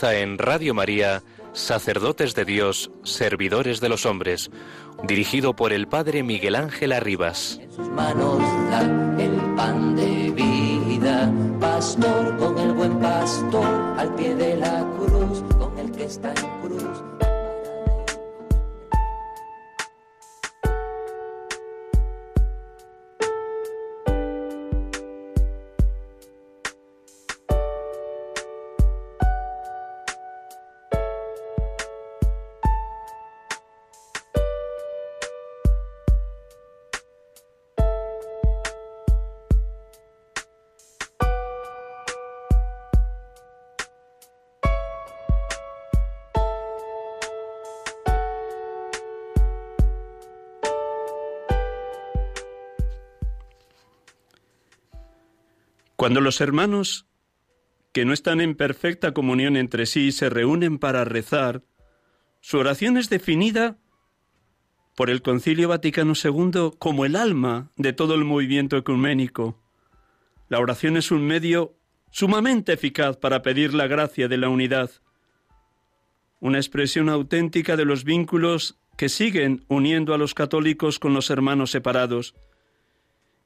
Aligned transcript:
Comienza 0.00 0.22
en 0.22 0.38
Radio 0.38 0.72
María, 0.72 1.22
Sacerdotes 1.52 2.34
de 2.34 2.46
Dios, 2.46 2.90
Servidores 3.04 3.80
de 3.80 3.90
los 3.90 4.06
Hombres, 4.06 4.50
dirigido 5.06 5.54
por 5.54 5.74
el 5.74 5.88
Padre 5.88 6.22
Miguel 6.22 6.54
Ángel 6.54 6.92
Arribas. 6.92 7.58
En 7.60 7.70
sus 7.70 7.88
manos 7.90 8.38
da 8.70 8.80
el 9.18 9.54
pan 9.56 9.96
de 9.96 10.30
vida, 10.30 11.30
pastor 11.60 12.34
con 12.38 12.58
el 12.58 12.72
buen 12.72 12.98
pastor, 12.98 13.66
al 13.98 14.14
pie 14.14 14.34
de 14.36 14.56
la 14.56 14.86
cruz, 14.96 15.42
con 15.58 15.78
el 15.78 15.92
que 15.92 16.04
está 16.04 16.30
en 16.30 16.59
Cuando 56.00 56.22
los 56.22 56.40
hermanos 56.40 57.04
que 57.92 58.06
no 58.06 58.14
están 58.14 58.40
en 58.40 58.54
perfecta 58.54 59.12
comunión 59.12 59.58
entre 59.58 59.84
sí 59.84 60.12
se 60.12 60.30
reúnen 60.30 60.78
para 60.78 61.04
rezar, 61.04 61.62
su 62.40 62.56
oración 62.56 62.96
es 62.96 63.10
definida 63.10 63.76
por 64.96 65.10
el 65.10 65.20
Concilio 65.20 65.68
Vaticano 65.68 66.14
II 66.14 66.70
como 66.78 67.04
el 67.04 67.16
alma 67.16 67.70
de 67.76 67.92
todo 67.92 68.14
el 68.14 68.24
movimiento 68.24 68.78
ecuménico. 68.78 69.62
La 70.48 70.58
oración 70.58 70.96
es 70.96 71.10
un 71.10 71.26
medio 71.26 71.76
sumamente 72.10 72.72
eficaz 72.72 73.18
para 73.18 73.42
pedir 73.42 73.74
la 73.74 73.86
gracia 73.86 74.26
de 74.26 74.38
la 74.38 74.48
unidad, 74.48 74.90
una 76.40 76.56
expresión 76.56 77.10
auténtica 77.10 77.76
de 77.76 77.84
los 77.84 78.04
vínculos 78.04 78.80
que 78.96 79.10
siguen 79.10 79.66
uniendo 79.68 80.14
a 80.14 80.18
los 80.18 80.32
católicos 80.32 80.98
con 80.98 81.12
los 81.12 81.28
hermanos 81.28 81.70
separados. 81.70 82.34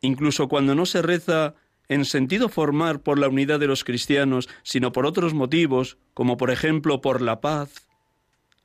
Incluso 0.02 0.46
cuando 0.46 0.76
no 0.76 0.86
se 0.86 1.02
reza 1.02 1.56
en 1.88 2.04
sentido 2.04 2.48
formar 2.48 3.00
por 3.00 3.18
la 3.18 3.28
unidad 3.28 3.60
de 3.60 3.66
los 3.66 3.84
cristianos, 3.84 4.48
sino 4.62 4.92
por 4.92 5.06
otros 5.06 5.34
motivos, 5.34 5.98
como 6.14 6.36
por 6.36 6.50
ejemplo 6.50 7.00
por 7.00 7.20
la 7.20 7.40
paz. 7.40 7.88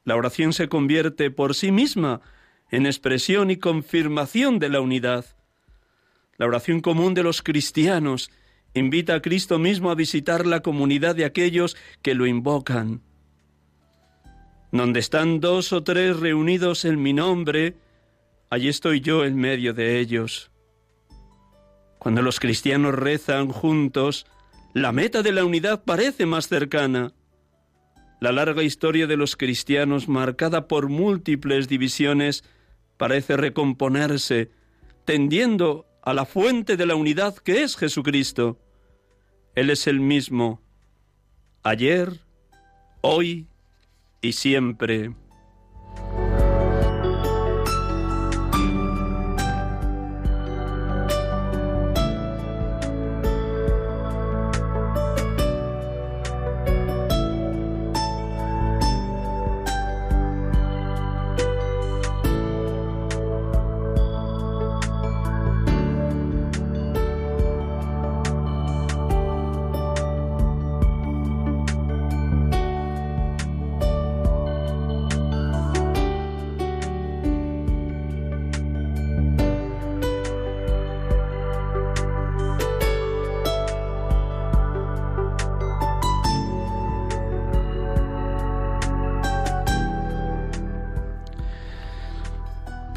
La 0.05 0.15
oración 0.15 0.53
se 0.53 0.69
convierte 0.69 1.29
por 1.31 1.55
sí 1.55 1.71
misma 1.71 2.21
en 2.71 2.85
expresión 2.85 3.51
y 3.51 3.57
confirmación 3.57 4.59
de 4.59 4.69
la 4.69 4.81
unidad. 4.81 5.25
La 6.37 6.45
oración 6.45 6.79
común 6.81 7.13
de 7.13 7.23
los 7.23 7.41
cristianos 7.41 8.31
invita 8.73 9.15
a 9.15 9.21
Cristo 9.21 9.59
mismo 9.59 9.91
a 9.91 9.95
visitar 9.95 10.45
la 10.45 10.61
comunidad 10.61 11.15
de 11.15 11.25
aquellos 11.25 11.75
que 12.01 12.15
lo 12.15 12.27
invocan. 12.27 13.01
Donde 14.71 14.99
están 14.99 15.39
dos 15.39 15.73
o 15.73 15.83
tres 15.83 16.19
reunidos 16.19 16.85
en 16.85 17.01
mi 17.01 17.11
nombre, 17.11 17.75
allí 18.49 18.69
estoy 18.69 19.01
yo 19.01 19.25
en 19.25 19.35
medio 19.35 19.73
de 19.73 19.99
ellos. 19.99 20.51
Cuando 21.99 22.21
los 22.21 22.39
cristianos 22.39 22.95
rezan 22.95 23.49
juntos, 23.49 24.25
la 24.73 24.91
meta 24.91 25.21
de 25.21 25.33
la 25.33 25.43
unidad 25.43 25.83
parece 25.83 26.25
más 26.25 26.47
cercana. 26.47 27.13
La 28.21 28.31
larga 28.31 28.63
historia 28.63 29.05
de 29.05 29.17
los 29.17 29.35
cristianos, 29.35 30.07
marcada 30.07 30.67
por 30.67 30.89
múltiples 30.89 31.67
divisiones, 31.67 32.43
parece 32.97 33.37
recomponerse, 33.37 34.49
tendiendo 35.05 35.85
a 36.01 36.13
la 36.13 36.25
fuente 36.25 36.77
de 36.77 36.85
la 36.85 36.95
unidad 36.95 37.35
que 37.35 37.63
es 37.63 37.75
Jesucristo. 37.75 38.57
Él 39.55 39.69
es 39.69 39.85
el 39.87 39.99
mismo, 39.99 40.61
ayer, 41.63 42.21
hoy 43.01 43.47
y 44.21 44.33
siempre. 44.33 45.13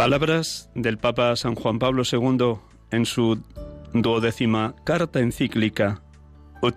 Palabras 0.02 0.68
del 0.74 0.98
Papa 0.98 1.36
San 1.36 1.54
Juan 1.54 1.78
Pablo 1.78 2.02
II 2.02 2.56
en 2.90 3.06
su 3.06 3.40
duodécima 3.94 4.74
carta 4.82 5.20
encíclica 5.20 6.02
Ut 6.60 6.74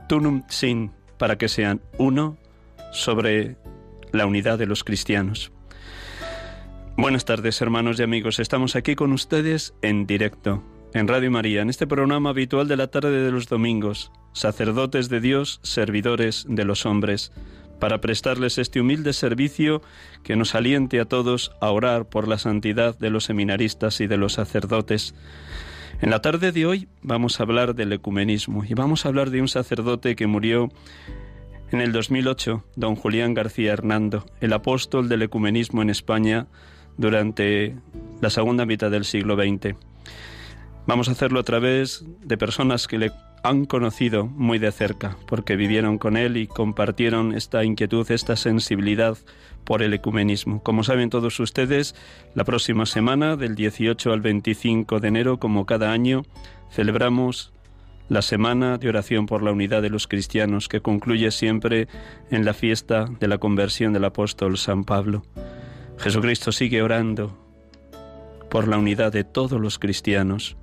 Sin, 0.47 0.91
para 1.17 1.35
que 1.35 1.49
sean 1.49 1.81
uno 1.97 2.37
sobre 2.91 3.57
la 4.11 4.27
unidad 4.27 4.59
de 4.59 4.67
los 4.67 4.83
cristianos. 4.83 5.51
Buenas 6.97 7.25
tardes, 7.25 7.59
hermanos 7.61 7.99
y 7.99 8.03
amigos. 8.03 8.37
Estamos 8.37 8.75
aquí 8.75 8.93
con 8.93 9.11
ustedes 9.11 9.73
en 9.81 10.05
directo, 10.05 10.61
en 10.93 11.07
Radio 11.07 11.31
María, 11.31 11.63
en 11.63 11.71
este 11.71 11.87
programa 11.87 12.29
habitual 12.29 12.67
de 12.67 12.77
la 12.77 12.91
tarde 12.91 13.23
de 13.23 13.31
los 13.31 13.47
domingos, 13.47 14.11
sacerdotes 14.33 15.09
de 15.09 15.19
Dios, 15.19 15.61
servidores 15.63 16.45
de 16.47 16.63
los 16.63 16.85
hombres 16.85 17.31
para 17.79 18.01
prestarles 18.01 18.57
este 18.57 18.81
humilde 18.81 19.13
servicio 19.13 19.81
que 20.23 20.35
nos 20.35 20.55
aliente 20.55 20.99
a 20.99 21.05
todos 21.05 21.51
a 21.61 21.69
orar 21.71 22.05
por 22.05 22.27
la 22.27 22.37
santidad 22.37 22.97
de 22.97 23.09
los 23.09 23.25
seminaristas 23.25 24.01
y 24.01 24.07
de 24.07 24.17
los 24.17 24.33
sacerdotes. 24.33 25.13
En 26.01 26.09
la 26.09 26.21
tarde 26.21 26.51
de 26.51 26.65
hoy 26.65 26.87
vamos 27.01 27.39
a 27.39 27.43
hablar 27.43 27.75
del 27.75 27.93
ecumenismo 27.93 28.63
y 28.65 28.73
vamos 28.73 29.05
a 29.05 29.09
hablar 29.09 29.29
de 29.29 29.41
un 29.41 29.47
sacerdote 29.47 30.15
que 30.15 30.27
murió 30.27 30.69
en 31.71 31.81
el 31.81 31.91
2008, 31.91 32.63
don 32.75 32.95
Julián 32.95 33.33
García 33.33 33.73
Hernando, 33.73 34.25
el 34.39 34.53
apóstol 34.53 35.09
del 35.09 35.23
ecumenismo 35.23 35.81
en 35.81 35.89
España 35.89 36.47
durante 36.97 37.75
la 38.21 38.29
segunda 38.29 38.65
mitad 38.65 38.91
del 38.91 39.05
siglo 39.05 39.35
XX. 39.35 39.75
Vamos 40.87 41.09
a 41.09 41.13
hacerlo 41.13 41.39
a 41.39 41.43
través 41.43 42.05
de 42.21 42.37
personas 42.37 42.87
que 42.87 42.99
le 42.99 43.11
han 43.45 43.65
conocido 43.65 44.25
muy 44.25 44.57
de 44.57 44.71
cerca, 44.71 45.17
porque 45.27 45.55
vivieron 45.55 45.99
con 45.99 46.17
él 46.17 46.35
y 46.35 46.47
compartieron 46.47 47.35
esta 47.35 47.63
inquietud, 47.63 48.09
esta 48.09 48.35
sensibilidad 48.35 49.19
por 49.63 49.83
el 49.83 49.93
ecumenismo. 49.93 50.63
Como 50.63 50.83
saben 50.83 51.11
todos 51.11 51.39
ustedes, 51.39 51.93
la 52.33 52.43
próxima 52.43 52.87
semana, 52.87 53.35
del 53.35 53.53
18 53.53 54.11
al 54.11 54.21
25 54.21 54.99
de 54.99 55.07
enero, 55.07 55.37
como 55.37 55.67
cada 55.67 55.91
año, 55.91 56.23
celebramos 56.71 57.53
la 58.09 58.23
semana 58.23 58.79
de 58.79 58.89
oración 58.89 59.27
por 59.27 59.43
la 59.43 59.51
unidad 59.51 59.83
de 59.83 59.91
los 59.91 60.07
cristianos, 60.07 60.67
que 60.67 60.81
concluye 60.81 61.29
siempre 61.29 61.87
en 62.31 62.45
la 62.45 62.55
fiesta 62.55 63.05
de 63.19 63.27
la 63.27 63.37
conversión 63.37 63.93
del 63.93 64.05
apóstol 64.05 64.57
San 64.57 64.85
Pablo. 64.85 65.23
Jesucristo 65.99 66.51
sigue 66.51 66.81
orando 66.81 67.37
por 68.49 68.67
la 68.67 68.79
unidad 68.79 69.11
de 69.11 69.23
todos 69.23 69.61
los 69.61 69.77
cristianos. 69.77 70.57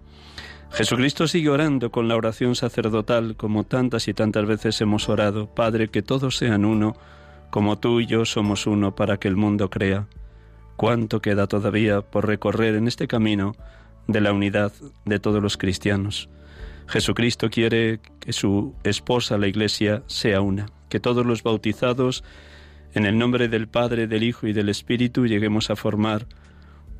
Jesucristo 0.74 1.28
sigue 1.28 1.50
orando 1.50 1.90
con 1.90 2.08
la 2.08 2.16
oración 2.16 2.54
sacerdotal 2.54 3.36
como 3.36 3.64
tantas 3.64 4.08
y 4.08 4.14
tantas 4.14 4.46
veces 4.46 4.80
hemos 4.80 5.10
orado, 5.10 5.54
Padre, 5.54 5.88
que 5.88 6.00
todos 6.00 6.38
sean 6.38 6.64
uno, 6.64 6.96
como 7.50 7.78
tú 7.78 8.00
y 8.00 8.06
yo 8.06 8.24
somos 8.24 8.66
uno 8.66 8.94
para 8.94 9.18
que 9.18 9.28
el 9.28 9.36
mundo 9.36 9.68
crea. 9.68 10.06
¿Cuánto 10.76 11.20
queda 11.20 11.46
todavía 11.46 12.00
por 12.00 12.26
recorrer 12.26 12.74
en 12.74 12.88
este 12.88 13.06
camino 13.06 13.54
de 14.08 14.22
la 14.22 14.32
unidad 14.32 14.72
de 15.04 15.18
todos 15.18 15.42
los 15.42 15.58
cristianos? 15.58 16.30
Jesucristo 16.88 17.50
quiere 17.50 18.00
que 18.18 18.32
su 18.32 18.74
esposa, 18.82 19.36
la 19.36 19.48
Iglesia, 19.48 20.02
sea 20.06 20.40
una, 20.40 20.70
que 20.88 21.00
todos 21.00 21.26
los 21.26 21.42
bautizados, 21.42 22.24
en 22.94 23.04
el 23.04 23.18
nombre 23.18 23.48
del 23.48 23.68
Padre, 23.68 24.06
del 24.06 24.22
Hijo 24.22 24.46
y 24.46 24.54
del 24.54 24.70
Espíritu, 24.70 25.26
lleguemos 25.26 25.68
a 25.68 25.76
formar 25.76 26.26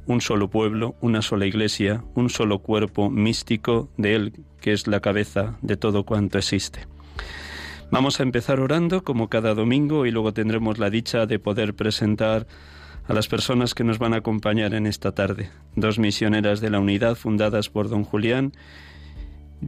un 0.06 0.20
solo 0.20 0.48
pueblo, 0.50 0.96
una 1.00 1.22
sola 1.22 1.46
iglesia, 1.46 2.04
un 2.14 2.30
solo 2.30 2.60
cuerpo 2.60 3.10
místico 3.10 3.88
de 3.96 4.14
Él, 4.14 4.32
que 4.60 4.72
es 4.72 4.86
la 4.86 5.00
cabeza 5.00 5.56
de 5.62 5.76
todo 5.76 6.04
cuanto 6.04 6.38
existe. 6.38 6.86
Vamos 7.90 8.20
a 8.20 8.22
empezar 8.22 8.58
orando 8.58 9.04
como 9.04 9.28
cada 9.28 9.54
domingo 9.54 10.06
y 10.06 10.10
luego 10.10 10.32
tendremos 10.32 10.78
la 10.78 10.88
dicha 10.88 11.26
de 11.26 11.38
poder 11.38 11.74
presentar 11.74 12.46
a 13.06 13.12
las 13.12 13.28
personas 13.28 13.74
que 13.74 13.84
nos 13.84 13.98
van 13.98 14.14
a 14.14 14.18
acompañar 14.18 14.74
en 14.74 14.86
esta 14.86 15.12
tarde. 15.12 15.50
Dos 15.76 15.98
misioneras 15.98 16.60
de 16.60 16.70
la 16.70 16.80
unidad 16.80 17.16
fundadas 17.16 17.68
por 17.68 17.88
don 17.88 18.04
Julián 18.04 18.52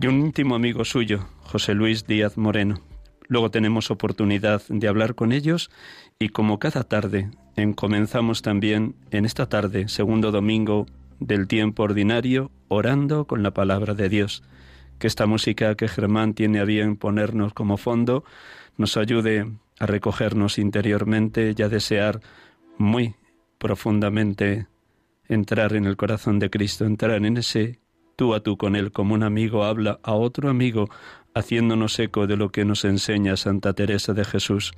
y 0.01 0.07
un 0.07 0.21
íntimo 0.21 0.55
amigo 0.55 0.85
suyo, 0.85 1.27
José 1.43 1.75
Luis 1.75 2.07
Díaz 2.07 2.37
Moreno. 2.39 2.81
Luego 3.29 3.51
tenemos 3.51 3.91
oportunidad 3.91 4.63
de 4.69 4.89
hablar 4.89 5.15
con 5.15 5.33
ellos 5.33 5.71
y 6.19 6.31
como 6.31 6.59
cada 6.59 6.85
tarde 6.85 7.31
comenzamos 7.75 8.43
también 8.43 8.95
en 9.11 9.25
esta 9.25 9.49
tarde, 9.49 9.89
segundo 9.89 10.31
domingo 10.31 10.87
del 11.21 11.47
tiempo 11.47 11.85
ordinario, 11.85 12.51
orando 12.69 13.27
con 13.27 13.43
la 13.43 13.53
palabra 13.53 13.95
de 13.95 14.09
Dios. 14.09 14.43
Que 14.99 15.07
esta 15.07 15.27
música 15.27 15.75
que 15.75 15.89
Germán 15.89 16.35
tiene 16.35 16.61
a 16.61 16.65
bien 16.65 16.97
ponernos 16.97 17.53
como 17.53 17.77
fondo 17.77 18.25
nos 18.77 18.97
ayude 18.97 19.51
a 19.79 19.87
recogernos 19.87 20.59
interiormente 20.59 21.55
y 21.57 21.63
a 21.63 21.69
desear 21.69 22.21
muy 22.79 23.15
profundamente 23.59 24.67
entrar 25.29 25.75
en 25.75 25.85
el 25.85 25.97
corazón 25.97 26.39
de 26.39 26.51
Cristo, 26.51 26.85
entrar 26.85 27.25
en 27.25 27.37
ese 27.37 27.79
tú 28.17 28.35
a 28.35 28.41
tú 28.41 28.57
con 28.57 28.77
Él, 28.77 28.93
como 28.93 29.15
un 29.15 29.23
amigo 29.23 29.65
habla 29.65 29.99
a 30.03 30.13
otro 30.13 30.49
amigo, 30.49 30.89
haciéndonos 31.35 31.99
eco 31.99 32.27
de 32.27 32.37
lo 32.37 32.51
que 32.51 32.65
nos 32.65 32.85
enseña 32.85 33.37
Santa 33.37 33.73
Teresa 33.73 34.13
de 34.13 34.25
Jesús. 34.25 34.73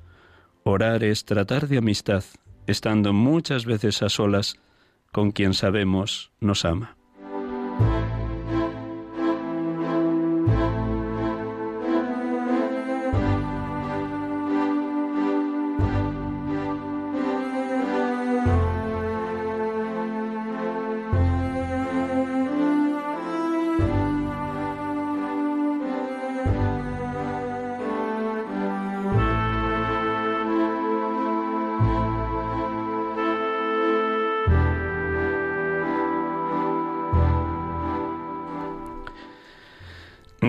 Orar 0.63 1.05
es 1.05 1.25
tratar 1.25 1.69
de 1.69 1.79
amistad, 1.79 2.25
estando 2.67 3.13
muchas 3.13 3.65
veces 3.65 4.03
a 4.03 4.09
solas 4.09 4.57
con 5.13 5.33
quien 5.33 5.55
sabemos 5.55 6.31
nos 6.41 6.65
ama. 6.65 6.96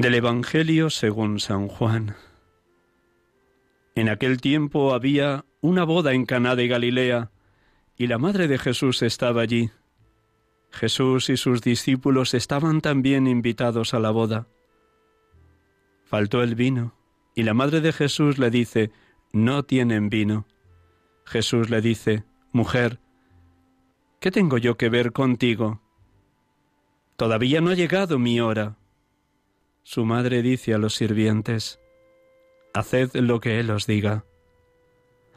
Del 0.01 0.13
Evangelio 0.13 0.91
según 0.91 1.39
San 1.39 1.67
Juan. 1.67 2.15
En 3.95 4.09
aquel 4.09 4.39
tiempo 4.39 4.93
había 4.93 5.43
una 5.59 5.85
boda 5.85 6.13
en 6.13 6.27
Caná 6.27 6.55
de 6.55 6.67
Galilea, 6.67 7.31
y 7.95 8.05
la 8.05 8.19
madre 8.19 8.47
de 8.47 8.59
Jesús 8.59 9.01
estaba 9.01 9.41
allí. 9.41 9.71
Jesús 10.69 11.31
y 11.31 11.37
sus 11.37 11.61
discípulos 11.61 12.35
estaban 12.35 12.81
también 12.81 13.25
invitados 13.25 13.95
a 13.95 13.99
la 13.99 14.11
boda. 14.11 14.47
Faltó 16.03 16.43
el 16.43 16.53
vino, 16.53 16.93
y 17.33 17.41
la 17.41 17.55
madre 17.55 17.81
de 17.81 17.91
Jesús 17.91 18.37
le 18.37 18.51
dice, 18.51 18.91
No 19.33 19.63
tienen 19.63 20.09
vino. 20.09 20.45
Jesús 21.25 21.71
le 21.71 21.81
dice, 21.81 22.23
Mujer, 22.51 22.99
¿qué 24.19 24.29
tengo 24.29 24.59
yo 24.59 24.77
que 24.77 24.89
ver 24.89 25.11
contigo? 25.11 25.81
Todavía 27.15 27.61
no 27.61 27.71
ha 27.71 27.73
llegado 27.73 28.19
mi 28.19 28.39
hora. 28.39 28.76
Su 29.89 30.03
madre 30.03 30.41
dice 30.41 30.73
a 30.73 30.77
los 30.77 30.95
sirvientes, 30.95 31.79
Haced 32.73 33.15
lo 33.15 33.39
que 33.39 33.61
Él 33.61 33.71
os 33.71 33.87
diga. 33.87 34.25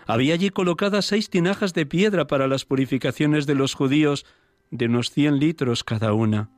Había 0.09 0.35
allí 0.35 0.51
colocadas 0.51 1.05
seis 1.05 1.31
tinajas 1.31 1.73
de 1.73 1.87
piedra 1.87 2.27
para 2.27 2.49
las 2.49 2.65
purificaciones 2.65 3.47
de 3.47 3.55
los 3.55 3.75
judíos, 3.75 4.27
de 4.73 4.87
unos 4.87 5.13
cien 5.13 5.39
litros 5.39 5.85
cada 5.85 6.15
una. 6.15 6.51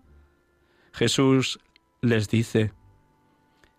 Jesús 0.94 1.60
les 2.00 2.30
dice, 2.30 2.72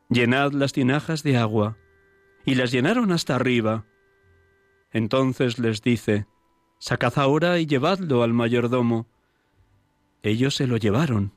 Llenad 0.10 0.52
las 0.52 0.74
tinajas 0.74 1.24
de 1.24 1.38
agua, 1.38 1.80
y 2.46 2.54
las 2.54 2.72
llenaron 2.72 3.12
hasta 3.12 3.34
arriba. 3.34 3.88
Entonces 4.92 5.58
les 5.58 5.82
dice, 5.82 6.28
Sacad 6.78 7.14
ahora 7.16 7.58
y 7.58 7.66
llevadlo 7.66 8.22
al 8.22 8.32
mayordomo. 8.32 9.08
Ellos 10.22 10.54
se 10.54 10.68
lo 10.68 10.78
llevaron. 10.78 11.34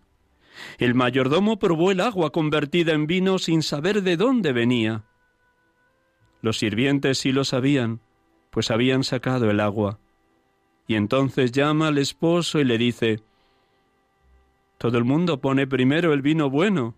El 0.78 0.94
mayordomo 0.94 1.58
probó 1.58 1.90
el 1.90 2.00
agua 2.00 2.30
convertida 2.30 2.92
en 2.92 3.06
vino 3.06 3.38
sin 3.38 3.62
saber 3.62 4.02
de 4.02 4.16
dónde 4.16 4.52
venía. 4.52 5.04
Los 6.42 6.58
sirvientes 6.58 7.18
sí 7.18 7.32
lo 7.32 7.44
sabían, 7.44 8.00
pues 8.50 8.70
habían 8.70 9.04
sacado 9.04 9.50
el 9.50 9.60
agua. 9.60 9.98
Y 10.86 10.94
entonces 10.94 11.52
llama 11.52 11.88
al 11.88 11.98
esposo 11.98 12.60
y 12.60 12.64
le 12.64 12.78
dice, 12.78 13.20
Todo 14.78 14.98
el 14.98 15.04
mundo 15.04 15.40
pone 15.40 15.66
primero 15.66 16.12
el 16.12 16.22
vino 16.22 16.48
bueno, 16.48 16.94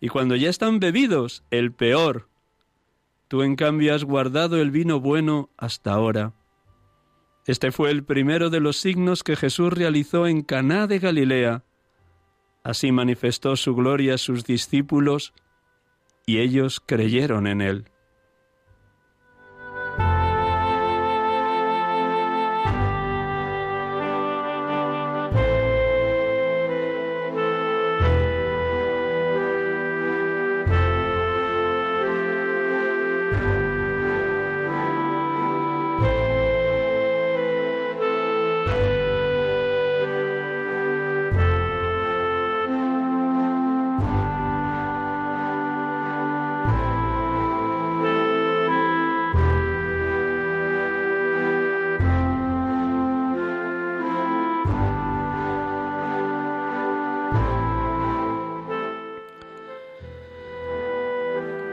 y 0.00 0.08
cuando 0.08 0.36
ya 0.36 0.50
están 0.50 0.78
bebidos, 0.78 1.42
el 1.50 1.72
peor. 1.72 2.28
Tú 3.28 3.42
en 3.42 3.56
cambio 3.56 3.94
has 3.94 4.04
guardado 4.04 4.60
el 4.60 4.70
vino 4.70 5.00
bueno 5.00 5.50
hasta 5.56 5.92
ahora. 5.92 6.34
Este 7.46 7.72
fue 7.72 7.90
el 7.90 8.04
primero 8.04 8.50
de 8.50 8.60
los 8.60 8.76
signos 8.76 9.22
que 9.22 9.36
Jesús 9.36 9.72
realizó 9.72 10.26
en 10.26 10.42
Caná 10.42 10.86
de 10.86 10.98
Galilea 10.98 11.64
Así 12.66 12.90
manifestó 12.90 13.54
su 13.54 13.76
gloria 13.76 14.14
a 14.14 14.18
sus 14.18 14.44
discípulos 14.44 15.32
y 16.26 16.38
ellos 16.38 16.82
creyeron 16.84 17.46
en 17.46 17.60
él. 17.60 17.84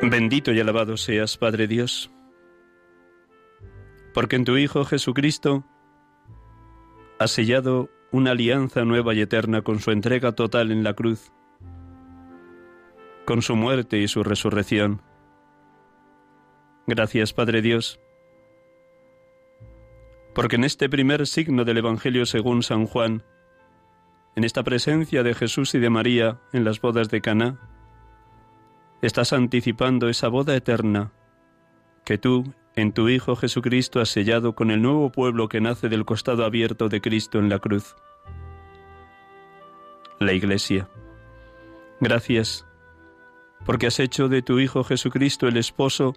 Bendito 0.09 0.51
y 0.51 0.59
alabado 0.59 0.97
seas, 0.97 1.37
Padre 1.37 1.65
Dios, 1.65 2.11
porque 4.13 4.35
en 4.35 4.43
tu 4.43 4.57
Hijo 4.57 4.83
Jesucristo 4.83 5.63
has 7.19 7.31
sellado 7.31 7.89
una 8.11 8.31
alianza 8.31 8.83
nueva 8.83 9.13
y 9.13 9.21
eterna 9.21 9.61
con 9.61 9.79
su 9.79 9.91
entrega 9.91 10.33
total 10.33 10.71
en 10.71 10.83
la 10.83 10.93
cruz, 10.93 11.31
con 13.25 13.41
su 13.41 13.55
muerte 13.55 13.97
y 13.99 14.09
su 14.09 14.23
resurrección. 14.23 15.01
Gracias, 16.85 17.31
Padre 17.31 17.61
Dios, 17.61 18.01
porque 20.35 20.57
en 20.57 20.65
este 20.65 20.89
primer 20.89 21.27
signo 21.27 21.63
del 21.63 21.77
Evangelio 21.77 22.25
según 22.25 22.61
San 22.61 22.87
Juan, 22.87 23.23
en 24.35 24.43
esta 24.43 24.63
presencia 24.63 25.23
de 25.23 25.33
Jesús 25.33 25.73
y 25.75 25.79
de 25.79 25.89
María 25.89 26.41
en 26.51 26.65
las 26.65 26.81
bodas 26.81 27.09
de 27.09 27.21
Caná, 27.21 27.72
Estás 29.03 29.33
anticipando 29.33 30.07
esa 30.07 30.29
boda 30.29 30.55
eterna 30.55 31.11
que 32.05 32.17
tú 32.17 32.53
en 32.73 32.93
tu 32.93 33.09
Hijo 33.09 33.35
Jesucristo 33.35 33.99
has 33.99 34.07
sellado 34.07 34.55
con 34.55 34.71
el 34.71 34.81
nuevo 34.81 35.11
pueblo 35.11 35.49
que 35.49 35.59
nace 35.59 35.89
del 35.89 36.05
costado 36.05 36.45
abierto 36.45 36.87
de 36.87 37.01
Cristo 37.01 37.37
en 37.37 37.49
la 37.49 37.59
cruz. 37.59 37.97
La 40.21 40.31
Iglesia. 40.31 40.87
Gracias, 41.99 42.65
porque 43.65 43.87
has 43.87 43.99
hecho 43.99 44.29
de 44.29 44.41
tu 44.41 44.59
Hijo 44.59 44.85
Jesucristo 44.85 45.49
el 45.49 45.57
esposo 45.57 46.13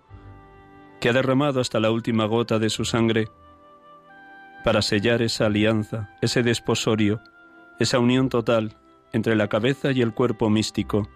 que 1.01 1.09
ha 1.09 1.13
derramado 1.13 1.59
hasta 1.59 1.81
la 1.81 1.91
última 1.91 2.27
gota 2.27 2.61
de 2.61 2.71
su 2.71 2.85
sangre 2.85 3.27
para 4.63 4.81
sellar 4.81 5.23
esa 5.23 5.47
alianza, 5.47 6.15
ese 6.23 6.45
desposorio, 6.45 7.21
esa 7.81 7.99
unión 7.99 8.29
total 8.29 8.77
entre 9.13 9.35
la 9.35 9.49
cabeza 9.49 9.91
y 9.91 10.03
el 10.03 10.15
cuerpo 10.15 10.51
místico, 10.51 11.09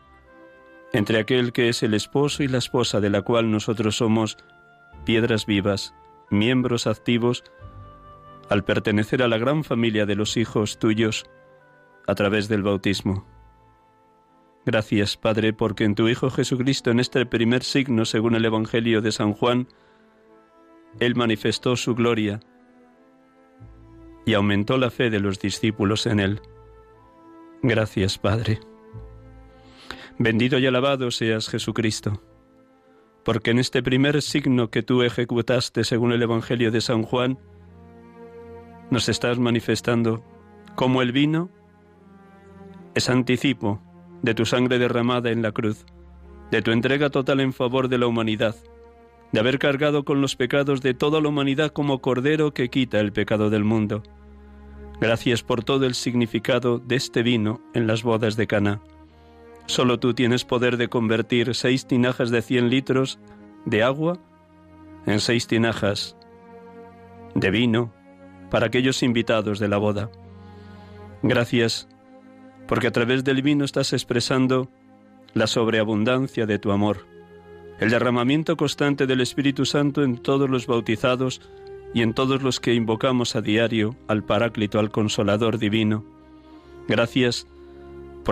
entre 0.93 1.19
aquel 1.19 1.53
que 1.53 1.69
es 1.69 1.83
el 1.83 1.95
esposo 1.95 2.43
y 2.43 2.49
la 2.49 2.59
esposa 2.59 3.01
de 3.01 3.11
la 3.11 3.23
cual 3.23 3.51
nosotros 3.51 3.97
somos 3.97 4.37
piedras 5.05 5.47
vivas, 5.47 5.95
miembros 6.31 6.87
activos, 6.87 7.45
al 8.49 8.65
pertenecer 8.65 9.23
a 9.23 9.29
la 9.29 9.39
gran 9.39 9.63
familia 9.63 10.07
de 10.07 10.17
los 10.17 10.37
hijos 10.37 10.79
tuyos 10.79 11.25
a 12.07 12.15
través 12.15 12.49
del 12.49 12.63
bautismo. 12.63 13.27
Gracias, 14.67 15.17
Padre, 15.17 15.53
porque 15.53 15.85
en 15.85 15.95
tu 15.95 16.09
Hijo 16.09 16.29
Jesucristo, 16.31 16.91
en 16.91 17.01
este 17.01 17.25
primer 17.25 17.63
signo, 17.63 18.05
según 18.05 18.35
el 18.35 18.45
Evangelio 18.45 19.01
de 19.01 19.13
San 19.13 19.33
Juan, 19.33 19.69
Él 20.99 21.15
manifestó 21.15 21.77
su 21.77 21.95
gloria 21.95 22.41
y 24.27 24.35
aumentó 24.35 24.77
la 24.77 24.91
fe 24.91 25.09
de 25.09 25.21
los 25.21 25.39
discípulos 25.39 26.07
en 26.07 26.21
Él. 26.21 26.41
Gracias, 27.63 28.19
Padre. 28.19 28.61
Bendito 30.23 30.59
y 30.59 30.67
alabado 30.67 31.11
seas 31.11 31.49
Jesucristo, 31.49 32.23
porque 33.25 33.53
en 33.53 33.59
este 33.59 33.83
primer 33.83 34.21
signo 34.21 34.69
que 34.69 34.83
tú 34.83 35.03
ejecutaste 35.03 35.83
según 35.83 36.13
el 36.13 36.21
Evangelio 36.21 36.71
de 36.71 36.83
San 36.83 37.05
Juan, 37.05 37.39
nos 38.91 39.09
estás 39.09 39.39
manifestando 39.39 40.23
cómo 40.75 41.01
el 41.01 41.13
vino 41.13 41.49
es 42.95 43.09
anticipo 43.09 43.81
de 44.21 44.35
tu 44.35 44.45
sangre 44.45 44.79
derramada 44.79 45.31
en 45.31 45.41
la 45.41 45.53
cruz, 45.53 45.87
de 46.51 46.61
tu 46.61 46.71
entrega 46.71 47.09
total 47.09 47.41
en 47.41 47.55
favor 47.55 47.89
de 47.89 47.97
la 47.97 48.07
humanidad, 48.07 48.57
de 49.33 49.41
haber 49.41 49.59
cargado 49.59 50.05
con 50.05 50.21
los 50.21 50.37
pecados 50.37 50.83
de 50.83 50.93
toda 50.93 51.23
la 51.23 51.31
humanidad 51.31 51.73
como 51.73 52.03
cordero 52.03 52.53
que 52.53 52.69
quita 52.69 53.01
el 53.01 53.15
pecado 53.15 53.49
del 53.49 53.65
mundo. 53.65 54.03
Gracias 55.01 55.43
por 55.43 55.65
todo 55.65 55.87
el 55.87 55.95
significado 55.95 56.79
de 56.79 56.97
este 56.97 57.23
vino 57.23 57.63
en 57.73 57.87
las 57.87 58.03
bodas 58.03 58.37
de 58.37 58.47
Cana. 58.47 58.83
Solo 59.71 60.01
tú 60.01 60.15
tienes 60.15 60.45
poder 60.45 60.77
de 60.79 60.89
convertir 60.89 61.55
seis 61.55 61.87
tinajas 61.87 62.31
de 62.31 62.43
cien 62.43 62.71
litros 62.71 63.21
de 63.65 63.85
agua 63.85 64.19
en 65.07 65.21
seis 65.21 65.47
tinajas 65.47 66.17
de 67.37 67.53
vino 67.53 67.95
para 68.51 68.67
aquellos 68.67 69.05
invitados 69.05 69.61
de 69.61 69.69
la 69.69 69.79
boda. 69.79 70.11
Gracias 71.23 71.87
porque 72.67 72.89
a 72.89 72.91
través 72.91 73.23
del 73.23 73.43
vino 73.43 73.65
estás 73.65 73.93
expresando 73.93 74.69
la 75.35 75.47
sobreabundancia 75.47 76.47
de 76.47 76.59
tu 76.59 76.73
amor, 76.73 77.07
el 77.79 77.91
derramamiento 77.91 78.57
constante 78.57 79.07
del 79.07 79.21
Espíritu 79.21 79.67
Santo 79.67 80.03
en 80.03 80.19
todos 80.19 80.51
los 80.51 80.67
bautizados 80.67 81.41
y 81.95 82.03
en 82.03 82.13
todos 82.13 82.43
los 82.43 82.59
que 82.59 82.75
invocamos 82.75 83.37
a 83.37 83.41
diario 83.41 83.95
al 84.09 84.25
Paráclito, 84.25 84.81
al 84.81 84.91
Consolador 84.91 85.59
Divino. 85.59 86.05
Gracias 86.89 87.47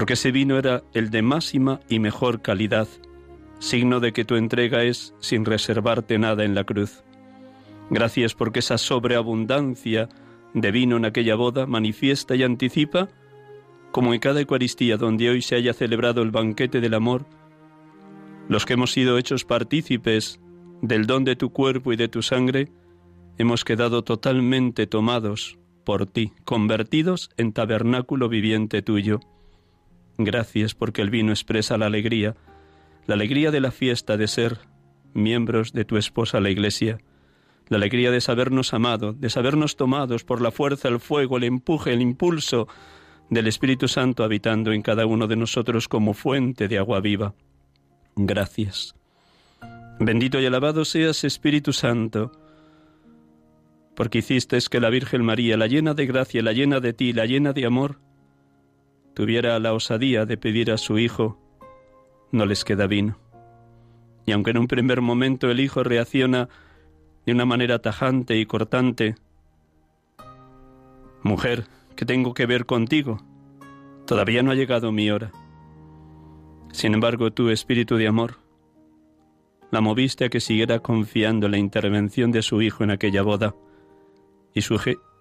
ese 0.08 0.30
vino 0.32 0.58
era 0.58 0.82
el 0.94 1.10
de 1.10 1.22
máxima 1.22 1.80
y 1.88 1.98
mejor 1.98 2.40
calidad, 2.40 2.88
signo 3.58 4.00
de 4.00 4.12
que 4.12 4.24
tu 4.24 4.36
entrega 4.36 4.84
es 4.84 5.14
sin 5.20 5.44
reservarte 5.44 6.18
nada 6.18 6.44
en 6.44 6.54
la 6.54 6.64
cruz. 6.64 7.02
Gracias 7.90 8.34
porque 8.34 8.60
esa 8.60 8.78
sobreabundancia 8.78 10.08
de 10.54 10.70
vino 10.70 10.96
en 10.96 11.04
aquella 11.04 11.34
boda 11.34 11.66
manifiesta 11.66 12.36
y 12.36 12.42
anticipa 12.42 13.08
como 13.92 14.14
en 14.14 14.20
cada 14.20 14.40
Eucaristía 14.40 14.96
donde 14.96 15.30
hoy 15.30 15.42
se 15.42 15.56
haya 15.56 15.72
celebrado 15.72 16.22
el 16.22 16.30
banquete 16.30 16.80
del 16.80 16.94
amor, 16.94 17.26
los 18.48 18.64
que 18.64 18.74
hemos 18.74 18.92
sido 18.92 19.18
hechos 19.18 19.44
partícipes 19.44 20.40
del 20.82 21.06
don 21.06 21.24
de 21.24 21.36
tu 21.36 21.50
cuerpo 21.50 21.92
y 21.92 21.96
de 21.96 22.08
tu 22.08 22.22
sangre, 22.22 22.68
hemos 23.38 23.64
quedado 23.64 24.04
totalmente 24.04 24.86
tomados 24.86 25.58
por 25.84 26.06
ti, 26.06 26.32
convertidos 26.44 27.30
en 27.36 27.52
tabernáculo 27.52 28.28
viviente 28.28 28.82
tuyo. 28.82 29.20
Gracias 30.18 30.74
porque 30.74 31.00
el 31.00 31.10
vino 31.10 31.30
expresa 31.30 31.78
la 31.78 31.86
alegría, 31.86 32.34
la 33.06 33.14
alegría 33.14 33.52
de 33.52 33.60
la 33.60 33.70
fiesta 33.70 34.16
de 34.16 34.26
ser 34.26 34.58
miembros 35.14 35.72
de 35.72 35.84
tu 35.84 35.96
esposa 35.96 36.40
la 36.40 36.50
Iglesia, 36.50 36.98
la 37.68 37.76
alegría 37.76 38.10
de 38.10 38.20
sabernos 38.20 38.74
amado, 38.74 39.12
de 39.12 39.30
sabernos 39.30 39.76
tomados 39.76 40.24
por 40.24 40.40
la 40.40 40.50
fuerza, 40.50 40.88
el 40.88 40.98
fuego, 40.98 41.36
el 41.36 41.44
empuje, 41.44 41.92
el 41.92 42.02
impulso, 42.02 42.66
del 43.30 43.46
Espíritu 43.46 43.88
Santo 43.88 44.24
habitando 44.24 44.72
en 44.72 44.82
cada 44.82 45.06
uno 45.06 45.26
de 45.26 45.36
nosotros 45.36 45.86
como 45.86 46.14
fuente 46.14 46.66
de 46.66 46.78
agua 46.78 47.00
viva. 47.00 47.34
Gracias. 48.16 48.94
Bendito 50.00 50.40
y 50.40 50.46
alabado 50.46 50.84
seas, 50.84 51.24
Espíritu 51.24 51.72
Santo, 51.72 52.32
porque 53.94 54.18
hiciste 54.18 54.58
que 54.70 54.80
la 54.80 54.90
Virgen 54.90 55.24
María, 55.24 55.56
la 55.56 55.66
llena 55.66 55.94
de 55.94 56.06
gracia, 56.06 56.42
la 56.42 56.52
llena 56.52 56.80
de 56.80 56.92
ti, 56.92 57.12
la 57.12 57.26
llena 57.26 57.52
de 57.52 57.66
amor, 57.66 57.98
tuviera 59.18 59.58
la 59.58 59.72
osadía 59.72 60.26
de 60.26 60.36
pedir 60.36 60.70
a 60.70 60.78
su 60.78 60.96
Hijo, 60.96 61.36
no 62.30 62.46
les 62.46 62.64
queda 62.64 62.86
vino. 62.86 63.18
Y 64.26 64.30
aunque 64.30 64.52
en 64.52 64.58
un 64.58 64.68
primer 64.68 65.00
momento 65.00 65.50
el 65.50 65.58
Hijo 65.58 65.82
reacciona 65.82 66.48
de 67.26 67.32
una 67.32 67.44
manera 67.44 67.80
tajante 67.80 68.38
y 68.38 68.46
cortante, 68.46 69.16
Mujer, 71.24 71.64
¿Qué 71.96 72.06
tengo 72.06 72.32
que 72.32 72.46
ver 72.46 72.64
contigo? 72.64 73.18
Todavía 74.06 74.44
no 74.44 74.52
ha 74.52 74.54
llegado 74.54 74.92
mi 74.92 75.10
hora. 75.10 75.32
Sin 76.70 76.94
embargo, 76.94 77.32
tu 77.32 77.50
espíritu 77.50 77.96
de 77.96 78.06
amor 78.06 78.36
la 79.72 79.80
moviste 79.80 80.26
a 80.26 80.28
que 80.28 80.38
siguiera 80.38 80.78
confiando 80.78 81.46
en 81.46 81.52
la 81.52 81.58
intervención 81.58 82.30
de 82.30 82.42
su 82.42 82.62
hijo 82.62 82.84
en 82.84 82.92
aquella 82.92 83.22
boda 83.22 83.56
y 84.54 84.60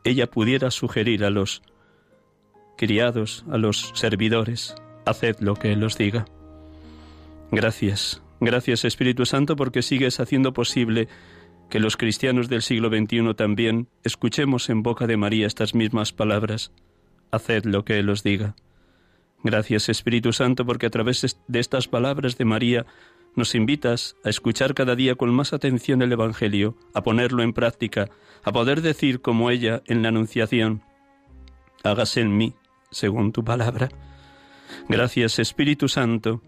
ella 0.04 0.27
pudiera 0.30 0.70
sugerir 0.70 1.25
a 1.25 1.32
los 1.32 1.63
criados, 2.77 3.43
a 3.50 3.57
los 3.57 3.91
servidores, 3.96 4.75
haced 5.05 5.38
lo 5.39 5.55
que 5.55 5.74
Él 5.74 5.84
os 5.84 5.98
diga. 5.98 6.25
Gracias, 7.51 8.22
gracias 8.39 8.86
Espíritu 8.86 9.25
Santo 9.25 9.55
porque 9.55 9.81
sigues 9.81 10.19
haciendo 10.19 10.53
posible 10.53 11.07
que 11.69 11.79
los 11.79 11.98
cristianos 11.98 12.50
del 12.50 12.62
siglo 12.62 12.89
XXI 12.89 13.34
también 13.36 13.89
escuchemos 14.03 14.69
en 14.69 14.84
boca 14.84 15.07
de 15.07 15.17
María 15.17 15.48
estas 15.48 15.75
mismas 15.75 16.13
palabras. 16.13 16.72
Haced 17.31 17.65
lo 17.65 17.84
que 17.84 18.00
Él 18.00 18.10
os 18.10 18.24
diga. 18.24 18.55
Gracias 19.43 19.89
Espíritu 19.89 20.31
Santo 20.31 20.65
porque 20.65 20.86
a 20.86 20.89
través 20.89 21.39
de 21.48 21.60
estas 21.60 21.88
palabras 21.88 22.38
de 22.38 22.46
María 22.46 22.86
nos 23.36 23.53
invitas 23.53 24.15
a 24.24 24.29
escuchar 24.29 24.74
cada 24.74 24.96
día 24.96 25.15
con 25.15 25.29
más 25.29 25.53
atención 25.53 26.01
el 26.01 26.12
Evangelio, 26.12 26.75
a 26.93 27.03
ponerlo 27.03 27.43
en 27.43 27.53
práctica, 27.53 28.10
a 28.43 28.51
poder 28.51 28.81
decir 28.81 29.22
como 29.22 29.51
ella 29.51 29.84
en 29.86 30.01
la 30.01 30.10
Anunciación, 30.10 30.81
hágase 31.84 32.22
en 32.22 32.36
mí 32.36 32.55
según 32.98 33.32
tu 33.32 33.44
palabra. 33.44 33.89
Gracias 34.89 35.39
Espíritu 35.39 35.88
Santo 35.88 36.42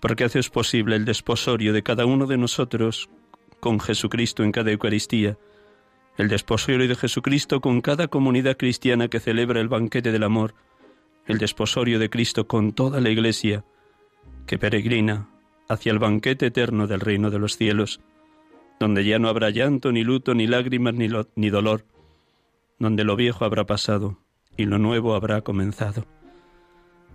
porque 0.00 0.24
haces 0.24 0.50
posible 0.50 0.96
el 0.96 1.04
desposorio 1.04 1.72
de 1.72 1.82
cada 1.82 2.06
uno 2.06 2.26
de 2.26 2.36
nosotros 2.36 3.08
con 3.60 3.80
Jesucristo 3.80 4.44
en 4.44 4.52
cada 4.52 4.70
Eucaristía, 4.70 5.38
el 6.18 6.28
desposorio 6.28 6.88
de 6.88 6.94
Jesucristo 6.94 7.60
con 7.60 7.80
cada 7.80 8.08
comunidad 8.08 8.56
cristiana 8.56 9.08
que 9.08 9.20
celebra 9.20 9.60
el 9.60 9.68
banquete 9.68 10.12
del 10.12 10.22
amor, 10.22 10.54
el 11.26 11.38
desposorio 11.38 11.98
de 11.98 12.10
Cristo 12.10 12.46
con 12.46 12.72
toda 12.72 13.00
la 13.00 13.10
Iglesia 13.10 13.64
que 14.46 14.58
peregrina 14.58 15.28
hacia 15.68 15.92
el 15.92 15.98
banquete 15.98 16.46
eterno 16.46 16.86
del 16.86 17.00
reino 17.00 17.30
de 17.30 17.38
los 17.38 17.56
cielos, 17.56 18.00
donde 18.78 19.04
ya 19.04 19.18
no 19.18 19.28
habrá 19.28 19.50
llanto, 19.50 19.90
ni 19.90 20.04
luto, 20.04 20.34
ni 20.34 20.46
lágrimas, 20.46 20.94
ni, 20.94 21.08
ni 21.34 21.50
dolor, 21.50 21.84
donde 22.78 23.04
lo 23.04 23.16
viejo 23.16 23.44
habrá 23.44 23.64
pasado 23.64 24.18
y 24.56 24.64
lo 24.64 24.78
nuevo 24.78 25.14
habrá 25.14 25.42
comenzado. 25.42 26.06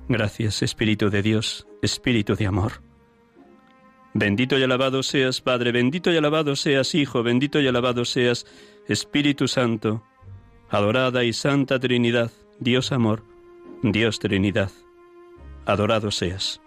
Gracias, 0.07 0.61
Espíritu 0.61 1.09
de 1.09 1.21
Dios, 1.21 1.67
Espíritu 1.81 2.35
de 2.35 2.47
amor. 2.47 2.83
Bendito 4.13 4.57
y 4.57 4.63
alabado 4.63 5.03
seas, 5.03 5.39
Padre, 5.39 5.71
bendito 5.71 6.11
y 6.11 6.17
alabado 6.17 6.55
seas, 6.55 6.93
Hijo, 6.95 7.23
bendito 7.23 7.61
y 7.61 7.67
alabado 7.67 8.03
seas, 8.03 8.45
Espíritu 8.87 9.47
Santo, 9.47 10.03
adorada 10.69 11.23
y 11.23 11.31
santa 11.31 11.79
Trinidad, 11.79 12.31
Dios 12.59 12.91
amor, 12.91 13.23
Dios 13.83 14.19
Trinidad, 14.19 14.71
adorado 15.65 16.11
seas. 16.11 16.61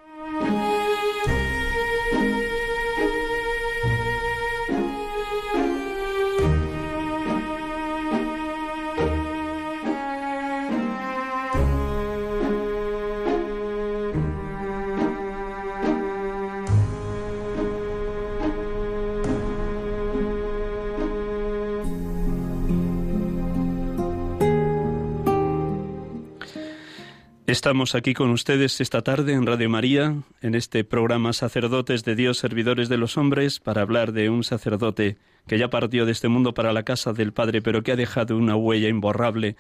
Estamos 27.55 27.95
aquí 27.95 28.15
con 28.15 28.31
ustedes 28.31 28.81
esta 28.81 29.03
tarde 29.03 29.33
en 29.33 29.47
Radio 29.47 29.71
María, 29.71 30.17
en 30.41 30.57
este 30.57 30.83
programa 30.83 31.33
Sacerdotes 31.33 32.03
de 32.03 32.17
Dios, 32.17 32.39
Servidores 32.39 32.89
de 32.89 32.97
los 32.97 33.17
Hombres, 33.17 33.61
para 33.61 33.83
hablar 33.83 34.11
de 34.11 34.29
un 34.29 34.43
sacerdote 34.43 35.19
que 35.47 35.57
ya 35.57 35.71
partió 35.71 36.05
de 36.05 36.11
este 36.11 36.27
mundo 36.27 36.53
para 36.53 36.73
la 36.73 36.83
casa 36.83 37.13
del 37.13 37.33
Padre, 37.33 37.63
pero 37.63 37.85
que 37.85 37.93
ha 37.93 37.97
dejado 37.97 38.37
una 38.37 38.57
huella 38.57 38.89
imborrable 38.89 39.55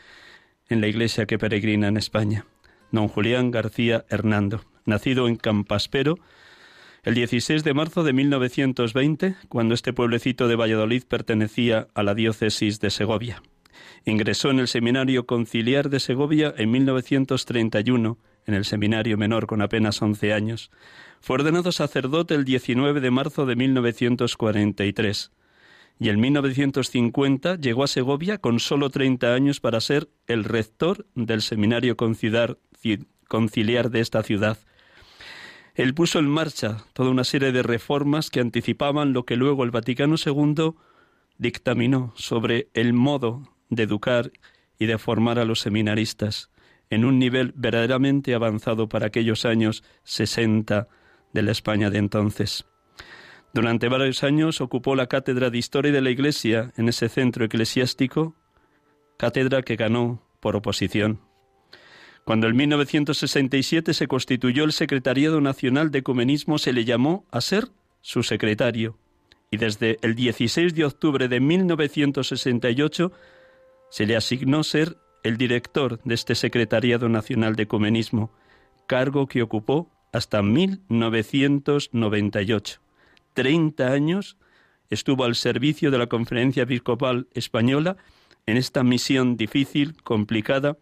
en 0.68 0.80
la 0.80 0.88
iglesia 0.88 1.26
que 1.26 1.38
peregrina 1.38 1.86
en 1.86 1.96
España. 1.96 2.46
Don 2.90 3.06
Julián 3.06 3.52
García 3.52 4.04
Hernando, 4.08 4.64
nacido 4.86 5.28
en 5.28 5.36
Campaspero, 5.36 6.18
el 7.04 7.14
16 7.14 7.62
de 7.62 7.74
marzo 7.74 8.02
de 8.02 8.12
1920, 8.12 9.36
cuando 9.48 9.72
este 9.72 9.92
pueblecito 9.92 10.48
de 10.48 10.56
Valladolid 10.56 11.04
pertenecía 11.04 11.86
a 11.94 12.02
la 12.02 12.16
diócesis 12.16 12.80
de 12.80 12.90
Segovia. 12.90 13.40
Ingresó 14.06 14.50
en 14.50 14.58
el 14.58 14.68
Seminario 14.68 15.24
Conciliar 15.24 15.88
de 15.88 15.98
Segovia 15.98 16.54
en 16.58 16.70
1931, 16.70 18.18
en 18.46 18.54
el 18.54 18.64
Seminario 18.64 19.16
Menor 19.16 19.46
con 19.46 19.62
apenas 19.62 20.02
11 20.02 20.32
años. 20.34 20.70
Fue 21.20 21.34
ordenado 21.34 21.72
sacerdote 21.72 22.34
el 22.34 22.44
19 22.44 23.00
de 23.00 23.10
marzo 23.10 23.46
de 23.46 23.56
1943 23.56 25.32
y 25.98 26.08
en 26.08 26.20
1950 26.20 27.56
llegó 27.56 27.84
a 27.84 27.88
Segovia 27.88 28.38
con 28.38 28.60
solo 28.60 28.90
30 28.90 29.32
años 29.32 29.60
para 29.60 29.80
ser 29.80 30.08
el 30.26 30.44
rector 30.44 31.06
del 31.14 31.40
Seminario 31.40 31.96
Conciliar, 31.96 32.58
de 33.90 34.00
esta 34.00 34.22
ciudad. 34.22 34.58
Él 35.74 35.94
puso 35.94 36.18
en 36.18 36.28
marcha 36.28 36.84
toda 36.92 37.10
una 37.10 37.24
serie 37.24 37.52
de 37.52 37.62
reformas 37.62 38.30
que 38.30 38.40
anticipaban 38.40 39.12
lo 39.12 39.24
que 39.24 39.36
luego 39.36 39.64
el 39.64 39.70
Vaticano 39.70 40.16
II 40.24 40.74
dictaminó 41.38 42.12
sobre 42.16 42.68
el 42.74 42.92
modo 42.92 43.53
de 43.74 43.84
educar 43.84 44.32
y 44.78 44.86
de 44.86 44.98
formar 44.98 45.38
a 45.38 45.44
los 45.44 45.60
seminaristas 45.60 46.50
en 46.90 47.04
un 47.04 47.18
nivel 47.18 47.52
verdaderamente 47.56 48.34
avanzado 48.34 48.88
para 48.88 49.06
aquellos 49.06 49.44
años 49.44 49.82
60 50.04 50.88
de 51.32 51.42
la 51.42 51.52
España 51.52 51.90
de 51.90 51.98
entonces. 51.98 52.66
Durante 53.52 53.88
varios 53.88 54.24
años 54.24 54.60
ocupó 54.60 54.96
la 54.96 55.06
cátedra 55.06 55.50
de 55.50 55.58
Historia 55.58 55.92
de 55.92 56.00
la 56.00 56.10
Iglesia 56.10 56.72
en 56.76 56.88
ese 56.88 57.08
centro 57.08 57.44
eclesiástico, 57.44 58.34
cátedra 59.16 59.62
que 59.62 59.76
ganó 59.76 60.22
por 60.40 60.56
oposición. 60.56 61.20
Cuando 62.24 62.48
en 62.48 62.56
1967 62.56 63.94
se 63.94 64.08
constituyó 64.08 64.64
el 64.64 64.72
Secretariado 64.72 65.40
Nacional 65.40 65.90
de 65.90 65.98
Ecumenismo, 65.98 66.58
se 66.58 66.72
le 66.72 66.84
llamó 66.84 67.26
a 67.30 67.40
ser 67.40 67.68
su 68.00 68.22
secretario, 68.22 68.98
y 69.50 69.56
desde 69.56 69.98
el 70.02 70.14
16 70.14 70.74
de 70.74 70.84
octubre 70.84 71.28
de 71.28 71.38
1968 71.38 73.12
se 73.94 74.06
le 74.06 74.16
asignó 74.16 74.64
ser 74.64 74.96
el 75.22 75.36
director 75.36 76.00
de 76.02 76.16
este 76.16 76.34
Secretariado 76.34 77.08
Nacional 77.08 77.54
de 77.54 77.62
Ecumenismo, 77.62 78.32
cargo 78.88 79.28
que 79.28 79.40
ocupó 79.40 79.88
hasta 80.12 80.42
1998. 80.42 82.80
Treinta 83.34 83.92
años 83.92 84.36
estuvo 84.90 85.22
al 85.22 85.36
servicio 85.36 85.92
de 85.92 85.98
la 85.98 86.08
Conferencia 86.08 86.64
Episcopal 86.64 87.28
Española 87.34 87.96
en 88.46 88.56
esta 88.56 88.82
misión 88.82 89.36
difícil, 89.36 90.02
complicada, 90.02 90.76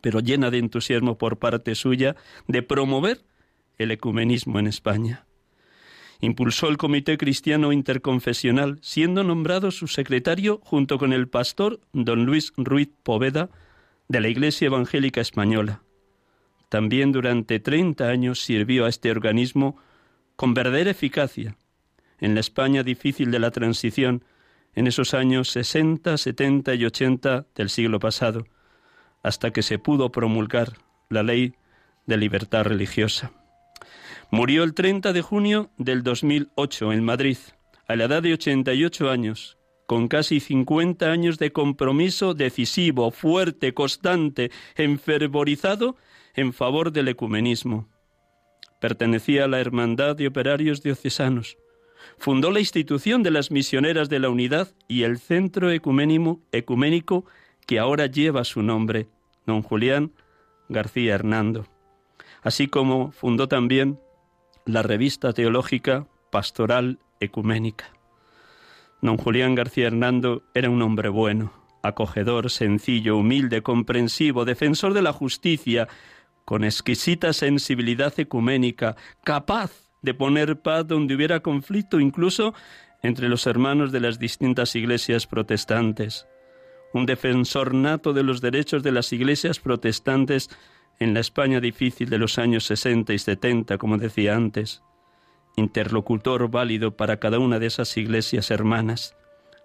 pero 0.00 0.18
llena 0.18 0.50
de 0.50 0.58
entusiasmo 0.58 1.18
por 1.18 1.38
parte 1.38 1.76
suya 1.76 2.16
de 2.48 2.64
promover 2.64 3.22
el 3.78 3.92
ecumenismo 3.92 4.58
en 4.58 4.66
España. 4.66 5.24
Impulsó 6.20 6.68
el 6.68 6.76
Comité 6.76 7.16
Cristiano 7.16 7.72
Interconfesional, 7.72 8.78
siendo 8.82 9.24
nombrado 9.24 9.70
su 9.70 9.88
secretario 9.88 10.60
junto 10.62 10.98
con 10.98 11.12
el 11.12 11.28
pastor 11.28 11.80
don 11.92 12.26
Luis 12.26 12.52
Ruiz 12.56 12.90
Poveda 13.02 13.48
de 14.08 14.20
la 14.20 14.28
Iglesia 14.28 14.66
Evangélica 14.66 15.20
Española. 15.20 15.82
También 16.68 17.10
durante 17.10 17.58
30 17.58 18.08
años 18.08 18.40
sirvió 18.40 18.84
a 18.84 18.90
este 18.90 19.10
organismo 19.10 19.76
con 20.36 20.52
verdadera 20.52 20.90
eficacia 20.90 21.56
en 22.18 22.34
la 22.34 22.40
España 22.40 22.82
difícil 22.82 23.30
de 23.30 23.38
la 23.38 23.50
transición 23.50 24.24
en 24.74 24.86
esos 24.86 25.14
años 25.14 25.50
60, 25.50 26.16
70 26.16 26.74
y 26.74 26.84
80 26.84 27.46
del 27.54 27.70
siglo 27.70 27.98
pasado, 27.98 28.46
hasta 29.22 29.52
que 29.52 29.62
se 29.62 29.78
pudo 29.78 30.12
promulgar 30.12 30.74
la 31.08 31.22
ley 31.22 31.54
de 32.06 32.16
libertad 32.16 32.64
religiosa. 32.64 33.32
Murió 34.32 34.62
el 34.62 34.74
30 34.74 35.12
de 35.12 35.22
junio 35.22 35.70
del 35.76 36.04
2008 36.04 36.92
en 36.92 37.04
Madrid, 37.04 37.36
a 37.88 37.96
la 37.96 38.04
edad 38.04 38.22
de 38.22 38.32
88 38.32 39.10
años, 39.10 39.58
con 39.86 40.06
casi 40.06 40.38
50 40.38 41.10
años 41.10 41.36
de 41.38 41.50
compromiso 41.50 42.32
decisivo, 42.32 43.10
fuerte, 43.10 43.74
constante, 43.74 44.52
enfervorizado 44.76 45.96
en 46.36 46.52
favor 46.52 46.92
del 46.92 47.08
ecumenismo. 47.08 47.88
Pertenecía 48.80 49.46
a 49.46 49.48
la 49.48 49.58
Hermandad 49.58 50.14
de 50.14 50.28
Operarios 50.28 50.80
Diocesanos. 50.80 51.58
Fundó 52.16 52.52
la 52.52 52.60
institución 52.60 53.24
de 53.24 53.32
las 53.32 53.50
Misioneras 53.50 54.08
de 54.08 54.20
la 54.20 54.30
Unidad 54.30 54.68
y 54.86 55.02
el 55.02 55.18
Centro 55.18 55.72
Ecuménico 55.72 57.26
que 57.66 57.80
ahora 57.80 58.06
lleva 58.06 58.44
su 58.44 58.62
nombre, 58.62 59.08
don 59.44 59.62
Julián 59.62 60.12
García 60.68 61.16
Hernando. 61.16 61.66
Así 62.42 62.68
como 62.68 63.10
fundó 63.10 63.48
también 63.48 63.98
la 64.66 64.82
revista 64.82 65.32
teológica 65.32 66.06
Pastoral 66.30 66.98
Ecuménica. 67.20 67.92
Don 69.02 69.16
Julián 69.16 69.54
García 69.54 69.86
Hernando 69.86 70.42
era 70.54 70.70
un 70.70 70.82
hombre 70.82 71.08
bueno, 71.08 71.52
acogedor, 71.82 72.50
sencillo, 72.50 73.16
humilde, 73.16 73.62
comprensivo, 73.62 74.44
defensor 74.44 74.94
de 74.94 75.02
la 75.02 75.12
justicia, 75.12 75.88
con 76.44 76.64
exquisita 76.64 77.32
sensibilidad 77.32 78.12
ecuménica, 78.18 78.96
capaz 79.24 79.70
de 80.02 80.14
poner 80.14 80.60
paz 80.60 80.86
donde 80.86 81.14
hubiera 81.14 81.40
conflicto, 81.40 82.00
incluso 82.00 82.54
entre 83.02 83.28
los 83.28 83.46
hermanos 83.46 83.92
de 83.92 84.00
las 84.00 84.18
distintas 84.18 84.74
iglesias 84.76 85.26
protestantes. 85.26 86.26
Un 86.92 87.06
defensor 87.06 87.72
nato 87.74 88.12
de 88.12 88.22
los 88.22 88.40
derechos 88.40 88.82
de 88.82 88.92
las 88.92 89.12
iglesias 89.12 89.60
protestantes 89.60 90.50
en 91.00 91.14
la 91.14 91.20
España 91.20 91.60
difícil 91.60 92.10
de 92.10 92.18
los 92.18 92.38
años 92.38 92.64
60 92.66 93.14
y 93.14 93.18
70, 93.18 93.78
como 93.78 93.96
decía 93.96 94.36
antes, 94.36 94.82
interlocutor 95.56 96.50
válido 96.50 96.96
para 96.96 97.18
cada 97.18 97.38
una 97.38 97.58
de 97.58 97.66
esas 97.66 97.96
iglesias 97.96 98.50
hermanas, 98.50 99.16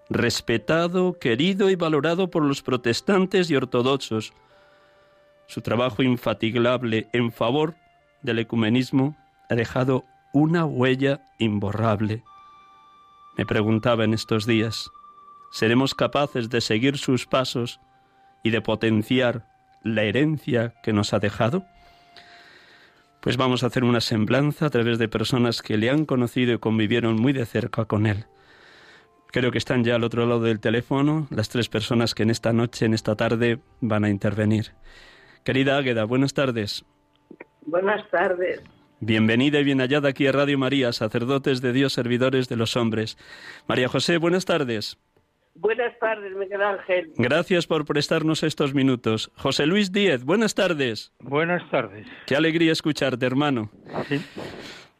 respetado, 0.09 1.19
querido 1.19 1.69
y 1.69 1.75
valorado 1.75 2.31
por 2.31 2.43
los 2.43 2.61
protestantes 2.63 3.51
y 3.51 3.55
ortodoxos. 3.55 4.33
Su 5.47 5.61
trabajo 5.61 6.01
infatigable 6.03 7.09
en 7.11 7.31
favor 7.31 7.75
del 8.21 8.39
ecumenismo 8.39 9.17
ha 9.49 9.55
dejado 9.55 10.05
una 10.33 10.65
huella 10.65 11.21
imborrable. 11.37 12.23
Me 13.37 13.45
preguntaba 13.45 14.05
en 14.05 14.13
estos 14.13 14.45
días, 14.45 14.89
¿seremos 15.51 15.93
capaces 15.93 16.49
de 16.49 16.61
seguir 16.61 16.97
sus 16.97 17.25
pasos 17.25 17.81
y 18.41 18.51
de 18.51 18.61
potenciar 18.61 19.54
la 19.85 20.03
herencia 20.03 20.73
que 20.83 20.91
nos 20.91 21.13
ha 21.13 21.19
dejado? 21.19 21.63
Pues 23.21 23.37
vamos 23.37 23.63
a 23.63 23.67
hacer 23.67 23.85
una 23.85 24.01
semblanza 24.01 24.65
a 24.65 24.69
través 24.69 24.99
de 24.99 25.07
personas 25.07 25.61
que 25.61 25.77
le 25.77 25.89
han 25.89 26.05
conocido 26.05 26.53
y 26.53 26.59
convivieron 26.59 27.15
muy 27.15 27.31
de 27.31 27.45
cerca 27.45 27.85
con 27.85 28.05
él. 28.05 28.25
Creo 29.31 29.51
que 29.51 29.57
están 29.57 29.83
ya 29.83 29.95
al 29.95 30.03
otro 30.03 30.25
lado 30.25 30.41
del 30.41 30.59
teléfono 30.59 31.27
las 31.29 31.49
tres 31.49 31.69
personas 31.69 32.13
que 32.13 32.23
en 32.23 32.29
esta 32.29 32.51
noche, 32.51 32.85
en 32.85 32.93
esta 32.93 33.15
tarde, 33.15 33.59
van 33.79 34.03
a 34.03 34.09
intervenir. 34.09 34.73
Querida 35.43 35.77
Águeda, 35.77 36.03
buenas 36.05 36.33
tardes. 36.33 36.83
Buenas 37.65 38.09
tardes. 38.09 38.61
Bienvenida 38.99 39.59
y 39.59 39.63
bien 39.63 39.79
hallada 39.79 40.09
aquí 40.09 40.25
a 40.25 40.31
Radio 40.31 40.57
María, 40.57 40.93
sacerdotes 40.93 41.61
de 41.61 41.73
Dios, 41.73 41.93
servidores 41.93 42.47
de 42.47 42.55
los 42.55 42.75
hombres. 42.75 43.17
María 43.67 43.87
José, 43.87 44.17
buenas 44.17 44.45
tardes. 44.45 44.97
Buenas 45.55 45.97
tardes, 45.99 46.35
Miguel 46.35 46.61
Ángel. 46.61 47.13
Gracias 47.15 47.65
por 47.65 47.85
prestarnos 47.85 48.43
estos 48.43 48.73
minutos. 48.73 49.31
José 49.35 49.65
Luis 49.65 49.91
Díez, 49.91 50.25
buenas 50.25 50.53
tardes. 50.53 51.13
Buenas 51.19 51.69
tardes. 51.71 52.05
Qué 52.27 52.35
alegría 52.35 52.73
escucharte, 52.73 53.25
hermano. 53.25 53.71
¿Sí? 54.09 54.21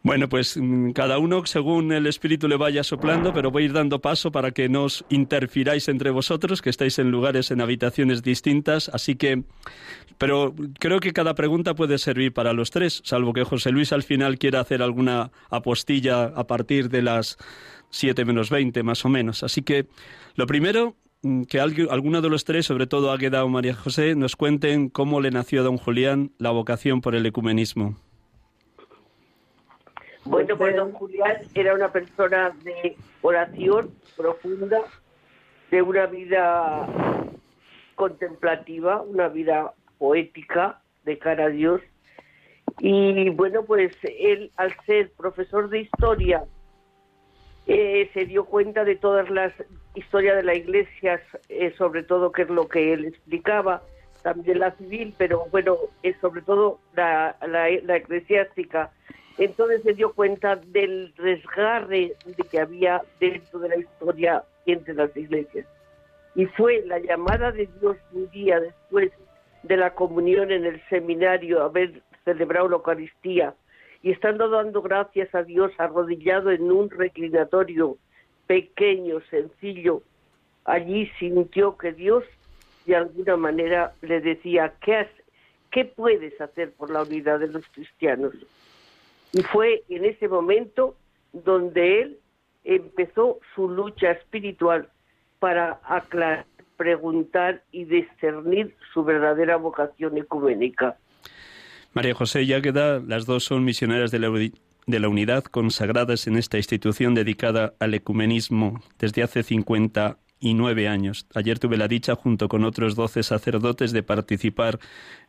Bueno, 0.06 0.30
pues 0.30 0.56
mm, 0.56 0.92
cada 0.92 1.18
uno 1.18 1.48
según 1.48 1.92
el 1.92 2.06
Espíritu 2.06 2.48
le 2.48 2.58
vaya 2.58 2.84
soplando, 2.84 3.34
pero 3.34 3.50
voy 3.50 3.64
a 3.64 3.66
ir 3.66 3.74
dando 3.74 4.02
paso 4.02 4.32
para 4.32 4.52
que 4.52 4.70
no 4.70 4.84
os 4.84 5.04
interfiráis 5.10 5.88
entre 5.90 6.12
vosotros, 6.12 6.62
que 6.62 6.70
estáis 6.70 7.00
en 7.00 7.10
lugares, 7.10 7.50
en 7.50 7.60
habitaciones 7.60 8.22
distintas, 8.22 8.90
así 8.90 9.16
que... 9.16 9.44
Pero 10.20 10.54
creo 10.80 11.00
que 11.00 11.12
cada 11.12 11.34
pregunta 11.34 11.74
puede 11.74 11.98
servir 11.98 12.34
para 12.34 12.54
los 12.54 12.70
tres, 12.70 13.02
salvo 13.04 13.34
que 13.34 13.44
José 13.44 13.72
Luis 13.72 13.92
al 13.92 14.04
final 14.04 14.38
quiera 14.38 14.60
hacer 14.62 14.84
alguna 14.84 15.32
apostilla 15.50 16.26
a 16.26 16.46
partir 16.46 16.90
de 16.90 17.02
las 17.02 17.38
siete 17.90 18.26
menos 18.26 18.50
veinte, 18.50 18.84
más 18.84 19.06
o 19.06 19.10
menos. 19.10 19.44
Así 19.44 19.62
que 19.62 19.88
lo 20.36 20.48
primero, 20.48 20.96
mm, 21.22 21.44
que 21.44 21.60
alguno 21.60 22.22
de 22.22 22.30
los 22.30 22.46
tres, 22.46 22.66
sobre 22.66 22.88
todo 22.88 23.12
Águeda 23.12 23.44
o 23.44 23.50
María 23.50 23.74
José, 23.74 24.16
nos 24.16 24.36
cuenten 24.36 24.90
cómo 24.90 25.22
le 25.22 25.32
nació 25.32 25.62
a 25.62 25.64
don 25.64 25.78
Julián 25.78 26.32
la 26.38 26.52
vocación 26.52 27.02
por 27.02 27.16
el 27.16 27.26
ecumenismo. 27.26 27.96
Bueno, 30.26 30.58
pues 30.58 30.76
don 30.76 30.92
Julián 30.92 31.38
era 31.54 31.76
una 31.76 31.92
persona 31.92 32.52
de 32.64 32.98
oración 33.22 33.92
profunda, 34.18 34.80
de 35.70 35.82
una 35.84 36.08
vida 36.08 36.88
contemplativa, 37.94 39.02
una 39.02 39.28
vida 39.28 39.74
poética, 40.00 40.82
de 41.04 41.20
cara 41.20 41.46
a 41.46 41.50
Dios. 41.50 41.82
Y 42.80 43.30
bueno, 43.30 43.64
pues 43.64 43.96
él, 44.04 44.52
al 44.58 44.76
ser 44.86 45.12
profesor 45.12 45.70
de 45.70 45.82
historia, 45.82 46.44
eh, 47.68 48.10
se 48.14 48.26
dio 48.26 48.46
cuenta 48.46 48.84
de 48.84 48.96
todas 48.96 49.30
las 49.30 49.54
historias 49.96 50.36
de 50.36 50.44
la 50.44 50.56
iglesia, 50.56 51.22
eh, 51.50 51.74
sobre 51.78 52.04
todo 52.04 52.32
que 52.32 52.44
es 52.44 52.50
lo 52.50 52.68
que 52.68 52.94
él 52.94 53.06
explicaba, 53.06 53.82
también 54.24 54.60
la 54.60 54.72
civil, 54.72 55.14
pero 55.18 55.46
bueno, 55.52 55.78
sobre 56.22 56.42
todo 56.42 56.80
la, 56.96 57.36
la, 57.42 57.70
la 57.84 57.96
eclesiástica. 57.98 58.92
Entonces 59.38 59.84
se 59.84 59.94
dio 59.94 60.14
cuenta 60.14 60.56
del 60.56 61.14
resgarre 61.18 62.14
de 62.26 62.44
que 62.50 62.60
había 62.60 63.02
dentro 63.20 63.60
de 63.60 63.70
la 63.70 63.78
historia 63.78 64.44
entre 64.66 64.94
las 64.94 65.16
iglesias. 65.16 65.68
Y 66.36 66.46
fue 66.48 66.84
la 66.86 67.00
llamada 67.00 67.52
de 67.52 67.70
Dios 67.80 67.98
un 68.14 68.30
día 68.32 68.60
después 68.60 69.12
de 69.64 69.78
la 69.78 69.94
comunión 69.94 70.52
en 70.52 70.66
el 70.66 70.82
seminario, 70.90 71.64
haber 71.64 72.02
celebrado 72.24 72.70
la 72.70 72.76
Eucaristía, 72.78 73.54
y 74.06 74.12
estando 74.12 74.50
dando 74.50 74.84
gracias 74.84 75.34
a 75.34 75.42
Dios 75.42 75.72
arrodillado 75.80 76.52
en 76.52 76.72
un 76.72 76.92
reclinatorio 76.92 77.98
pequeño, 78.46 79.20
sencillo, 79.32 80.04
allí 80.64 81.10
sintió 81.18 81.76
que 81.76 81.92
Dios 81.92 82.24
de 82.86 82.98
alguna 82.98 83.36
manera 83.36 83.94
le 84.04 84.22
decía, 84.22 84.76
¿qué, 84.80 85.08
¿qué 85.72 85.86
puedes 85.86 86.40
hacer 86.40 86.72
por 86.74 86.92
la 86.92 87.02
unidad 87.02 87.40
de 87.40 87.48
los 87.48 87.66
cristianos? 87.70 88.36
Y 89.34 89.42
fue 89.42 89.84
en 89.90 90.06
ese 90.06 90.28
momento 90.28 90.96
donde 91.34 92.04
él 92.04 92.20
empezó 92.64 93.40
su 93.56 93.68
lucha 93.68 94.12
espiritual 94.12 94.88
para 95.40 95.80
aclarar, 95.84 96.46
preguntar 96.78 97.64
y 97.72 97.86
discernir 97.86 98.76
su 98.94 99.04
verdadera 99.04 99.56
vocación 99.56 100.16
ecuménica. 100.20 100.96
María 101.96 102.14
José 102.14 102.44
y 102.44 102.52
Águeda, 102.52 103.00
las 103.00 103.26
dos 103.26 103.46
son 103.46 103.64
misioneras 103.64 104.12
de 104.12 104.20
la, 104.20 104.28
de 104.30 105.00
la 105.00 105.08
unidad 105.08 105.46
consagradas 105.46 106.28
en 106.28 106.36
esta 106.36 106.58
institución 106.58 107.16
dedicada 107.16 107.74
al 107.80 107.94
ecumenismo 107.94 108.84
desde 109.00 109.24
hace 109.24 109.44
59 109.44 110.90
años. 110.90 111.26
Ayer 111.34 111.58
tuve 111.58 111.78
la 111.78 111.88
dicha, 111.88 112.16
junto 112.16 112.50
con 112.50 112.66
otros 112.66 112.96
12 112.96 113.24
sacerdotes, 113.24 113.94
de 113.94 114.04
participar 114.04 114.78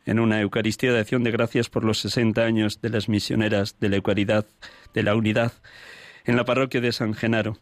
en 0.05 0.19
una 0.19 0.41
Eucaristía 0.41 0.91
de 0.91 0.99
acción 0.99 1.23
de 1.23 1.31
gracias 1.31 1.69
por 1.69 1.85
los 1.85 1.99
60 1.99 2.43
años 2.43 2.81
de 2.81 2.89
las 2.89 3.07
misioneras 3.07 3.79
de 3.79 3.87
la 3.87 3.95
Eucaridad, 3.95 4.45
de 4.93 5.03
la 5.03 5.15
unidad, 5.15 5.53
en 6.25 6.35
la 6.35 6.43
parroquia 6.43 6.81
de 6.81 6.91
San 6.91 7.13
Genaro. 7.13 7.57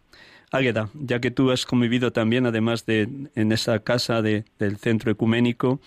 Águeda, 0.51 0.89
ya 0.95 1.19
que 1.19 1.29
tú 1.29 1.51
has 1.51 1.67
convivido 1.67 2.11
también, 2.11 2.47
además 2.47 2.87
de 2.87 3.07
en 3.35 3.51
esa 3.51 3.77
casa 3.81 4.23
de, 4.23 4.45
del 4.57 4.77
centro 4.77 5.11
ecuménico, 5.11 5.79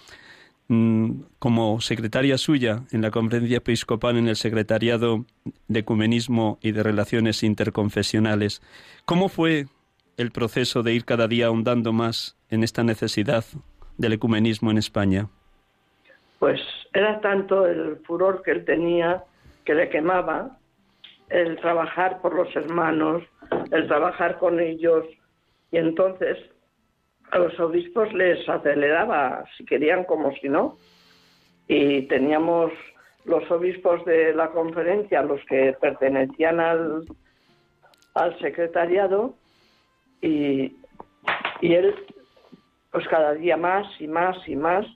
como 0.68 1.80
secretaria 1.80 2.36
suya 2.36 2.82
en 2.92 3.00
la 3.00 3.10
conferencia 3.10 3.56
episcopal 3.58 4.18
en 4.18 4.28
el 4.28 4.36
secretariado 4.36 5.24
de 5.66 5.80
ecumenismo 5.80 6.58
y 6.60 6.72
de 6.72 6.82
relaciones 6.82 7.42
interconfesionales. 7.42 8.60
¿Cómo 9.06 9.30
fue 9.30 9.64
el 10.18 10.30
proceso 10.30 10.82
de 10.82 10.92
ir 10.92 11.06
cada 11.06 11.26
día 11.26 11.46
ahondando 11.46 11.94
más 11.94 12.36
en 12.50 12.62
esta 12.64 12.84
necesidad 12.84 13.44
del 13.96 14.12
ecumenismo 14.12 14.70
en 14.70 14.76
España? 14.76 15.28
Pues 16.38 16.60
era 16.92 17.20
tanto 17.20 17.66
el 17.66 17.96
furor 18.04 18.42
que 18.42 18.50
él 18.50 18.64
tenía 18.64 19.24
que 19.64 19.74
le 19.74 19.88
quemaba 19.88 20.58
el 21.30 21.56
trabajar 21.60 22.20
por 22.20 22.34
los 22.34 22.54
hermanos, 22.54 23.22
el 23.70 23.86
trabajar 23.86 24.38
con 24.38 24.60
ellos 24.60 25.04
y 25.70 25.78
entonces 25.78 26.38
a 27.30 27.38
los 27.38 27.58
obispos 27.60 28.12
les 28.12 28.48
aceleraba, 28.48 29.44
si 29.56 29.64
querían 29.64 30.04
como 30.04 30.32
si 30.36 30.48
no. 30.48 30.76
Y 31.66 32.02
teníamos 32.02 32.72
los 33.24 33.48
obispos 33.50 34.04
de 34.04 34.34
la 34.34 34.50
conferencia, 34.50 35.22
los 35.22 35.44
que 35.44 35.76
pertenecían 35.80 36.60
al, 36.60 37.04
al 38.14 38.38
secretariado, 38.38 39.34
y, 40.22 40.76
y 41.60 41.74
él, 41.74 41.94
pues 42.90 43.06
cada 43.08 43.34
día 43.34 43.56
más 43.56 43.86
y 44.00 44.08
más 44.08 44.36
y 44.48 44.56
más, 44.56 44.86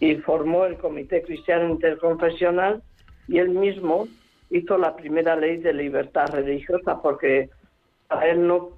y 0.00 0.16
formó 0.16 0.66
el 0.66 0.76
Comité 0.76 1.22
Cristiano 1.22 1.70
Interconfesional, 1.70 2.82
y 3.26 3.38
él 3.38 3.50
mismo 3.50 4.06
hizo 4.50 4.76
la 4.76 4.94
primera 4.94 5.34
ley 5.34 5.56
de 5.56 5.72
libertad 5.72 6.26
religiosa, 6.30 7.00
porque 7.00 7.48
a 8.10 8.26
él 8.26 8.46
no, 8.46 8.70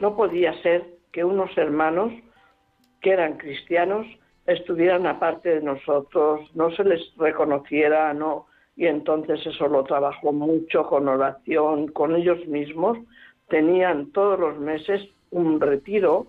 no 0.00 0.16
podía 0.16 0.52
ser 0.62 0.84
que 1.12 1.24
unos 1.24 1.56
hermanos 1.56 2.12
que 3.04 3.10
eran 3.10 3.36
cristianos 3.36 4.06
estuvieran 4.46 5.06
aparte 5.06 5.56
de 5.56 5.60
nosotros, 5.60 6.40
no 6.54 6.70
se 6.70 6.84
les 6.84 7.14
reconociera, 7.18 8.14
no, 8.14 8.46
y 8.76 8.86
entonces 8.86 9.46
eso 9.46 9.68
lo 9.68 9.84
trabajó 9.84 10.32
mucho 10.32 10.86
con 10.86 11.06
oración, 11.06 11.88
con 11.88 12.16
ellos 12.16 12.46
mismos, 12.46 12.96
tenían 13.48 14.10
todos 14.12 14.40
los 14.40 14.58
meses 14.58 15.02
un 15.30 15.60
retiro 15.60 16.28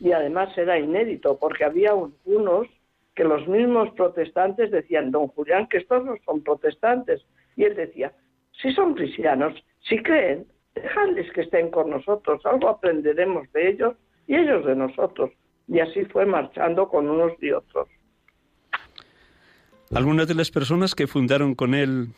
y 0.00 0.12
además 0.12 0.56
era 0.58 0.78
inédito 0.78 1.38
porque 1.38 1.64
había 1.64 1.94
unos 1.94 2.66
que 3.14 3.24
los 3.24 3.48
mismos 3.48 3.90
protestantes 3.92 4.70
decían, 4.70 5.12
don 5.12 5.28
Julián, 5.28 5.66
que 5.68 5.78
estos 5.78 6.04
no 6.04 6.16
son 6.26 6.42
protestantes. 6.42 7.24
Y 7.56 7.64
él 7.64 7.74
decía, 7.74 8.12
si 8.60 8.72
son 8.72 8.94
cristianos, 8.94 9.54
si 9.88 10.02
creen, 10.02 10.46
dejadles 10.74 11.30
que 11.32 11.42
estén 11.42 11.70
con 11.70 11.88
nosotros, 11.88 12.44
algo 12.44 12.68
aprenderemos 12.68 13.50
de 13.52 13.70
ellos 13.70 13.94
y 14.26 14.36
ellos 14.36 14.64
de 14.66 14.76
nosotros 14.76 15.30
y 15.68 15.80
así 15.80 16.04
fue 16.06 16.26
marchando 16.26 16.88
con 16.88 17.08
unos 17.08 17.32
y 17.40 17.50
otros. 17.52 17.88
Algunas 19.94 20.26
de 20.26 20.34
las 20.34 20.50
personas 20.50 20.94
que 20.94 21.06
fundaron 21.06 21.54
con 21.54 21.74
él 21.74 22.08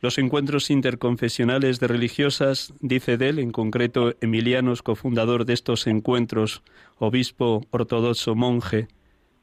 los 0.00 0.18
encuentros 0.18 0.70
interconfesionales 0.70 1.80
de 1.80 1.88
religiosas, 1.88 2.72
dice 2.80 3.16
de 3.16 3.30
él, 3.30 3.38
en 3.40 3.50
concreto 3.50 4.14
Emilianos, 4.20 4.82
cofundador 4.82 5.44
de 5.44 5.54
estos 5.54 5.88
encuentros, 5.88 6.62
obispo 6.98 7.66
ortodoxo 7.70 8.36
monje, 8.36 8.86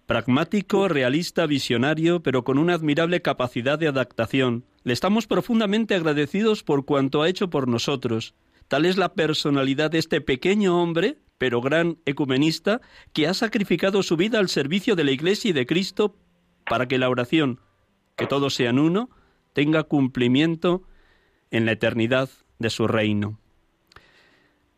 pragmático, 0.05 0.87
realista, 0.87 1.45
visionario, 1.45 2.21
pero 2.21 2.45
con 2.45 2.57
una 2.57 2.73
admirable 2.73 3.21
capacidad 3.21 3.77
de 3.77 3.89
adaptación. 3.89 4.63
Le 4.83 4.93
estamos 4.93 5.27
profundamente 5.27 5.93
agradecidos 5.93 6.63
por 6.63 6.85
cuanto 6.85 7.21
ha 7.21 7.27
hecho 7.27 7.49
por 7.49 7.67
nosotros. 7.67 8.33
Tal 8.69 8.85
es 8.85 8.97
la 8.97 9.13
personalidad 9.13 9.91
de 9.91 9.97
este 9.97 10.21
pequeño 10.21 10.81
hombre 10.81 11.17
pero 11.37 11.61
gran 11.61 11.97
ecumenista, 12.05 12.81
que 13.13 13.27
ha 13.27 13.33
sacrificado 13.33 14.03
su 14.03 14.17
vida 14.17 14.39
al 14.39 14.49
servicio 14.49 14.95
de 14.95 15.03
la 15.03 15.11
Iglesia 15.11 15.49
y 15.49 15.53
de 15.53 15.65
Cristo 15.65 16.15
para 16.65 16.87
que 16.87 16.97
la 16.97 17.09
oración, 17.09 17.59
que 18.15 18.27
todos 18.27 18.55
sean 18.55 18.79
uno, 18.79 19.09
tenga 19.53 19.83
cumplimiento 19.83 20.83
en 21.51 21.65
la 21.65 21.73
eternidad 21.73 22.29
de 22.59 22.69
su 22.69 22.87
reino. 22.87 23.39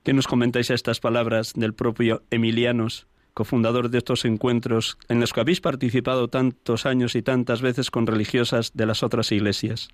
¿Qué 0.04 0.14
nos 0.14 0.28
comentáis 0.28 0.72
a 0.72 0.74
estas 0.74 1.00
palabras 1.00 1.54
del 1.54 1.74
propio 1.74 2.24
Emilianos, 2.32 3.08
cofundador 3.34 3.90
de 3.90 3.98
estos 4.00 4.26
encuentros 4.26 4.98
en 5.10 5.20
los 5.20 5.34
que 5.34 5.42
habéis 5.42 5.62
participado 5.62 6.28
tantos 6.28 6.86
años 6.86 7.16
y 7.16 7.22
tantas 7.22 7.62
veces 7.62 7.92
con 7.92 8.08
religiosas 8.08 8.72
de 8.74 8.86
las 8.86 9.04
otras 9.04 9.32
iglesias? 9.32 9.90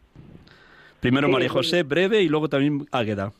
Primero 0.99 1.28
María 1.28 1.49
José, 1.49 1.84
breve, 1.84 2.21
y 2.21 2.30
luego 2.30 2.47
también 2.47 2.88
Águeda. 2.91 3.34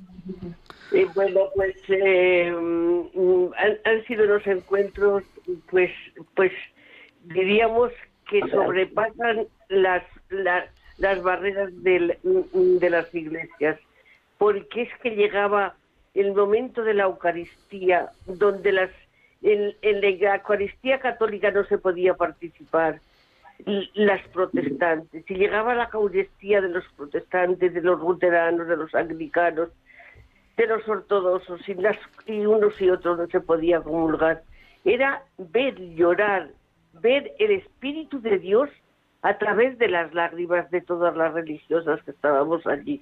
Y 0.94 1.06
bueno, 1.16 1.50
pues 1.56 1.76
eh, 1.88 2.52
mm, 2.52 3.48
han, 3.84 4.06
sido 4.06 4.26
unos 4.26 4.46
encuentros, 4.46 5.24
pues, 5.70 5.92
pues 6.36 6.52
diríamos 7.24 7.92
que 8.30 8.42
sobrepasan 8.50 9.48
las, 9.70 10.04
las, 10.30 11.24
barreras 11.24 11.72
mm, 11.74 12.78
de 12.78 12.90
las 12.92 13.14
iglesias, 13.14 13.80
porque 14.38 14.84
es 14.84 14.90
que 15.02 15.16
llegaba 15.16 15.76
el 16.14 16.34
momento 16.34 16.84
de 16.84 16.94
la 16.94 17.06
Eucaristía, 17.06 18.10
donde 18.28 18.72
las 18.72 18.92
en, 19.42 19.76
en 19.82 20.02
la 20.02 20.36
Eucaristía 20.36 21.00
católica 21.00 21.52
no 21.52 21.66
se 21.66 21.78
podía 21.78 22.14
participar, 22.14 23.00
las 23.94 24.22
protestantes, 24.30 25.30
y 25.30 25.36
llegaba 25.36 25.74
la 25.74 25.90
Eucaristía 25.92 26.62
de 26.62 26.70
los 26.70 26.86
protestantes, 26.96 27.74
de 27.74 27.82
los 27.82 28.00
luteranos, 28.00 28.68
de 28.68 28.78
los 28.78 28.94
anglicanos, 28.94 29.70
de 30.58 30.68
los 30.68 30.88
ortodoxos 30.88 31.68
y, 31.68 31.74
las, 31.76 31.98
unos 32.28 32.80
y 32.82 32.90
otros 32.90 33.18
no 33.18 33.28
se 33.28 33.40
podía 33.40 33.82
comulgar. 33.82 34.44
Era 34.86 35.24
ver 35.38 35.80
llorar, 35.96 36.50
ver 36.94 37.34
el 37.40 37.52
Espíritu 37.52 38.22
de 38.22 38.40
Dios 38.40 38.70
a 39.22 39.38
través 39.38 39.78
de 39.80 39.88
las 39.88 40.14
lágrimas 40.14 40.70
de 40.70 40.82
todas 40.82 41.16
las 41.16 41.34
religiosas 41.34 42.04
que 42.04 42.12
estábamos 42.12 42.68
allí. 42.68 43.02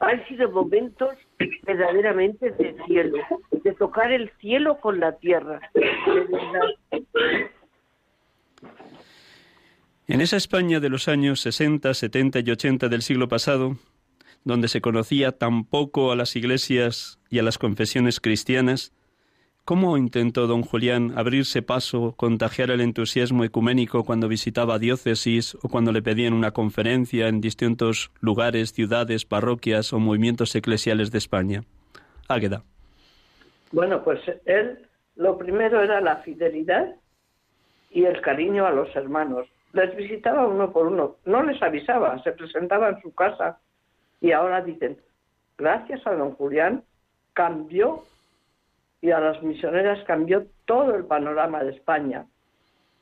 Han 0.00 0.26
sido 0.26 0.50
momentos 0.50 1.14
verdaderamente 1.62 2.50
de 2.50 2.76
cielo, 2.86 3.18
de 3.50 3.72
tocar 3.72 4.12
el 4.12 4.30
cielo 4.40 4.78
con 4.78 4.98
la 4.98 5.12
tierra. 5.12 5.60
En 10.06 10.20
esa 10.20 10.36
España 10.36 10.80
de 10.80 10.90
los 10.90 11.08
años 11.08 11.40
60, 11.40 11.94
70 11.94 12.40
y 12.40 12.50
80 12.50 12.88
del 12.88 13.00
siglo 13.00 13.28
pasado, 13.28 13.76
donde 14.44 14.68
se 14.68 14.80
conocía 14.80 15.32
tan 15.32 15.64
poco 15.64 16.12
a 16.12 16.16
las 16.16 16.36
iglesias 16.36 17.18
y 17.30 17.38
a 17.38 17.42
las 17.42 17.58
confesiones 17.58 18.20
cristianas, 18.20 18.92
¿Cómo 19.66 19.96
intentó 19.96 20.46
don 20.46 20.60
Julián 20.60 21.14
abrirse 21.16 21.62
paso, 21.62 22.12
contagiar 22.18 22.70
el 22.70 22.82
entusiasmo 22.82 23.44
ecuménico 23.44 24.04
cuando 24.04 24.28
visitaba 24.28 24.78
diócesis 24.78 25.54
o 25.62 25.70
cuando 25.70 25.90
le 25.90 26.02
pedían 26.02 26.34
una 26.34 26.50
conferencia 26.50 27.28
en 27.28 27.40
distintos 27.40 28.10
lugares, 28.20 28.74
ciudades, 28.74 29.24
parroquias 29.24 29.94
o 29.94 29.98
movimientos 29.98 30.54
eclesiales 30.54 31.10
de 31.10 31.16
España? 31.16 31.62
Águeda. 32.28 32.62
Bueno, 33.72 34.04
pues 34.04 34.20
él 34.44 34.86
lo 35.16 35.38
primero 35.38 35.82
era 35.82 36.02
la 36.02 36.16
fidelidad 36.16 36.96
y 37.90 38.04
el 38.04 38.20
cariño 38.20 38.66
a 38.66 38.70
los 38.70 38.94
hermanos. 38.94 39.48
Les 39.72 39.96
visitaba 39.96 40.46
uno 40.46 40.74
por 40.74 40.88
uno, 40.88 41.16
no 41.24 41.42
les 41.42 41.62
avisaba, 41.62 42.22
se 42.22 42.32
presentaba 42.32 42.90
en 42.90 43.00
su 43.00 43.14
casa 43.14 43.60
y 44.24 44.32
ahora 44.32 44.62
dicen, 44.62 44.96
gracias 45.58 46.06
a 46.06 46.14
don 46.14 46.32
Julián 46.32 46.82
cambió 47.34 48.04
y 49.02 49.10
a 49.10 49.20
las 49.20 49.42
misioneras 49.42 50.02
cambió 50.06 50.46
todo 50.64 50.94
el 50.94 51.04
panorama 51.04 51.62
de 51.62 51.72
España. 51.72 52.24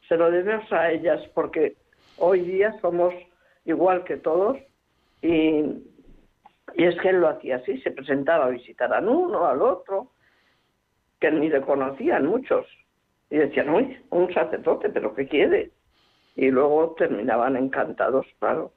Se 0.08 0.16
lo 0.16 0.32
debemos 0.32 0.72
a 0.72 0.90
ellas 0.90 1.20
porque 1.32 1.76
hoy 2.18 2.40
día 2.40 2.74
somos 2.80 3.14
igual 3.64 4.02
que 4.02 4.16
todos 4.16 4.58
y, 5.22 5.60
es 6.74 7.00
que 7.00 7.10
él 7.10 7.20
lo 7.20 7.28
hacía 7.28 7.58
así, 7.58 7.80
se 7.82 7.92
presentaba 7.92 8.46
a 8.46 8.50
visitar 8.50 8.92
a 8.92 8.98
uno, 8.98 9.46
al 9.46 9.62
otro, 9.62 10.10
que 11.20 11.30
ni 11.30 11.48
le 11.48 11.60
conocían 11.60 12.26
muchos. 12.26 12.66
Y 13.30 13.36
decían, 13.36 13.70
uy, 13.70 13.96
un 14.10 14.34
sacerdote, 14.34 14.88
pero 14.88 15.14
¿qué 15.14 15.28
quiere? 15.28 15.70
Y 16.34 16.50
luego 16.50 16.96
terminaban 16.98 17.56
encantados, 17.56 18.26
claro. 18.40 18.72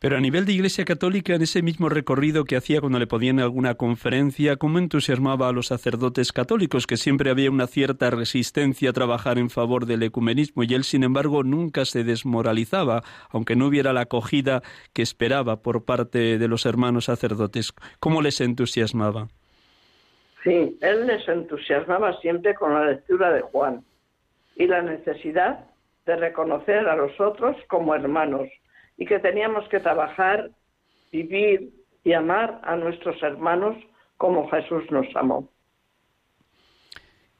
Pero 0.00 0.16
a 0.16 0.20
nivel 0.20 0.44
de 0.46 0.52
Iglesia 0.52 0.84
Católica, 0.84 1.34
en 1.34 1.42
ese 1.42 1.60
mismo 1.60 1.88
recorrido 1.88 2.44
que 2.44 2.56
hacía 2.56 2.80
cuando 2.80 3.00
le 3.00 3.08
podían 3.08 3.40
alguna 3.40 3.74
conferencia, 3.74 4.56
¿cómo 4.56 4.78
entusiasmaba 4.78 5.48
a 5.48 5.52
los 5.52 5.66
sacerdotes 5.66 6.30
católicos? 6.30 6.86
Que 6.86 6.96
siempre 6.96 7.30
había 7.30 7.50
una 7.50 7.66
cierta 7.66 8.08
resistencia 8.08 8.90
a 8.90 8.92
trabajar 8.92 9.38
en 9.38 9.50
favor 9.50 9.86
del 9.86 10.04
ecumenismo 10.04 10.62
y 10.62 10.72
él, 10.74 10.84
sin 10.84 11.02
embargo, 11.02 11.42
nunca 11.42 11.84
se 11.84 12.04
desmoralizaba, 12.04 13.02
aunque 13.30 13.56
no 13.56 13.66
hubiera 13.66 13.92
la 13.92 14.02
acogida 14.02 14.62
que 14.92 15.02
esperaba 15.02 15.62
por 15.62 15.84
parte 15.84 16.38
de 16.38 16.48
los 16.48 16.64
hermanos 16.64 17.06
sacerdotes. 17.06 17.72
¿Cómo 17.98 18.22
les 18.22 18.40
entusiasmaba? 18.40 19.26
Sí, 20.44 20.78
él 20.80 21.08
les 21.08 21.26
entusiasmaba 21.26 22.16
siempre 22.20 22.54
con 22.54 22.72
la 22.72 22.84
lectura 22.84 23.32
de 23.32 23.40
Juan 23.40 23.82
y 24.54 24.68
la 24.68 24.80
necesidad 24.80 25.66
de 26.06 26.14
reconocer 26.14 26.88
a 26.88 26.94
los 26.94 27.18
otros 27.20 27.56
como 27.66 27.96
hermanos 27.96 28.48
y 28.98 29.06
que 29.06 29.20
teníamos 29.20 29.66
que 29.68 29.80
trabajar, 29.80 30.50
vivir 31.10 31.72
y 32.04 32.12
amar 32.12 32.60
a 32.64 32.76
nuestros 32.76 33.22
hermanos 33.22 33.76
como 34.16 34.50
Jesús 34.50 34.82
nos 34.90 35.06
amó. 35.14 35.48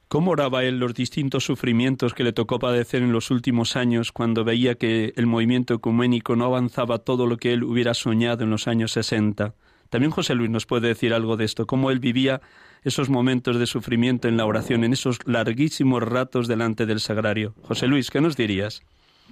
¿Cómo 0.07 0.31
oraba 0.31 0.63
él 0.63 0.79
los 0.79 0.95
distintos 0.95 1.43
sufrimientos 1.43 2.15
que 2.15 2.23
le 2.23 2.33
tocó 2.33 2.57
padecer 2.57 3.03
en 3.03 3.11
los 3.11 3.29
últimos 3.29 3.75
años 3.75 4.11
cuando 4.11 4.43
veía 4.43 4.73
que 4.73 5.13
el 5.15 5.27
movimiento 5.27 5.75
ecuménico 5.75 6.35
no 6.35 6.45
avanzaba 6.45 6.97
todo 6.97 7.27
lo 7.27 7.37
que 7.37 7.53
él 7.53 7.63
hubiera 7.63 7.93
soñado 7.93 8.43
en 8.43 8.49
los 8.49 8.67
años 8.67 8.93
60? 8.93 9.53
También 9.89 10.11
José 10.11 10.33
Luis 10.33 10.49
nos 10.49 10.65
puede 10.65 10.87
decir 10.87 11.13
algo 11.13 11.37
de 11.37 11.45
esto, 11.45 11.67
cómo 11.67 11.91
él 11.91 11.99
vivía 11.99 12.41
esos 12.83 13.09
momentos 13.09 13.59
de 13.59 13.67
sufrimiento 13.67 14.27
en 14.27 14.37
la 14.37 14.47
oración, 14.47 14.83
en 14.83 14.93
esos 14.93 15.19
larguísimos 15.27 16.01
ratos 16.01 16.47
delante 16.47 16.87
del 16.87 17.01
sagrario. 17.01 17.53
José 17.61 17.87
Luis, 17.87 18.09
¿qué 18.09 18.21
nos 18.21 18.35
dirías? 18.35 18.83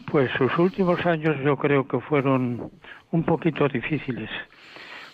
Pues 0.05 0.31
sus 0.38 0.57
últimos 0.57 1.05
años 1.05 1.36
yo 1.43 1.57
creo 1.57 1.88
que 1.88 1.99
fueron 1.99 2.71
un 3.12 3.23
poquito 3.23 3.67
difíciles, 3.67 4.29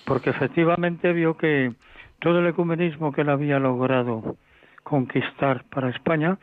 porque 0.05 0.29
efectivamente 0.29 1.11
vio 1.13 1.35
que 1.35 1.73
todo 2.19 2.39
el 2.39 2.47
ecumenismo 2.47 3.11
que 3.11 3.21
él 3.21 3.29
había 3.29 3.59
logrado 3.59 4.37
conquistar 4.83 5.63
para 5.65 5.89
España, 5.89 6.37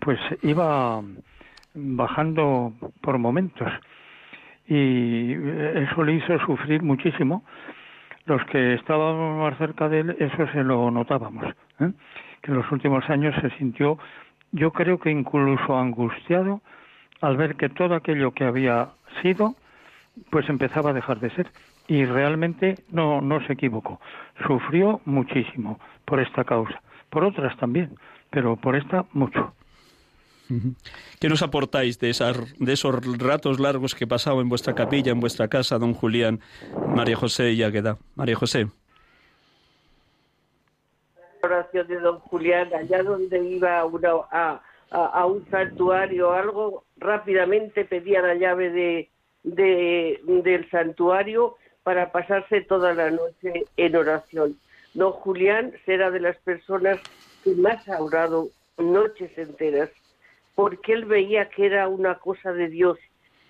pues 0.00 0.18
iba 0.42 1.00
bajando 1.74 2.72
por 3.00 3.18
momentos. 3.18 3.70
Y 4.66 5.32
eso 5.32 6.02
le 6.04 6.14
hizo 6.14 6.38
sufrir 6.40 6.82
muchísimo. 6.82 7.44
Los 8.26 8.42
que 8.46 8.74
estábamos 8.74 9.38
más 9.38 9.58
cerca 9.58 9.88
de 9.88 10.00
él, 10.00 10.16
eso 10.18 10.46
se 10.52 10.64
lo 10.64 10.90
notábamos. 10.90 11.44
¿eh? 11.80 11.92
Que 12.42 12.50
en 12.50 12.56
los 12.56 12.70
últimos 12.72 13.08
años 13.10 13.34
se 13.40 13.50
sintió, 13.58 13.98
yo 14.52 14.72
creo 14.72 14.98
que 14.98 15.10
incluso 15.10 15.76
angustiado 15.76 16.62
al 17.20 17.36
ver 17.36 17.56
que 17.56 17.68
todo 17.68 17.94
aquello 17.94 18.32
que 18.32 18.44
había 18.44 18.90
sido, 19.22 19.54
pues 20.30 20.48
empezaba 20.48 20.90
a 20.90 20.94
dejar 20.94 21.20
de 21.20 21.30
ser. 21.30 21.50
Y 21.86 22.04
realmente 22.04 22.76
no, 22.90 23.20
no 23.20 23.44
se 23.46 23.52
equivocó. 23.52 24.00
Sufrió 24.46 25.00
muchísimo 25.04 25.78
por 26.04 26.20
esta 26.20 26.44
causa. 26.44 26.80
Por 27.10 27.24
otras 27.24 27.56
también, 27.58 27.96
pero 28.30 28.56
por 28.56 28.76
esta 28.76 29.04
mucho. 29.12 29.52
¿Qué 31.20 31.28
nos 31.28 31.42
aportáis 31.42 31.98
de, 31.98 32.10
esas, 32.10 32.36
de 32.58 32.72
esos 32.72 32.94
ratos 33.18 33.58
largos 33.58 33.94
que 33.94 34.06
pasaba 34.06 34.42
en 34.42 34.48
vuestra 34.48 34.74
capilla, 34.74 35.10
en 35.10 35.20
vuestra 35.20 35.48
casa, 35.48 35.78
don 35.78 35.94
Julián, 35.94 36.40
María 36.94 37.16
José 37.16 37.52
y 37.52 37.62
Agueda? 37.62 37.96
María 38.14 38.36
José. 38.36 38.68
La 41.42 41.48
oración 41.48 41.86
de 41.86 42.00
don 42.00 42.18
Julián, 42.18 42.68
allá 42.74 43.02
donde 43.02 43.42
iba 43.48 43.84
uno 43.84 44.26
a, 44.30 44.60
a, 44.94 45.26
un 45.26 45.44
santuario 45.50 46.28
o 46.28 46.32
algo, 46.32 46.84
rápidamente 46.96 47.84
pedía 47.84 48.22
la 48.22 48.34
llave 48.34 48.70
de, 48.70 49.10
del 49.42 50.70
santuario 50.70 51.56
para 51.82 52.12
pasarse 52.12 52.60
toda 52.60 52.94
la 52.94 53.10
noche 53.10 53.64
en 53.76 53.96
oración. 53.96 54.56
Don 54.94 55.10
Julián 55.10 55.72
será 55.84 56.12
de 56.12 56.20
las 56.20 56.36
personas 56.38 57.00
que 57.42 57.54
más 57.56 57.88
ha 57.88 58.00
orado 58.00 58.48
noches 58.78 59.36
enteras, 59.36 59.90
porque 60.54 60.92
él 60.92 61.04
veía 61.06 61.48
que 61.48 61.66
era 61.66 61.88
una 61.88 62.14
cosa 62.20 62.52
de 62.52 62.68
Dios, 62.68 62.98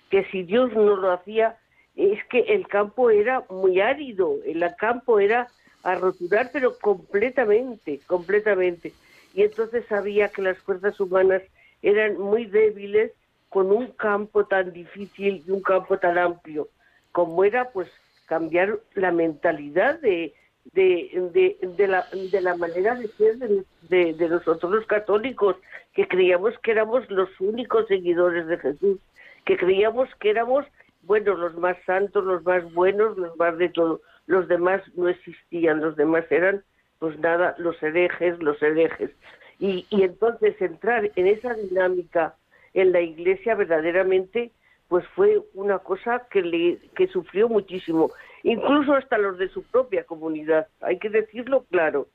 que 0.09 0.25
si 0.31 0.41
Dios 0.41 0.73
no 0.73 0.95
lo 0.95 1.11
hacía, 1.11 1.57
es 1.95 2.25
que 2.25 2.39
el 2.39 2.67
campo 2.67 3.11
era 3.11 3.45
muy 3.51 3.79
árido, 3.79 4.37
el 4.45 4.65
campo 4.77 5.19
era 5.19 5.47
a 5.83 5.93
roturar, 5.93 6.49
pero 6.51 6.75
completamente, 6.79 7.99
completamente 8.07 8.91
y 9.35 9.43
entonces 9.43 9.85
sabía 9.87 10.29
que 10.29 10.41
las 10.41 10.57
fuerzas 10.59 10.99
humanas 10.99 11.43
eran 11.81 12.17
muy 12.17 12.45
débiles 12.45 13.11
con 13.49 13.71
un 13.71 13.87
campo 13.87 14.45
tan 14.45 14.71
difícil 14.71 15.43
y 15.45 15.51
un 15.51 15.61
campo 15.61 15.97
tan 15.99 16.17
amplio, 16.17 16.69
como 17.11 17.43
era 17.43 17.69
pues 17.71 17.89
cambiar 18.27 18.79
la 18.93 19.11
mentalidad 19.11 19.99
de, 19.99 20.33
de, 20.73 21.57
de, 21.77 21.87
la, 21.87 22.05
de 22.31 22.41
la 22.41 22.55
manera 22.55 22.95
de 22.95 23.07
ser 23.09 23.37
de, 23.37 24.13
de 24.13 24.29
nosotros 24.29 24.71
los 24.71 24.85
católicos, 24.87 25.57
que 25.93 26.07
creíamos 26.07 26.57
que 26.59 26.71
éramos 26.71 27.09
los 27.11 27.29
únicos 27.39 27.87
seguidores 27.87 28.47
de 28.47 28.57
Jesús, 28.57 28.99
que 29.45 29.57
creíamos 29.57 30.09
que 30.19 30.29
éramos, 30.29 30.65
bueno, 31.03 31.35
los 31.35 31.55
más 31.55 31.77
santos, 31.85 32.23
los 32.23 32.43
más 32.43 32.73
buenos, 32.73 33.17
los 33.17 33.35
más 33.37 33.57
de 33.57 33.69
todo. 33.69 34.01
Los 34.27 34.47
demás 34.47 34.81
no 34.95 35.07
existían, 35.07 35.81
los 35.81 35.95
demás 35.95 36.25
eran 36.31 36.63
pues 36.99 37.17
nada, 37.19 37.55
los 37.57 37.81
herejes, 37.81 38.39
los 38.39 38.61
herejes. 38.61 39.11
Y, 39.59 39.85
y 39.89 40.03
entonces 40.03 40.59
entrar 40.61 41.11
en 41.15 41.27
esa 41.27 41.53
dinámica 41.53 42.35
en 42.73 42.91
la 42.91 43.01
iglesia 43.01 43.55
verdaderamente 43.55 44.51
pues 44.87 45.05
fue 45.15 45.41
una 45.53 45.79
cosa 45.79 46.27
que 46.29 46.41
le 46.41 46.77
que 46.95 47.07
sufrió 47.07 47.49
muchísimo. 47.49 48.11
Incluso 48.43 48.93
hasta 48.93 49.17
los 49.17 49.37
de 49.37 49.49
su 49.49 49.63
propia 49.63 50.03
comunidad 50.03 50.67
hay 50.81 50.99
que 50.99 51.09
decirlo 51.09 51.65
claro. 51.71 52.07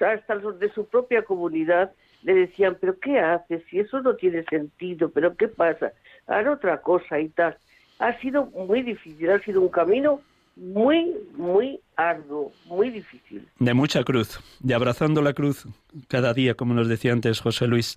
Hasta 0.00 0.34
los 0.34 0.58
de 0.58 0.70
su 0.70 0.86
propia 0.88 1.22
comunidad 1.22 1.92
le 2.26 2.34
decían 2.34 2.76
pero 2.80 2.98
qué 2.98 3.18
haces 3.18 3.62
si 3.70 3.78
eso 3.78 4.00
no 4.00 4.16
tiene 4.16 4.42
sentido 4.44 5.10
pero 5.10 5.36
qué 5.36 5.48
pasa 5.48 5.92
haz 6.26 6.46
otra 6.46 6.82
cosa 6.82 7.20
y 7.20 7.28
tal 7.28 7.56
ha 7.98 8.18
sido 8.20 8.46
muy 8.46 8.82
difícil 8.82 9.30
ha 9.30 9.38
sido 9.40 9.60
un 9.60 9.68
camino 9.68 10.20
muy, 10.56 11.14
muy 11.34 11.80
arduo, 11.96 12.52
muy 12.64 12.90
difícil. 12.90 13.46
De 13.58 13.74
mucha 13.74 14.02
cruz, 14.02 14.40
de 14.60 14.74
abrazando 14.74 15.22
la 15.22 15.34
cruz 15.34 15.66
cada 16.08 16.32
día, 16.32 16.54
como 16.54 16.74
nos 16.74 16.88
decía 16.88 17.12
antes 17.12 17.40
José 17.40 17.66
Luis. 17.66 17.96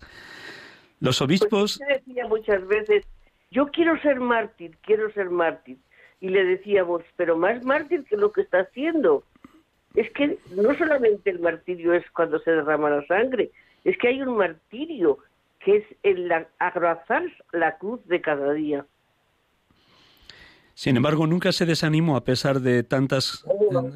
Los 0.99 1.19
pues 1.19 1.21
obispos... 1.21 1.79
decía 1.87 2.27
muchas 2.27 2.67
veces, 2.67 3.05
yo 3.49 3.67
quiero 3.67 3.99
ser 4.01 4.19
mártir, 4.19 4.77
quiero 4.83 5.11
ser 5.13 5.29
mártir. 5.29 5.77
Y 6.21 6.29
le 6.29 6.43
decíamos, 6.43 7.01
pero 7.15 7.37
más 7.37 7.63
mártir 7.63 8.03
que 8.03 8.17
lo 8.17 8.33
que 8.33 8.41
está 8.41 8.59
haciendo. 8.59 9.23
Es 9.95 10.11
que 10.11 10.37
no 10.51 10.77
solamente 10.77 11.29
el 11.29 11.39
martirio 11.39 11.93
es 11.93 12.03
cuando 12.11 12.39
se 12.39 12.51
derrama 12.51 12.89
la 12.89 13.05
sangre, 13.07 13.51
es 13.85 13.97
que 13.97 14.09
hay 14.09 14.21
un 14.21 14.35
martirio 14.35 15.19
que 15.59 15.77
es 15.77 15.83
el 16.03 16.29
abrazar 16.59 17.23
la 17.53 17.77
cruz 17.77 18.05
de 18.05 18.21
cada 18.21 18.53
día. 18.53 18.85
Sin 20.79 20.95
embargo, 20.95 21.27
nunca 21.27 21.51
se 21.51 21.65
desanimó 21.65 22.15
a 22.15 22.23
pesar 22.23 22.61
de 22.61 22.83
tantas... 22.83 23.43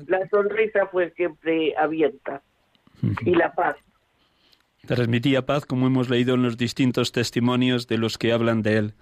La 0.06 0.28
sonrisa 0.28 0.86
fue 0.88 1.12
siempre 1.12 1.74
abierta 1.78 2.42
y 3.22 3.36
la 3.36 3.54
paz. 3.56 3.78
Transmitía 4.86 5.46
paz, 5.46 5.66
como 5.66 5.88
hemos 5.88 6.10
leído 6.10 6.36
en 6.36 6.44
los 6.44 6.58
distintos 6.58 7.14
testimonios 7.14 7.88
de 7.88 7.98
los 7.98 8.18
que 8.18 8.34
hablan 8.34 8.64
de 8.64 8.78
él. 8.80 8.94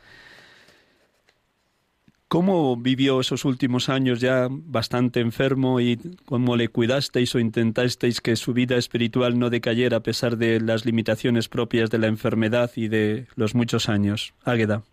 ¿Cómo 2.28 2.78
vivió 2.78 3.20
esos 3.20 3.46
últimos 3.46 3.90
años 3.90 4.22
ya 4.22 4.48
bastante 4.52 5.20
enfermo 5.20 5.80
y 5.80 5.98
cómo 6.26 6.58
le 6.58 6.68
cuidasteis 6.68 7.34
o 7.34 7.40
intentasteis 7.40 8.22
que 8.22 8.36
su 8.36 8.54
vida 8.54 8.76
espiritual 8.76 9.40
no 9.40 9.50
decayera 9.50 9.98
a 9.98 10.04
pesar 10.04 10.38
de 10.38 10.62
las 10.62 10.86
limitaciones 10.86 11.50
propias 11.50 11.90
de 11.90 11.98
la 11.98 12.06
enfermedad 12.06 12.70
y 12.76 12.90
de 12.90 13.26
los 13.36 13.56
muchos 13.56 13.90
años? 13.90 14.36
Águeda. 14.46 14.84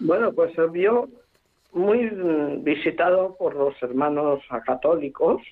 Bueno, 0.00 0.32
pues 0.32 0.50
vio 0.72 1.10
muy 1.74 2.10
visitado 2.60 3.36
por 3.36 3.54
los 3.54 3.74
hermanos 3.82 4.40
católicos, 4.64 5.42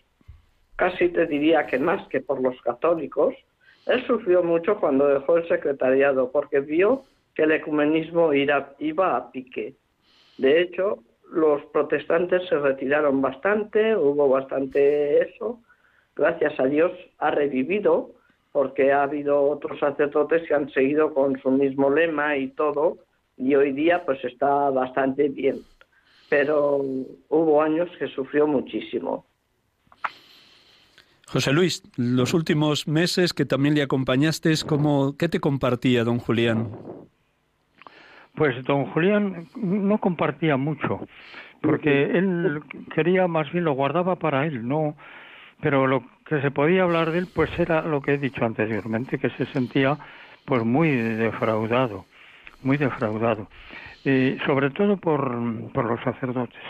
casi 0.77 1.09
te 1.09 1.27
diría 1.27 1.67
que 1.67 1.79
más 1.79 2.07
que 2.09 2.21
por 2.21 2.41
los 2.41 2.61
católicos. 2.63 3.35
Él 3.87 4.05
sufrió 4.07 4.43
mucho 4.43 4.79
cuando 4.79 5.09
dejó 5.09 5.39
el 5.39 5.49
secretariado 5.49 6.31
porque 6.31 6.61
vio 6.61 7.05
que 7.35 7.43
el 7.43 7.53
ecumenismo 7.53 8.33
iba 8.33 9.17
a 9.17 9.31
pique 9.33 9.75
de 10.39 10.61
hecho, 10.61 10.99
los 11.31 11.65
protestantes 11.67 12.49
se 12.49 12.59
retiraron 12.59 13.21
bastante, 13.23 13.97
hubo 13.97 14.29
bastante 14.29 15.23
eso. 15.23 15.61
Gracias 16.17 16.59
a 16.59 16.65
Dios 16.65 16.93
ha 17.19 17.31
revivido, 17.31 18.11
porque 18.51 18.93
ha 18.93 19.05
habido 19.05 19.43
otros 19.45 19.79
sacerdotes 19.79 20.47
que 20.47 20.55
han 20.55 20.69
seguido 20.71 21.15
con 21.15 21.39
su 21.41 21.51
mismo 21.51 21.91
lema 21.91 22.37
y 22.37 22.49
todo, 22.49 22.99
y 23.37 23.55
hoy 23.55 23.73
día 23.73 24.05
pues 24.05 24.23
está 24.25 24.71
bastante 24.71 25.29
bien. 25.29 25.61
Pero 26.33 26.81
hubo 27.29 27.61
años 27.61 27.91
que 27.99 28.07
sufrió 28.07 28.47
muchísimo. 28.47 29.27
José 31.27 31.53
Luis, 31.53 31.83
los 31.99 32.33
últimos 32.33 32.89
meses 32.89 33.35
que 33.35 33.45
también 33.45 33.75
le 33.75 33.83
acompañaste, 33.83 34.55
¿cómo, 34.67 35.15
¿qué 35.19 35.29
te 35.29 35.41
compartía 35.41 36.05
don 36.05 36.19
Julián? 36.19 36.71
Pues 38.35 38.65
don 38.65 38.87
Julián 38.87 39.47
no 39.57 39.99
compartía 39.99 40.57
mucho, 40.57 41.07
porque 41.61 42.05
él 42.05 42.63
quería 42.95 43.29
más 43.29 43.53
bien 43.53 43.65
lo 43.65 43.75
guardaba 43.75 44.17
para 44.17 44.47
él, 44.47 44.67
no, 44.67 44.97
pero 45.61 45.87
lo 45.87 46.03
que 46.25 46.41
se 46.41 46.51
podía 46.51 46.85
hablar 46.85 47.11
de 47.11 47.19
él, 47.19 47.29
pues 47.35 47.51
era 47.59 47.83
lo 47.83 48.01
que 48.01 48.15
he 48.15 48.19
dicho 48.19 48.43
anteriormente, 48.43 49.19
que 49.19 49.29
se 49.37 49.45
sentía 49.53 49.99
pues 50.47 50.65
muy 50.65 50.93
defraudado, 50.97 52.07
muy 52.63 52.79
defraudado, 52.79 53.49
y 54.05 54.39
sobre 54.47 54.71
todo 54.71 54.97
por, 54.97 55.71
por 55.73 55.85
los 55.85 56.01
sacerdotes. 56.03 56.63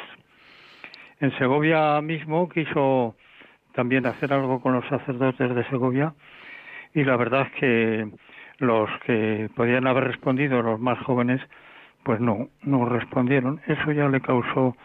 En 1.21 1.37
Segovia 1.38 2.01
mismo 2.01 2.49
quiso 2.49 3.16
también 3.75 4.07
hacer 4.07 4.33
algo 4.33 4.61
con 4.61 4.75
los 4.75 4.87
sacerdotes 4.88 5.55
de 5.55 5.64
Segovia 5.68 6.14
y 6.95 7.05
la 7.05 7.16
verdad 7.16 7.47
es 7.47 7.53
que 7.61 8.09
los 8.59 8.88
que 9.07 9.49
podían 9.57 9.87
haber 9.87 10.05
respondido, 10.05 10.62
los 10.62 10.79
más 10.81 10.99
jóvenes, 11.01 11.40
pues 12.03 12.21
no, 12.21 12.49
no 12.62 12.85
respondieron. 12.87 13.61
Eso 13.66 13.92
ya 13.92 14.09
le 14.09 14.21
causó 14.21 14.77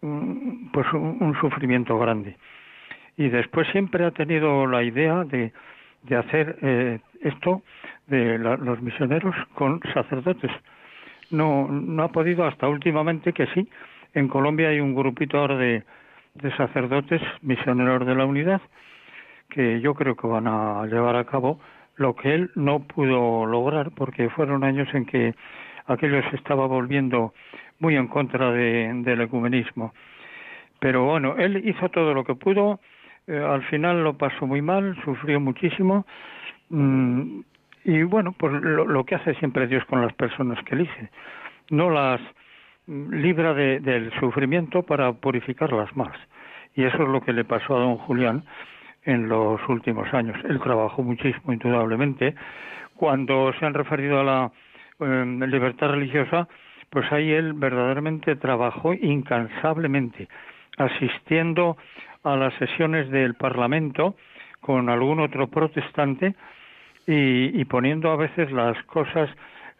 pues 0.00 0.92
un, 0.92 1.36
sufrimiento 1.40 1.98
grande. 1.98 2.36
Y 3.16 3.28
después 3.28 3.68
siempre 3.68 4.04
ha 4.04 4.10
tenido 4.10 4.66
la 4.66 4.82
idea 4.82 5.24
de, 5.24 5.52
de 6.02 6.16
hacer 6.16 6.58
eh, 6.62 6.98
esto 7.22 7.62
de 8.06 8.38
los 8.38 8.82
misioneros 8.82 9.34
con 9.54 9.80
sacerdotes. 9.94 10.50
No, 11.34 11.68
no 11.68 12.02
ha 12.02 12.08
podido 12.08 12.44
hasta 12.44 12.68
últimamente 12.68 13.32
que 13.32 13.46
sí. 13.48 13.68
En 14.14 14.28
Colombia 14.28 14.68
hay 14.68 14.80
un 14.80 14.94
grupito 14.94 15.38
ahora 15.38 15.56
de, 15.56 15.82
de 16.34 16.56
sacerdotes 16.56 17.20
misioneros 17.42 18.06
de 18.06 18.14
la 18.14 18.26
unidad 18.26 18.60
que 19.50 19.80
yo 19.80 19.94
creo 19.94 20.16
que 20.16 20.26
van 20.26 20.46
a 20.46 20.84
llevar 20.86 21.16
a 21.16 21.24
cabo 21.24 21.60
lo 21.96 22.14
que 22.16 22.34
él 22.34 22.50
no 22.54 22.80
pudo 22.80 23.46
lograr 23.46 23.92
porque 23.92 24.28
fueron 24.30 24.64
años 24.64 24.88
en 24.94 25.06
que 25.06 25.34
aquello 25.86 26.22
se 26.30 26.36
estaba 26.36 26.66
volviendo 26.66 27.34
muy 27.78 27.96
en 27.96 28.08
contra 28.08 28.50
del 28.50 29.20
ecumenismo. 29.20 29.92
Pero 30.80 31.04
bueno, 31.04 31.36
él 31.36 31.62
hizo 31.68 31.88
todo 31.88 32.14
lo 32.14 32.24
que 32.24 32.34
pudo, 32.34 32.80
eh, 33.26 33.38
al 33.38 33.62
final 33.64 34.02
lo 34.02 34.18
pasó 34.18 34.46
muy 34.46 34.60
mal, 34.60 34.96
sufrió 35.04 35.40
muchísimo, 35.40 36.04
mm, 36.70 37.40
y 37.84 38.02
bueno, 38.02 38.32
pues 38.32 38.52
lo, 38.62 39.04
que 39.04 39.14
hace 39.14 39.34
siempre 39.34 39.66
Dios 39.66 39.84
con 39.86 40.00
las 40.00 40.12
personas 40.14 40.62
que 40.64 40.74
elige, 40.74 41.10
no 41.70 41.90
las 41.90 42.20
libra 42.86 43.54
del 43.54 44.12
sufrimiento 44.20 44.82
para 44.82 45.12
purificarlas 45.12 45.94
más. 45.96 46.16
Y 46.74 46.84
eso 46.84 47.02
es 47.02 47.08
lo 47.08 47.20
que 47.20 47.32
le 47.32 47.44
pasó 47.44 47.76
a 47.76 47.80
don 47.80 47.96
Julián, 47.96 48.44
en 49.04 49.28
los 49.28 49.60
últimos 49.68 50.12
años. 50.12 50.36
Él 50.48 50.60
trabajó 50.60 51.02
muchísimo, 51.02 51.52
indudablemente. 51.52 52.34
Cuando 52.96 53.52
se 53.58 53.66
han 53.66 53.74
referido 53.74 54.20
a 54.20 54.24
la 54.24 54.52
em, 55.00 55.42
libertad 55.42 55.90
religiosa, 55.90 56.48
pues 56.90 57.10
ahí 57.12 57.32
él 57.32 57.54
verdaderamente 57.54 58.36
trabajó 58.36 58.94
incansablemente, 58.94 60.28
asistiendo 60.78 61.76
a 62.22 62.36
las 62.36 62.54
sesiones 62.54 63.10
del 63.10 63.34
Parlamento 63.34 64.14
con 64.60 64.88
algún 64.88 65.20
otro 65.20 65.48
protestante 65.48 66.34
y, 67.06 67.64
poniendo 67.66 68.10
a 68.10 68.16
veces 68.16 68.50
las 68.50 68.82
cosas 68.84 69.28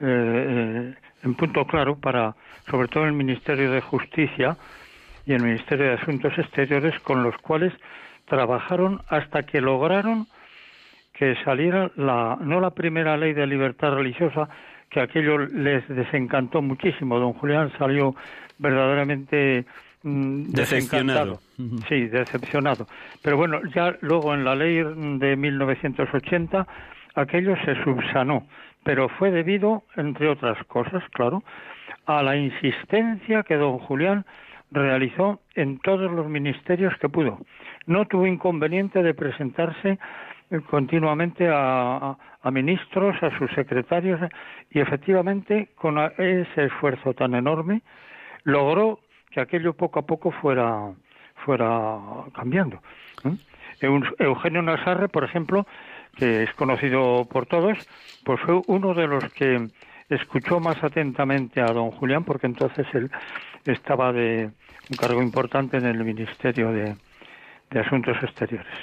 eh, 0.01 0.05
eh, 0.07 0.95
en 1.23 1.35
punto 1.35 1.67
claro 1.67 1.97
para, 1.97 2.35
sobre 2.71 2.89
todo 2.89 3.05
el 3.05 3.13
Ministerio 3.13 3.71
de 3.71 3.81
Justicia 3.81 4.57
y 5.27 5.33
el 5.33 5.43
Ministerio 5.43 5.87
de 5.87 5.95
Asuntos 5.95 6.37
Exteriores, 6.37 6.99
con 7.01 7.23
los 7.23 7.37
cuales 7.39 7.73
trabajaron 8.27 9.01
hasta 9.09 9.43
que 9.45 9.61
lograron 9.61 10.27
que 11.15 11.37
saliera 11.45 11.91
la, 11.97 12.37
no 12.41 12.61
la 12.61 12.71
primera 12.71 13.17
ley 13.17 13.33
de 13.33 13.47
libertad 13.47 13.93
religiosa, 13.93 14.49
que 14.91 15.01
aquello 15.01 15.39
les 15.39 15.87
desencantó 15.89 16.61
muchísimo. 16.61 17.19
Don 17.19 17.33
Julián 17.35 17.73
salió 17.79 18.15
verdaderamente 18.59 19.65
mm, 20.03 20.51
decepcionado. 20.51 21.41
Sí, 21.89 22.09
decepcionado. 22.09 22.87
Pero 23.23 23.37
bueno, 23.37 23.61
ya 23.75 23.97
luego 24.01 24.35
en 24.35 24.45
la 24.45 24.57
ley 24.57 24.83
de 25.19 25.37
1980 25.37 26.67
aquello 27.14 27.57
se 27.64 27.83
subsanó, 27.83 28.46
pero 28.85 29.09
fue 29.09 29.31
debido, 29.31 29.85
entre 29.96 30.29
otras 30.29 30.62
cosas, 30.64 31.03
claro, 31.12 31.42
a 32.07 32.22
la 32.22 32.37
insistencia 32.37 33.42
que 33.42 33.57
don 33.57 33.79
Julián 33.79 34.24
realizó 34.70 35.40
en 35.55 35.79
todos 35.79 36.11
los 36.11 36.27
ministerios 36.29 36.96
que 36.98 37.09
pudo 37.09 37.38
no 37.87 38.07
tuvo 38.07 38.27
inconveniente 38.27 39.03
de 39.03 39.14
presentarse 39.14 39.98
eh, 40.50 40.61
continuamente 40.70 41.48
a, 41.50 42.16
ministros, 42.50 43.16
a 43.22 43.37
sus 43.38 43.50
secretarios, 43.53 44.20
y 44.70 44.81
efectivamente, 44.81 45.70
con 45.77 45.98
ese 46.18 46.64
esfuerzo 46.64 47.14
tan 47.14 47.35
enorme, 47.35 47.81
logró 48.42 49.00
que 49.31 49.40
aquello 49.40 49.72
poco 49.72 50.00
a 50.00 50.03
poco 50.07 50.31
fuera, 50.31 50.92
fuera 51.44 51.98
cambiando. 52.35 52.81
Eugenio 54.18 54.62
Nazarre, 54.62 55.09
por 55.09 55.24
ejemplo, 55.24 55.66
que 56.16 56.44
es 56.44 56.53
conocido 56.55 57.27
por 57.31 57.46
todos, 57.46 57.79
pues 58.24 58.40
fue 58.40 58.61
uno 58.66 58.94
de 58.94 59.07
los 59.07 59.24
que 59.33 59.68
escuchó 60.09 60.61
más 60.61 60.83
atentamente 60.83 61.61
a 61.61 61.66
don 61.66 61.90
Julián, 61.90 62.24
porque 62.24 62.46
entonces 62.46 62.87
él 62.92 63.11
estaba 63.64 64.12
de 64.12 64.50
un 64.90 64.96
cargo 64.96 65.22
importante 65.22 65.77
en 65.77 65.87
el 65.87 66.05
Ministerio 66.05 66.70
de, 66.72 66.96
de 67.70 67.81
Asuntos 67.81 68.16
Exteriores. 68.22 68.74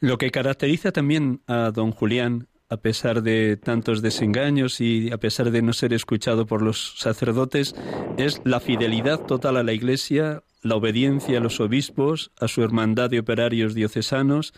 Lo 0.00 0.18
que 0.18 0.30
caracteriza 0.30 0.92
también 0.92 1.40
a 1.46 1.70
don 1.70 1.92
Julián, 1.92 2.48
a 2.68 2.78
pesar 2.78 3.22
de 3.22 3.56
tantos 3.56 4.02
desengaños 4.02 4.80
y 4.80 5.12
a 5.12 5.18
pesar 5.18 5.50
de 5.50 5.62
no 5.62 5.72
ser 5.72 5.92
escuchado 5.92 6.46
por 6.46 6.62
los 6.62 6.98
sacerdotes, 6.98 7.74
es 8.16 8.40
la 8.44 8.60
fidelidad 8.60 9.20
total 9.20 9.58
a 9.58 9.62
la 9.62 9.72
Iglesia, 9.72 10.42
la 10.62 10.76
obediencia 10.76 11.38
a 11.38 11.40
los 11.40 11.60
obispos, 11.60 12.32
a 12.40 12.48
su 12.48 12.62
hermandad 12.62 13.10
de 13.10 13.20
operarios 13.20 13.74
diocesanos 13.74 14.54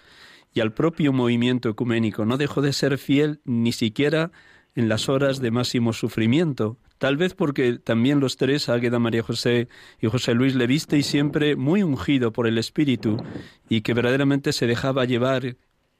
y 0.55 0.61
al 0.61 0.73
propio 0.73 1.13
movimiento 1.13 1.69
ecuménico. 1.69 2.25
No 2.25 2.37
dejó 2.37 2.63
de 2.63 2.73
ser 2.73 2.97
fiel 2.97 3.41
ni 3.45 3.73
siquiera 3.73 4.31
en 4.77 4.89
las 4.89 5.09
horas 5.09 5.41
de 5.41 5.51
máximo 5.51 5.93
sufrimiento. 5.93 6.79
Tal 6.99 7.17
vez 7.17 7.35
porque 7.35 7.79
también 7.79 8.21
los 8.21 8.37
tres, 8.37 8.69
Águeda, 8.69 8.99
María 8.99 9.23
José 9.23 9.69
y 10.01 10.07
José 10.07 10.35
Luis, 10.35 10.55
le 10.55 10.67
visteis 10.67 11.07
siempre 11.07 11.57
muy 11.57 11.83
ungido 11.83 12.33
por 12.33 12.47
el 12.47 12.57
Espíritu 12.57 13.23
y 13.69 13.83
que 13.83 13.95
verdaderamente 13.95 14.53
se 14.53 14.67
dejaba 14.67 15.05
llevar 15.05 15.57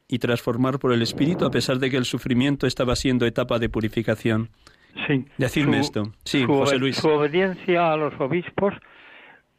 y 0.07 0.19
transformar 0.19 0.79
por 0.79 0.93
el 0.93 1.03
Espíritu 1.03 1.45
a 1.45 1.51
pesar 1.51 1.79
de 1.79 1.91
que 1.91 1.97
el 1.97 2.05
sufrimiento 2.05 2.67
estaba 2.67 2.95
siendo 2.97 3.27
etapa 3.27 3.59
de 3.59 3.69
purificación. 3.69 4.51
Sí. 5.07 5.25
Decidme 5.39 5.81
esto. 5.81 6.13
Sí, 6.25 6.45
José 6.45 6.79
Luis. 6.79 6.97
Su 6.97 7.09
obediencia 7.09 7.93
a 7.93 7.97
los 7.97 8.15
obispos 8.21 8.75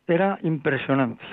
era 0.08 0.40
impresionante. 0.44 1.24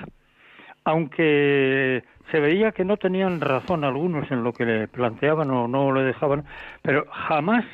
Aunque 0.85 2.03
se 2.31 2.39
veía 2.39 2.71
que 2.71 2.85
no 2.85 2.97
tenían 2.97 3.41
razón 3.41 3.83
algunos 3.83 4.29
en 4.31 4.43
lo 4.43 4.53
que 4.53 4.65
le 4.65 4.87
planteaban 4.87 5.49
o 5.51 5.67
no 5.67 5.93
le 5.93 6.03
dejaban, 6.03 6.45
pero 6.81 7.05
jamás 7.11 7.65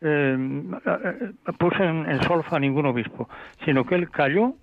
eh, 0.00 0.36
puso 1.58 1.82
en, 1.82 2.22
solfa 2.22 2.56
a 2.56 2.60
ningún 2.60 2.86
obispo, 2.86 3.28
sino 3.64 3.84
que 3.84 3.96
él 3.96 4.10
cayó 4.10 4.54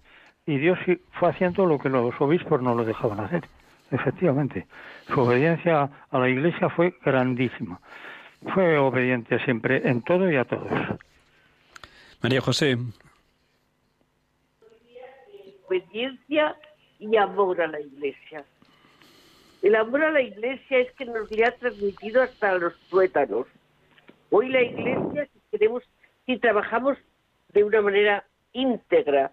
y 0.45 0.57
Dios 0.57 0.79
fue 1.11 1.29
haciendo 1.29 1.65
lo 1.65 1.79
que 1.79 1.89
los 1.89 2.19
obispos 2.19 2.61
no 2.61 2.75
lo 2.75 2.85
dejaban 2.85 3.19
hacer. 3.19 3.43
Efectivamente, 3.91 4.67
su 5.07 5.21
obediencia 5.21 5.89
a 6.09 6.19
la 6.19 6.29
Iglesia 6.29 6.69
fue 6.69 6.95
grandísima. 7.03 7.79
Fue 8.53 8.77
obediente 8.77 9.39
siempre 9.45 9.87
en 9.87 10.01
todo 10.01 10.29
y 10.29 10.35
a 10.35 10.45
todos. 10.45 10.71
María 12.21 12.41
José. 12.41 12.77
obediencia 15.67 16.55
y 16.99 17.17
amor 17.17 17.61
a 17.61 17.67
la 17.67 17.79
Iglesia. 17.79 18.45
El 19.61 19.75
amor 19.75 20.03
a 20.03 20.11
la 20.11 20.21
Iglesia 20.21 20.79
es 20.79 20.91
que 20.93 21.05
nos 21.05 21.29
le 21.31 21.45
ha 21.45 21.51
transmitido 21.51 22.21
hasta 22.21 22.57
los 22.57 22.77
tuétanos. 22.89 23.47
Hoy 24.29 24.49
la 24.49 24.61
Iglesia, 24.61 25.27
si 25.33 25.39
queremos, 25.51 25.83
si 26.25 26.37
trabajamos 26.37 26.97
de 27.53 27.63
una 27.63 27.81
manera 27.81 28.25
íntegra 28.53 29.31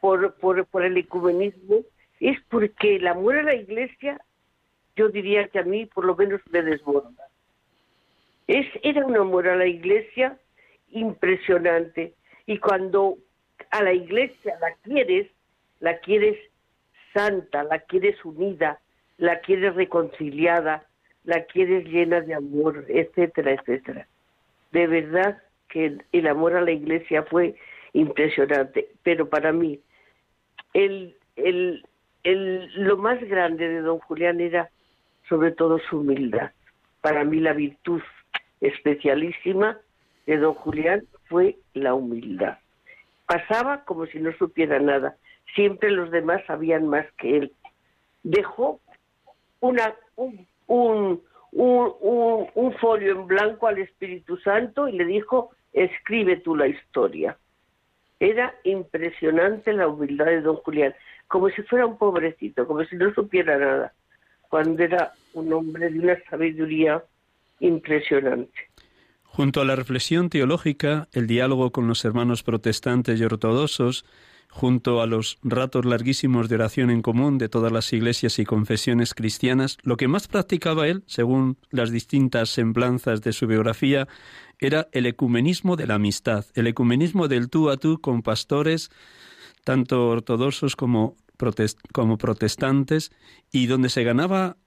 por, 0.00 0.34
por, 0.34 0.84
el 0.84 0.96
ecumenismo, 0.96 1.80
es 2.20 2.38
porque 2.50 2.96
el 2.96 3.06
amor 3.06 3.36
a 3.36 3.42
la 3.42 3.54
Iglesia, 3.54 4.20
yo 4.96 5.08
diría 5.08 5.48
que 5.48 5.60
a 5.60 5.64
mí 5.64 5.86
por 5.86 6.04
lo 6.04 6.16
menos 6.16 6.40
me 6.50 6.62
desborda. 6.62 7.28
Es, 8.46 8.66
era 8.82 9.06
un 9.06 9.16
amor 9.16 9.48
a 9.48 9.56
la 9.56 9.66
Iglesia 9.66 10.38
impresionante. 10.90 12.14
Y 12.46 12.58
cuando 12.58 13.16
a 13.70 13.82
la 13.82 13.92
Iglesia 13.92 14.58
la 14.60 14.74
quieres, 14.82 15.28
la 15.80 15.98
quieres 16.00 16.36
santa, 17.12 17.64
la 17.64 17.80
quieres 17.80 18.22
unida, 18.24 18.80
la 19.18 19.40
quieres 19.40 19.74
reconciliada, 19.74 20.86
la 21.24 21.44
quieres 21.44 21.84
llena 21.86 22.20
de 22.20 22.34
amor, 22.34 22.84
etcétera, 22.88 23.52
etcétera. 23.52 24.06
De 24.72 24.86
verdad 24.86 25.42
que 25.68 25.98
el 26.12 26.26
amor 26.26 26.56
a 26.56 26.60
la 26.60 26.72
iglesia 26.72 27.22
fue 27.24 27.54
impresionante, 27.92 28.88
pero 29.02 29.28
para 29.28 29.52
mí 29.52 29.80
el, 30.74 31.16
el, 31.36 31.86
el, 32.24 32.70
lo 32.74 32.96
más 32.96 33.22
grande 33.22 33.68
de 33.68 33.80
don 33.80 33.98
Julián 34.00 34.40
era 34.40 34.70
sobre 35.28 35.52
todo 35.52 35.78
su 35.78 36.00
humildad. 36.00 36.50
Para 37.00 37.24
mí 37.24 37.40
la 37.40 37.52
virtud 37.52 38.02
especialísima 38.60 39.78
de 40.26 40.36
don 40.38 40.54
Julián 40.54 41.02
fue 41.28 41.56
la 41.74 41.94
humildad. 41.94 42.58
Pasaba 43.26 43.84
como 43.84 44.06
si 44.06 44.18
no 44.18 44.32
supiera 44.34 44.78
nada. 44.78 45.16
Siempre 45.54 45.90
los 45.90 46.10
demás 46.10 46.42
sabían 46.46 46.86
más 46.88 47.06
que 47.18 47.38
él. 47.38 47.52
Dejó 48.22 48.80
una, 49.60 49.94
un, 50.16 50.46
un, 50.66 51.22
un, 51.52 52.46
un 52.54 52.72
folio 52.78 53.12
en 53.12 53.26
blanco 53.26 53.66
al 53.66 53.78
Espíritu 53.78 54.36
Santo 54.38 54.88
y 54.88 54.92
le 54.92 55.04
dijo, 55.04 55.50
escribe 55.72 56.36
tú 56.38 56.56
la 56.56 56.68
historia. 56.68 57.36
Era 58.20 58.54
impresionante 58.64 59.72
la 59.72 59.88
humildad 59.88 60.26
de 60.26 60.42
don 60.42 60.56
Julián, 60.56 60.94
como 61.28 61.48
si 61.50 61.62
fuera 61.62 61.86
un 61.86 61.98
pobrecito, 61.98 62.66
como 62.66 62.84
si 62.84 62.96
no 62.96 63.12
supiera 63.14 63.58
nada, 63.58 63.92
cuando 64.48 64.82
era 64.82 65.12
un 65.34 65.52
hombre 65.52 65.90
de 65.90 65.98
una 65.98 66.16
sabiduría 66.30 67.02
impresionante. 67.60 68.52
Junto 69.24 69.60
a 69.60 69.64
la 69.64 69.76
reflexión 69.76 70.28
teológica, 70.28 71.08
el 71.12 71.26
diálogo 71.26 71.72
con 71.72 71.88
los 71.88 72.04
hermanos 72.04 72.42
protestantes 72.42 73.18
y 73.18 73.24
ortodoxos, 73.24 74.04
junto 74.52 75.00
a 75.00 75.06
los 75.06 75.38
ratos 75.42 75.86
larguísimos 75.86 76.50
de 76.50 76.56
oración 76.56 76.90
en 76.90 77.00
común 77.00 77.38
de 77.38 77.48
todas 77.48 77.72
las 77.72 77.90
iglesias 77.94 78.38
y 78.38 78.44
confesiones 78.44 79.14
cristianas, 79.14 79.78
lo 79.82 79.96
que 79.96 80.08
más 80.08 80.28
practicaba 80.28 80.86
él, 80.88 81.04
según 81.06 81.56
las 81.70 81.90
distintas 81.90 82.50
semblanzas 82.50 83.22
de 83.22 83.32
su 83.32 83.46
biografía, 83.46 84.08
era 84.58 84.88
el 84.92 85.06
ecumenismo 85.06 85.74
de 85.76 85.86
la 85.86 85.94
amistad, 85.94 86.44
el 86.54 86.66
ecumenismo 86.66 87.28
del 87.28 87.48
tú 87.48 87.70
a 87.70 87.78
tú 87.78 87.98
con 88.02 88.20
pastores, 88.22 88.90
tanto 89.64 90.08
ortodoxos 90.10 90.76
como, 90.76 91.16
como 91.92 92.18
protestantes, 92.18 93.10
y 93.50 93.66
donde 93.66 93.88
se 93.88 94.04
ganaba 94.04 94.58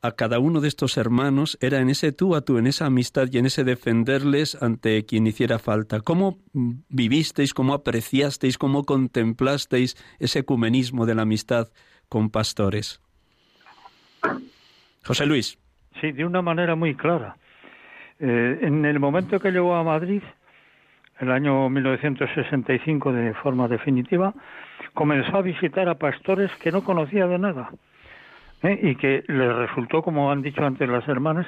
a 0.00 0.12
cada 0.12 0.38
uno 0.38 0.60
de 0.60 0.68
estos 0.68 0.96
hermanos 0.96 1.58
era 1.60 1.80
en 1.80 1.90
ese 1.90 2.12
tú 2.12 2.36
a 2.36 2.42
tú, 2.42 2.58
en 2.58 2.66
esa 2.66 2.86
amistad 2.86 3.26
y 3.30 3.38
en 3.38 3.46
ese 3.46 3.64
defenderles 3.64 4.60
ante 4.62 5.04
quien 5.04 5.26
hiciera 5.26 5.58
falta. 5.58 6.00
¿Cómo 6.00 6.38
vivisteis, 6.52 7.52
cómo 7.52 7.74
apreciasteis, 7.74 8.58
cómo 8.58 8.84
contemplasteis 8.84 9.96
ese 10.20 10.40
ecumenismo 10.40 11.04
de 11.04 11.14
la 11.16 11.22
amistad 11.22 11.68
con 12.08 12.30
pastores? 12.30 13.00
José 15.04 15.26
Luis. 15.26 15.58
Sí, 16.00 16.12
de 16.12 16.24
una 16.24 16.42
manera 16.42 16.76
muy 16.76 16.94
clara. 16.94 17.36
Eh, 18.20 18.58
en 18.62 18.84
el 18.84 19.00
momento 19.00 19.40
que 19.40 19.50
llegó 19.50 19.74
a 19.74 19.82
Madrid, 19.82 20.22
el 21.18 21.30
año 21.32 21.68
1965 21.68 23.12
de 23.12 23.34
forma 23.34 23.66
definitiva, 23.66 24.32
comenzó 24.94 25.38
a 25.38 25.42
visitar 25.42 25.88
a 25.88 25.98
pastores 25.98 26.50
que 26.60 26.70
no 26.70 26.84
conocía 26.84 27.26
de 27.26 27.38
nada 27.38 27.72
¿eh? 28.62 28.78
y 28.82 28.96
que 28.96 29.24
les 29.26 29.54
resultó, 29.54 30.02
como 30.02 30.30
han 30.30 30.42
dicho 30.42 30.64
antes 30.64 30.88
las 30.88 31.06
hermanas, 31.08 31.46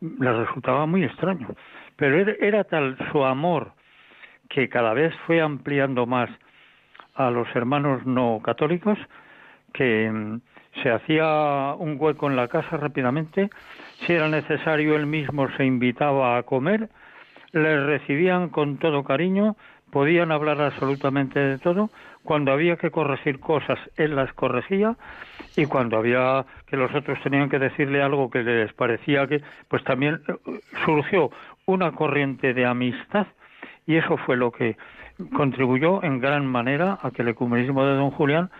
les 0.00 0.36
resultaba 0.36 0.86
muy 0.86 1.04
extraño. 1.04 1.48
Pero 1.96 2.18
era 2.40 2.64
tal 2.64 2.96
su 3.10 3.24
amor 3.24 3.72
que 4.48 4.68
cada 4.68 4.92
vez 4.92 5.14
fue 5.26 5.40
ampliando 5.40 6.06
más 6.06 6.30
a 7.14 7.30
los 7.30 7.48
hermanos 7.54 8.04
no 8.06 8.40
católicos 8.42 8.98
que 9.72 10.10
mm, 10.10 10.40
se 10.82 10.90
hacía 10.90 11.74
un 11.78 11.96
hueco 11.98 12.28
en 12.28 12.36
la 12.36 12.48
casa 12.48 12.76
rápidamente, 12.76 13.50
si 14.00 14.12
era 14.12 14.28
necesario 14.28 14.96
él 14.96 15.06
mismo 15.06 15.48
se 15.56 15.64
invitaba 15.64 16.38
a 16.38 16.42
comer, 16.42 16.88
les 17.52 17.82
recibían 17.84 18.48
con 18.48 18.78
todo 18.78 19.04
cariño, 19.04 19.56
podían 19.90 20.32
hablar 20.32 20.60
absolutamente 20.60 21.38
de 21.38 21.58
todo, 21.58 21.90
cuando 22.24 22.52
había 22.52 22.76
que 22.76 22.90
corregir 22.90 23.40
cosas, 23.40 23.78
él 23.96 24.14
las 24.14 24.32
corregía 24.32 24.96
y 25.56 25.66
cuando 25.66 25.96
había 25.96 26.44
que 26.66 26.76
los 26.76 26.94
otros 26.94 27.20
tenían 27.22 27.48
que 27.48 27.58
decirle 27.58 28.02
algo 28.02 28.30
que 28.30 28.42
les 28.42 28.72
parecía 28.72 29.26
que, 29.26 29.42
pues 29.68 29.82
también 29.84 30.20
eh, 30.28 30.60
surgió 30.84 31.30
una 31.66 31.92
corriente 31.92 32.54
de 32.54 32.66
amistad 32.66 33.26
y 33.86 33.96
eso 33.96 34.16
fue 34.18 34.36
lo 34.36 34.52
que 34.52 34.76
contribuyó 35.34 36.02
en 36.02 36.20
gran 36.20 36.46
manera 36.46 36.98
a 37.02 37.10
que 37.10 37.22
el 37.22 37.28
ecumenismo 37.28 37.84
de 37.84 37.94
don 37.94 38.10
Julián 38.10 38.50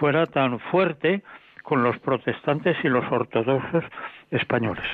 fuera 0.00 0.26
tan 0.26 0.58
fuerte 0.58 1.22
con 1.62 1.82
los 1.82 1.98
protestantes 1.98 2.76
y 2.84 2.88
los 2.88 3.10
ortodoxos 3.10 3.84
españoles, 4.30 4.84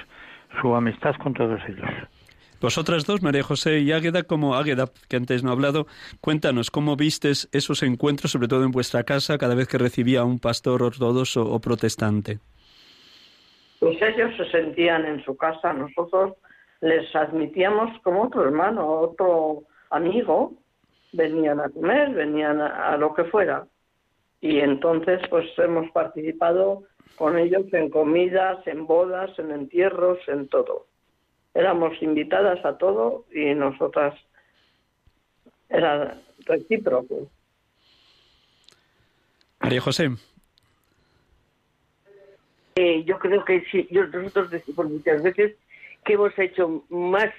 su 0.60 0.74
amistad 0.74 1.14
con 1.16 1.34
todos 1.34 1.60
ellos. 1.68 1.88
Vosotras 2.60 3.06
dos, 3.06 3.22
María 3.22 3.42
José 3.42 3.78
y 3.78 3.90
Águeda, 3.90 4.22
como 4.22 4.54
Águeda, 4.54 4.90
que 5.08 5.16
antes 5.16 5.42
no 5.42 5.48
ha 5.48 5.54
hablado, 5.54 5.86
cuéntanos 6.20 6.70
cómo 6.70 6.94
vistes 6.94 7.48
esos 7.52 7.82
encuentros, 7.82 8.32
sobre 8.32 8.48
todo 8.48 8.64
en 8.64 8.70
vuestra 8.70 9.02
casa, 9.04 9.38
cada 9.38 9.54
vez 9.54 9.66
que 9.66 9.78
recibía 9.78 10.20
a 10.20 10.24
un 10.24 10.38
pastor 10.38 10.82
ortodoxo 10.82 11.42
o 11.50 11.58
protestante. 11.58 12.38
Pues 13.78 13.96
ellos 14.02 14.36
se 14.36 14.50
sentían 14.50 15.06
en 15.06 15.24
su 15.24 15.38
casa, 15.38 15.72
nosotros 15.72 16.34
les 16.82 17.16
admitíamos 17.16 17.98
como 18.02 18.24
otro 18.24 18.44
hermano, 18.44 18.86
otro 18.86 19.62
amigo, 19.88 20.52
venían 21.12 21.60
a 21.60 21.70
comer, 21.70 22.10
venían 22.10 22.60
a, 22.60 22.92
a 22.92 22.98
lo 22.98 23.14
que 23.14 23.24
fuera. 23.24 23.64
Y 24.42 24.58
entonces 24.58 25.20
pues 25.30 25.46
hemos 25.56 25.90
participado 25.92 26.82
con 27.16 27.38
ellos 27.38 27.72
en 27.72 27.88
comidas, 27.88 28.66
en 28.66 28.86
bodas, 28.86 29.30
en 29.38 29.50
entierros, 29.50 30.18
en 30.28 30.46
todo 30.48 30.90
éramos 31.54 32.00
invitadas 32.02 32.64
a 32.64 32.78
todo 32.78 33.24
y 33.32 33.54
nosotras 33.54 34.14
era 35.68 36.18
recíproco. 36.46 37.30
María 39.60 39.80
José. 39.80 40.10
Eh, 42.76 43.04
yo 43.04 43.18
creo 43.18 43.44
que 43.44 43.62
sí, 43.70 43.88
nosotros 43.90 44.50
decimos 44.50 44.88
muchas 44.88 45.22
veces 45.22 45.56
que 46.04 46.14
hemos 46.14 46.36
hecho 46.38 46.84
más, 46.88 47.30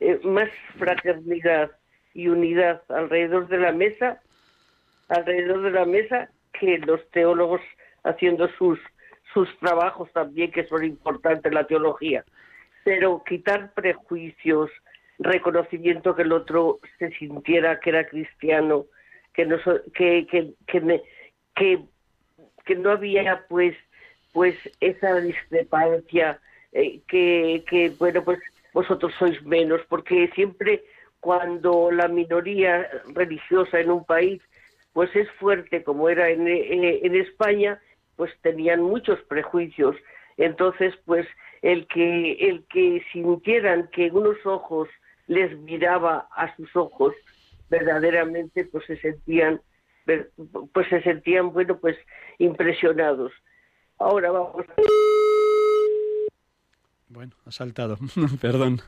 eh, 0.00 0.18
más 0.24 0.48
fraternidad 0.78 1.72
y 2.14 2.28
unidad 2.28 2.82
alrededor 2.88 3.48
de 3.48 3.58
la 3.58 3.72
mesa, 3.72 4.22
alrededor 5.08 5.62
de 5.62 5.70
la 5.72 5.84
mesa, 5.84 6.30
que 6.58 6.78
los 6.78 7.06
teólogos 7.10 7.60
haciendo 8.04 8.48
sus, 8.56 8.78
sus 9.34 9.48
trabajos 9.58 10.10
también, 10.12 10.50
que 10.50 10.66
son 10.66 10.84
importantes, 10.84 11.52
la 11.52 11.66
teología 11.66 12.24
pero 12.84 13.22
quitar 13.24 13.72
prejuicios, 13.74 14.70
reconocimiento 15.18 16.14
que 16.14 16.22
el 16.22 16.32
otro 16.32 16.80
se 16.98 17.10
sintiera 17.12 17.78
que 17.80 17.90
era 17.90 18.06
cristiano, 18.06 18.86
que 19.34 19.46
no 19.46 19.56
que 19.94 20.26
que 20.26 20.54
que, 21.54 22.76
no 22.76 22.90
había 22.90 23.44
pues 23.48 23.76
pues 24.32 24.56
esa 24.80 25.20
discrepancia 25.20 26.40
eh, 26.72 27.00
que 27.06 27.64
que 27.68 27.90
bueno 27.98 28.24
pues 28.24 28.38
vosotros 28.72 29.12
sois 29.18 29.42
menos 29.42 29.80
porque 29.88 30.30
siempre 30.34 30.82
cuando 31.20 31.90
la 31.90 32.08
minoría 32.08 32.88
religiosa 33.14 33.80
en 33.80 33.90
un 33.90 34.04
país 34.04 34.40
pues 34.92 35.14
es 35.14 35.30
fuerte 35.32 35.82
como 35.82 36.08
era 36.08 36.30
en, 36.30 36.46
en 36.48 37.14
España 37.14 37.80
pues 38.16 38.32
tenían 38.42 38.82
muchos 38.82 39.20
prejuicios 39.22 39.96
entonces 40.36 40.94
pues 41.04 41.26
el 41.62 41.86
que, 41.86 42.32
el 42.32 42.64
que 42.68 43.04
sintieran 43.12 43.88
que 43.92 44.10
unos 44.10 44.36
ojos 44.44 44.88
les 45.26 45.56
miraba 45.58 46.28
a 46.34 46.54
sus 46.56 46.74
ojos, 46.74 47.14
verdaderamente 47.70 48.64
pues 48.64 48.84
se 48.86 48.96
sentían 48.98 49.60
pues 50.72 50.88
se 50.88 51.00
sentían 51.02 51.52
bueno 51.52 51.78
pues 51.78 51.96
impresionados. 52.38 53.32
Ahora 53.98 54.30
vamos. 54.32 54.66
Bueno, 57.08 57.32
ha 57.44 57.52
saltado, 57.52 57.98
perdón. 58.40 58.80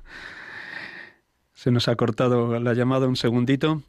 Se 1.54 1.70
nos 1.70 1.88
ha 1.88 1.96
cortado 1.96 2.58
la 2.58 2.74
llamada 2.74 3.06
un 3.06 3.16
segundito. 3.16 3.82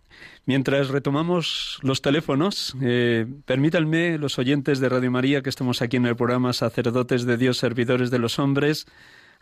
Mientras 0.45 0.89
retomamos 0.89 1.79
los 1.81 2.01
teléfonos, 2.01 2.75
eh, 2.81 3.25
permítanme, 3.45 4.17
los 4.19 4.37
oyentes 4.37 4.79
de 4.79 4.87
Radio 4.87 5.09
María, 5.09 5.41
que 5.41 5.49
estamos 5.49 5.81
aquí 5.81 5.97
en 5.97 6.05
el 6.05 6.15
programa 6.15 6.53
Sacerdotes 6.53 7.25
de 7.25 7.37
Dios, 7.37 7.57
Servidores 7.57 8.11
de 8.11 8.19
los 8.19 8.37
Hombres, 8.37 8.85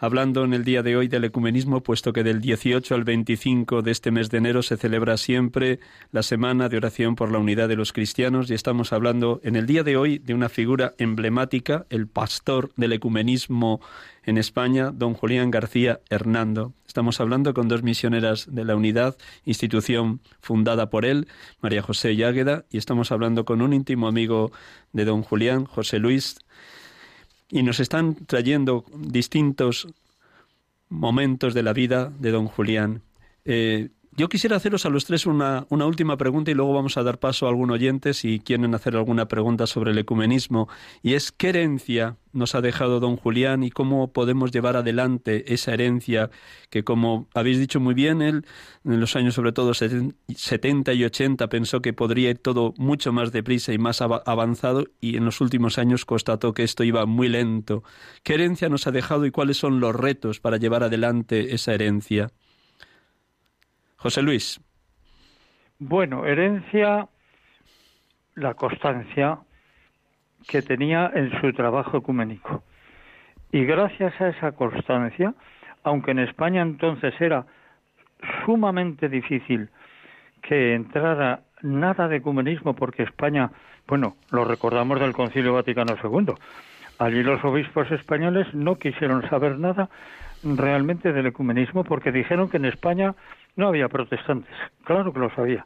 hablando 0.04 0.43
en 0.43 0.54
el 0.54 0.66
día 0.66 0.84
de 0.84 0.97
hoy 0.97 1.08
del 1.08 1.24
ecumenismo, 1.24 1.82
puesto 1.82 2.12
que 2.12 2.26
del 2.26 2.41
18 2.41 2.93
al 2.93 3.06
25 3.06 3.84
de 3.84 3.91
este 3.91 4.12
mes 4.12 4.30
de 4.30 4.39
enero 4.39 4.62
se 4.62 4.76
celebra 4.76 5.16
siempre 5.16 5.80
la 6.12 6.24
Semana 6.24 6.68
de 6.68 6.76
Oración 6.76 7.16
por 7.16 7.32
la 7.32 7.38
Unidad 7.38 7.70
de 7.70 7.78
los 7.78 7.93
Cristianos 7.93 8.51
y 8.51 8.54
estamos 8.54 8.91
hablando 8.91 9.39
en 9.45 9.56
el 9.56 9.66
día 9.66 9.82
de 9.84 9.95
hoy 9.95 10.18
de 10.18 10.34
una 10.34 10.49
figura 10.49 10.93
emblemática, 10.97 11.86
el 11.89 12.08
pastor 12.08 12.72
del 12.76 12.91
ecumenismo 12.91 13.80
en 14.26 14.38
España, 14.38 14.91
don 14.93 15.14
Julián 15.14 15.51
García 15.51 16.01
Hernando. 16.10 16.74
Estamos 16.86 17.22
hablando 17.22 17.54
con 17.54 17.70
dos 17.70 17.82
misioneras 17.82 18.47
de 18.54 18.66
la 18.66 18.76
Unidad, 18.76 19.16
institución 19.45 20.20
fundada 20.41 20.89
por 20.89 21.06
él, 21.06 21.30
María 21.62 21.82
José 21.82 22.18
Yágueda, 22.18 22.66
y 22.70 22.78
estamos 22.78 23.14
hablando 23.14 23.45
con 23.45 23.62
un 23.62 23.72
íntimo 23.72 24.10
amigo 24.10 24.51
de 24.91 25.06
don 25.06 25.24
Julián, 25.24 25.64
José 25.64 25.99
Luis 25.99 26.36
y 27.49 27.63
nos 27.63 27.79
están 27.79 28.15
trayendo 28.25 28.85
distintos 28.95 29.87
momentos 30.89 31.53
de 31.53 31.63
la 31.63 31.73
vida 31.73 32.11
de 32.19 32.31
don 32.31 32.47
Julián. 32.47 33.01
Eh, 33.45 33.89
yo 34.16 34.30
quisiera 34.30 34.57
haceros 34.57 34.86
a 34.86 34.89
los 34.89 35.05
tres 35.05 35.26
una, 35.26 35.66
una, 35.70 35.86
última 35.86 36.18
pregunta 36.18 36.51
y 36.51 36.53
luego 36.53 36.74
vamos 36.74 36.97
a 36.97 37.03
dar 37.03 37.20
paso 37.20 37.45
a 37.45 37.49
algún 37.49 37.72
oyente 37.72 38.14
si 38.14 38.39
quieren 38.39 38.76
hacer 38.76 38.95
alguna 38.95 39.28
pregunta 39.28 39.66
sobre 39.66 39.91
el 39.91 39.97
ecumenismo. 39.97 40.70
Y 41.01 41.14
es 41.14 41.32
qué 41.32 41.49
herencia 41.49 42.18
nos 42.32 42.55
ha 42.55 42.61
dejado 42.61 42.99
don 42.99 43.16
Julián 43.16 43.64
y 43.64 43.72
cómo 43.72 44.11
podemos 44.11 44.51
llevar 44.51 44.76
adelante 44.76 45.53
esa 45.53 45.74
herencia 45.74 46.30
que, 46.70 46.84
como 46.84 47.28
habéis 47.34 47.59
dicho 47.59 47.80
muy 47.80 47.93
bien, 47.93 48.22
él 48.22 48.45
en 48.86 48.99
los 48.99 49.16
años 49.16 49.36
sobre 49.36 49.51
todo 49.51 49.74
70 49.74 50.93
y 50.93 51.03
80 51.03 51.47
pensó 51.47 51.82
que 51.82 51.93
podría 51.93 52.32
ir 52.32 52.39
todo 52.39 52.74
mucho 52.78 53.14
más 53.14 53.32
deprisa 53.32 53.74
y 53.74 53.78
más 53.78 54.01
avanzado 54.01 54.86
y 54.99 55.18
en 55.18 55.26
los 55.26 55.41
últimos 55.41 55.78
años 55.78 56.05
constató 56.05 56.53
que 56.53 56.64
esto 56.64 56.84
iba 56.84 57.05
muy 57.05 57.30
lento. 57.30 57.84
¿Qué 58.24 58.34
herencia 58.34 58.70
nos 58.70 58.88
ha 58.88 58.91
dejado 58.91 59.26
y 59.26 59.32
cuáles 59.32 59.57
son 59.57 59.80
los 59.80 59.95
retos 59.95 60.39
para 60.39 60.57
llevar 60.57 60.84
adelante 60.84 61.53
esa 61.53 61.74
herencia? 61.74 62.32
José 64.04 64.22
Luis. 64.22 64.60
Bueno, 65.80 66.26
herencia, 66.26 67.08
la 68.36 68.54
constancia 68.54 69.39
que 70.45 70.62
tenía 70.62 71.10
en 71.16 71.32
su 71.39 71.54
trabajo 71.54 71.95
ecuménico. 71.95 72.64
Y 73.54 73.64
gracias 73.64 74.20
a 74.20 74.28
esa 74.28 74.51
constancia, 74.51 75.34
aunque 75.84 76.12
en 76.12 76.20
España 76.20 76.62
entonces 76.62 77.14
era 77.22 77.45
sumamente 78.45 79.08
difícil 79.08 79.70
que 80.41 80.74
entrara 80.76 81.43
nada 81.62 82.10
de 82.10 82.18
ecumenismo, 82.18 82.76
porque 82.76 83.04
España, 83.04 83.51
bueno, 83.88 84.18
lo 84.32 84.43
recordamos 84.43 84.99
del 84.99 85.14
Concilio 85.14 85.54
Vaticano 85.54 85.95
II, 86.04 86.34
allí 86.99 87.24
los 87.24 87.41
obispos 87.45 87.89
españoles 87.89 88.54
no 88.54 88.76
quisieron 88.76 89.22
saber 89.30 89.58
nada 89.60 89.89
realmente 90.43 91.14
del 91.14 91.28
ecumenismo 91.28 91.86
porque 91.86 92.12
dijeron 92.12 92.49
que 92.49 92.58
en 92.58 92.66
España 92.66 93.16
no 93.56 93.68
había 93.68 93.89
protestantes, 93.89 94.54
claro 94.84 95.14
que 95.14 95.20
lo 95.20 95.30
sabía. 95.36 95.66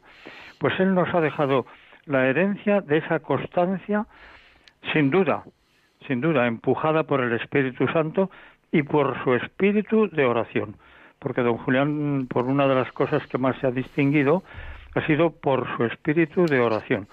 Pues 0.58 0.78
él 0.80 0.94
nos 0.94 1.12
ha 1.14 1.20
dejado 1.20 1.66
la 2.06 2.26
herencia 2.26 2.80
de 2.80 2.98
esa 2.98 3.20
constancia, 3.20 4.06
sin 4.92 5.10
duda, 5.10 5.44
sin 6.06 6.20
duda, 6.20 6.46
empujada 6.46 7.04
por 7.04 7.20
el 7.20 7.32
Espíritu 7.32 7.86
Santo 7.88 8.30
y 8.72 8.82
por 8.82 9.22
su 9.24 9.34
espíritu 9.34 10.08
de 10.08 10.24
oración. 10.24 10.76
Porque 11.18 11.42
don 11.42 11.58
Julián, 11.58 12.26
por 12.28 12.46
una 12.46 12.66
de 12.66 12.74
las 12.74 12.92
cosas 12.92 13.26
que 13.26 13.38
más 13.38 13.56
se 13.58 13.66
ha 13.66 13.70
distinguido, 13.70 14.42
ha 14.94 15.06
sido 15.06 15.30
por 15.30 15.66
su 15.76 15.84
espíritu 15.84 16.46
de 16.46 16.60
oración. 16.60 17.08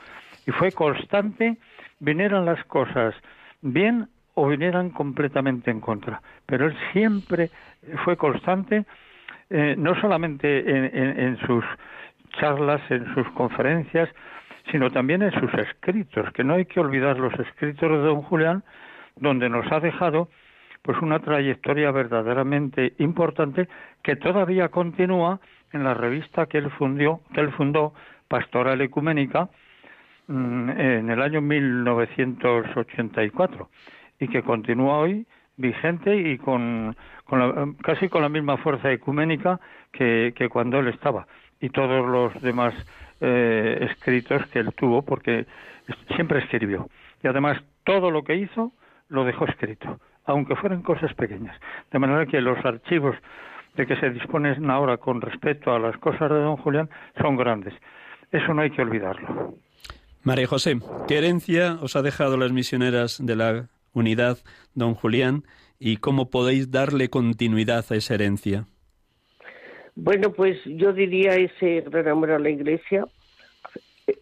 Y 0.47 0.51
fue 0.51 0.71
constante, 0.71 1.57
vinieran 1.99 2.45
las 2.45 2.63
cosas 2.65 3.15
bien 3.61 4.07
o 4.35 4.47
vinieran 4.47 4.91
completamente 4.91 5.71
en 5.71 5.81
contra. 5.81 6.21
Pero 6.45 6.67
él 6.67 6.77
siempre 6.93 7.49
fue 8.03 8.15
constante 8.15 8.85
eh, 9.49 9.75
no 9.77 9.99
solamente 10.01 11.25
en, 11.25 11.37
sus 11.45 11.63
charlas, 12.39 12.81
en 12.89 13.13
sus 13.13 13.29
conferencias, 13.31 14.09
sino 14.71 14.89
también 14.91 15.21
en 15.21 15.31
sus 15.31 15.53
escritos, 15.53 16.31
que 16.33 16.43
no 16.43 16.55
hay 16.55 16.65
que 16.65 16.79
olvidar 16.79 17.19
los 17.19 17.33
escritos 17.39 17.89
de 17.89 17.97
don 17.97 18.23
Julián, 18.23 18.63
donde 19.15 19.47
nos 19.49 19.71
ha 19.71 19.79
dejado 19.79 20.29
pues 20.81 20.99
una 21.01 21.19
trayectoria 21.19 21.91
verdaderamente 21.91 22.93
importante 22.99 23.67
que 24.03 24.15
todavía 24.15 24.69
continúa 24.69 25.39
en 25.73 25.83
la 25.83 25.93
revista 25.93 26.45
que 26.45 26.59
él 26.59 26.69
fundó, 26.71 27.19
que 27.33 27.41
él 27.41 27.51
fundó 27.51 27.93
Pastoral 28.27 28.81
Ecuménica 28.81 29.49
mm, 30.27 30.69
en 30.69 31.09
el 31.09 31.21
año 31.21 31.41
1984 31.41 33.69
y 34.19 34.27
que 34.27 34.43
continúa 34.43 34.99
hoy 34.99 35.25
vigente 35.57 36.15
y 36.15 36.37
con, 36.37 36.95
casi 37.81 38.09
con 38.09 38.21
la 38.21 38.29
misma 38.29 38.57
fuerza 38.57 38.91
ecuménica 38.91 39.59
que, 39.91 40.33
cuando 40.49 40.79
él 40.79 40.87
estaba. 40.87 41.27
Y 41.59 41.69
todos 41.69 42.05
los 42.07 42.41
demás 42.41 42.73
eh, 43.21 43.87
escritos 43.89 44.45
que 44.47 44.59
él 44.59 44.73
tuvo 44.73 45.01
porque 45.01 45.45
siempre 46.15 46.39
escribió. 46.39 46.89
Y 47.23 47.27
además 47.27 47.61
todo 47.83 48.11
lo 48.11 48.23
que 48.23 48.35
hizo 48.35 48.73
lo 49.09 49.23
dejó 49.23 49.45
escrito 49.45 49.99
aunque 50.25 50.55
fueran 50.55 50.81
cosas 50.81 51.13
pequeñas. 51.13 51.55
De 51.91 51.99
manera 51.99 52.25
que 52.25 52.41
los 52.41 52.63
archivos 52.65 53.15
de 53.75 53.85
que 53.85 53.95
se 53.97 54.09
disponen 54.09 54.69
ahora 54.69 54.97
con 54.97 55.21
respecto 55.21 55.73
a 55.73 55.79
las 55.79 55.97
cosas 55.97 56.29
de 56.29 56.39
don 56.39 56.57
Julián 56.57 56.89
son 57.21 57.35
grandes. 57.35 57.73
Eso 58.31 58.53
no 58.53 58.61
hay 58.61 58.71
que 58.71 58.81
olvidarlo. 58.81 59.55
María 60.23 60.47
José, 60.47 60.79
¿qué 61.07 61.17
herencia 61.17 61.77
os 61.81 61.95
ha 61.95 62.01
dejado 62.01 62.37
las 62.37 62.51
misioneras 62.51 63.23
de 63.23 63.35
la 63.35 63.67
unidad, 63.95 64.37
don 64.75 64.93
Julián, 64.93 65.43
y 65.79 65.97
cómo 65.97 66.29
podéis 66.29 66.69
darle 66.71 67.09
continuidad 67.09 67.85
a 67.89 67.95
esa 67.95 68.13
herencia. 68.13 68.65
Bueno, 69.95 70.33
pues 70.33 70.57
yo 70.65 70.93
diría 70.93 71.35
ese 71.35 71.81
gran 71.81 72.07
amor 72.09 72.31
a 72.31 72.39
la 72.39 72.49
Iglesia, 72.49 73.05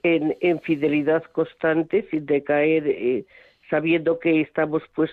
en, 0.03 0.61
fidelidad 0.61 1.23
constante, 1.23 2.05
sin 2.09 2.25
decaer, 2.25 2.87
eh, 2.87 3.25
sabiendo 3.69 4.19
que 4.19 4.41
estamos 4.41 4.83
pues, 4.95 5.11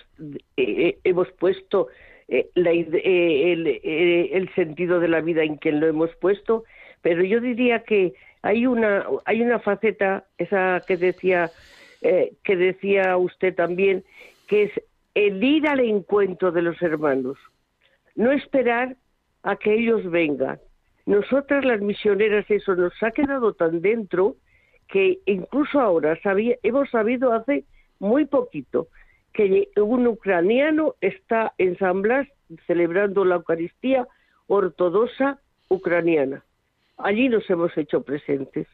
eh, 0.57 0.97
hemos 1.03 1.29
puesto 1.31 1.87
eh, 2.27 2.49
el, 2.55 3.81
el, 3.83 4.53
sentido 4.55 4.99
de 4.99 5.07
la 5.07 5.21
vida 5.21 5.43
en 5.43 5.57
quien 5.57 5.79
lo 5.79 5.87
hemos 5.87 6.15
puesto, 6.17 6.63
pero 7.01 7.23
yo 7.23 7.41
diría 7.41 7.83
que 7.83 8.13
hay 8.43 8.65
una 8.65 9.05
hay 9.25 9.41
una 9.41 9.59
faceta 9.59 10.25
esa 10.37 10.81
que 10.87 10.97
decía 10.97 11.51
que 12.01 12.55
decía 12.55 13.15
usted 13.17 13.53
también 13.53 14.03
que 14.51 14.63
es 14.63 14.71
el 15.15 15.41
ir 15.41 15.65
al 15.65 15.79
encuentro 15.79 16.51
de 16.51 16.61
los 16.61 16.81
hermanos, 16.81 17.37
no 18.15 18.33
esperar 18.33 18.97
a 19.43 19.55
que 19.55 19.73
ellos 19.73 20.11
vengan. 20.11 20.59
Nosotras 21.05 21.63
las 21.63 21.79
misioneras 21.79 22.43
eso 22.49 22.75
nos 22.75 22.91
ha 23.01 23.11
quedado 23.11 23.53
tan 23.53 23.79
dentro 23.79 24.35
que 24.89 25.19
incluso 25.25 25.79
ahora 25.79 26.19
hemos 26.63 26.89
sabido 26.89 27.31
hace 27.31 27.63
muy 27.99 28.25
poquito 28.25 28.89
que 29.31 29.69
un 29.77 30.05
ucraniano 30.05 30.95
está 30.99 31.53
en 31.57 31.77
San 31.77 32.01
Blas 32.01 32.27
celebrando 32.67 33.23
la 33.23 33.35
Eucaristía 33.35 34.05
ortodoxa 34.47 35.39
ucraniana. 35.69 36.43
Allí 36.97 37.29
nos 37.29 37.49
hemos 37.49 37.77
hecho 37.77 38.03
presentes. 38.03 38.67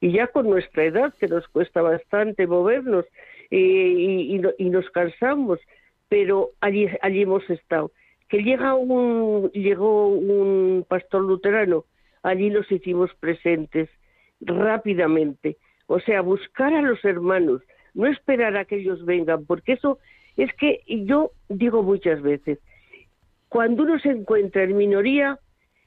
Y 0.00 0.10
ya 0.10 0.26
con 0.26 0.50
nuestra 0.50 0.82
edad, 0.82 1.14
que 1.14 1.28
nos 1.28 1.46
cuesta 1.46 1.80
bastante 1.80 2.48
movernos 2.48 3.04
y, 3.56 4.68
nos 4.70 4.88
cansamos, 4.90 5.58
pero 6.08 6.50
allí, 6.60 6.88
allí 7.02 7.22
hemos 7.22 7.48
estado. 7.50 7.92
Que 8.28 8.42
llega 8.42 8.74
un, 8.74 9.50
llegó 9.50 10.08
un 10.08 10.86
pastor 10.88 11.22
luterano, 11.22 11.84
allí 12.22 12.48
nos 12.50 12.70
hicimos 12.70 13.10
presentes 13.20 13.90
rápidamente. 14.40 15.58
O 15.86 16.00
sea, 16.00 16.22
buscar 16.22 16.72
a 16.72 16.82
los 16.82 17.04
hermanos, 17.04 17.60
no 17.94 18.06
esperar 18.06 18.56
a 18.56 18.64
que 18.64 18.76
ellos 18.76 19.04
vengan, 19.04 19.44
porque 19.44 19.72
eso 19.72 19.98
es 20.36 20.50
que 20.54 20.80
yo 20.86 21.32
digo 21.48 21.82
muchas 21.82 22.22
veces, 22.22 22.58
cuando 23.50 23.82
uno 23.82 23.98
se 23.98 24.08
encuentra 24.08 24.62
en 24.62 24.78
minoría, 24.78 25.38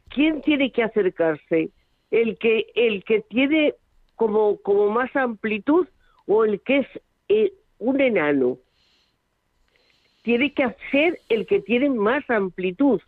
¿quién 0.09 0.41
tiene 0.41 0.71
que 0.71 0.83
acercarse? 0.83 1.71
El 2.11 2.37
que, 2.37 2.67
el 2.75 3.03
que 3.03 3.21
tiene 3.21 3.73
como, 4.15 4.57
como 4.57 4.91
más 4.91 5.15
amplitud 5.15 5.87
o 6.27 6.45
el 6.45 6.61
que 6.61 6.79
es 6.79 6.87
eh, 7.29 7.53
un 7.79 8.01
enano 8.01 8.57
tiene 10.23 10.53
que 10.53 10.75
ser 10.91 11.19
el 11.29 11.45
que 11.45 11.59
tiene 11.61 11.89
más 11.89 12.27
amplitud 12.29 13.01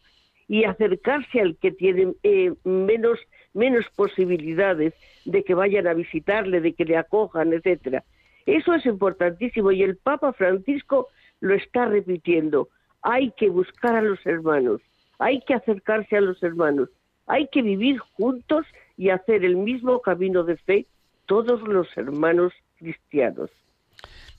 y 0.48 0.64
acercarse 0.64 1.42
al 1.42 1.58
que 1.58 1.72
tiene 1.72 2.14
eh, 2.24 2.54
menos 2.64 3.20
menos 3.54 3.86
posibilidades 3.96 4.94
de 5.26 5.44
que 5.44 5.56
vayan 5.56 5.88
a 5.88 5.96
visitarle, 5.96 6.62
de 6.62 6.74
que 6.74 6.86
le 6.86 6.96
acojan, 6.96 7.54
etcétera. 7.54 8.04
Eso 8.46 8.76
es 8.76 8.86
importantísimo 8.86 9.72
y 9.72 9.82
el 9.82 9.98
Papa 9.98 10.32
Francisco 10.34 11.08
lo 11.40 11.56
está 11.56 11.86
repitiendo. 11.86 12.70
Hay 13.02 13.32
que 13.32 13.50
buscar 13.50 13.96
a 13.96 14.02
los 14.02 14.24
hermanos, 14.26 14.82
hay 15.20 15.42
que 15.42 15.56
acercarse 15.56 16.18
a 16.18 16.22
los 16.22 16.42
hermanos. 16.44 16.90
Hay 17.28 17.48
que 17.50 17.62
vivir 17.62 18.00
juntos 18.00 18.66
y 18.96 19.10
hacer 19.10 19.44
el 19.44 19.58
mismo 19.58 20.02
camino 20.02 20.44
de 20.44 20.56
fe 20.58 20.86
todos 21.26 21.62
los 21.68 21.88
hermanos 21.98 22.54
cristianos. 22.78 23.52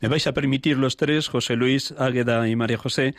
Me 0.01 0.09
vais 0.09 0.27
a 0.27 0.33
permitir 0.33 0.77
los 0.79 0.97
tres, 0.97 1.29
José 1.29 1.57
Luis, 1.57 1.93
Águeda 1.99 2.49
y 2.49 2.55
María 2.55 2.79
José, 2.79 3.15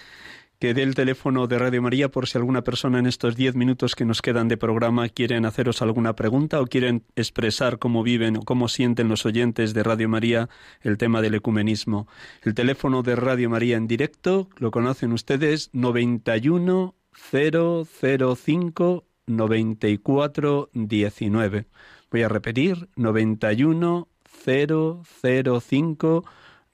que 0.59 0.73
dé 0.73 0.84
el 0.84 0.95
teléfono 0.95 1.47
de 1.47 1.59
Radio 1.59 1.82
María 1.82 2.09
por 2.09 2.27
si 2.27 2.38
alguna 2.38 2.63
persona 2.63 2.99
en 2.99 3.05
estos 3.05 3.36
diez 3.36 3.55
minutos 3.55 3.95
que 3.95 4.05
nos 4.05 4.21
quedan 4.21 4.47
de 4.47 4.57
programa 4.57 5.07
quieren 5.09 5.45
haceros 5.45 5.82
alguna 5.82 6.15
pregunta 6.15 6.61
o 6.61 6.67
quieren 6.67 7.03
expresar 7.15 7.80
cómo 7.80 8.03
viven 8.03 8.38
o 8.38 8.41
cómo 8.41 8.67
sienten 8.67 9.07
los 9.07 9.25
oyentes 9.25 9.73
de 9.73 9.84
Radio 9.84 10.09
María 10.09 10.49
el 10.82 10.97
tema 10.97 11.21
del 11.21 11.36
ecumenismo. 11.36 12.07
El 12.43 12.53
teléfono 12.53 13.03
de 13.03 13.15
Radio 13.15 13.49
María 13.49 13.77
en 13.77 13.88
directo, 13.88 14.49
lo 14.57 14.71
conocen 14.71 15.13
ustedes, 15.13 15.69
91 15.73 16.95
005 17.32 19.05
94 19.27 20.69
19. 20.73 21.65
Voy 22.11 22.21
a 22.21 22.30
repetir, 22.30 22.89
91 22.95 24.07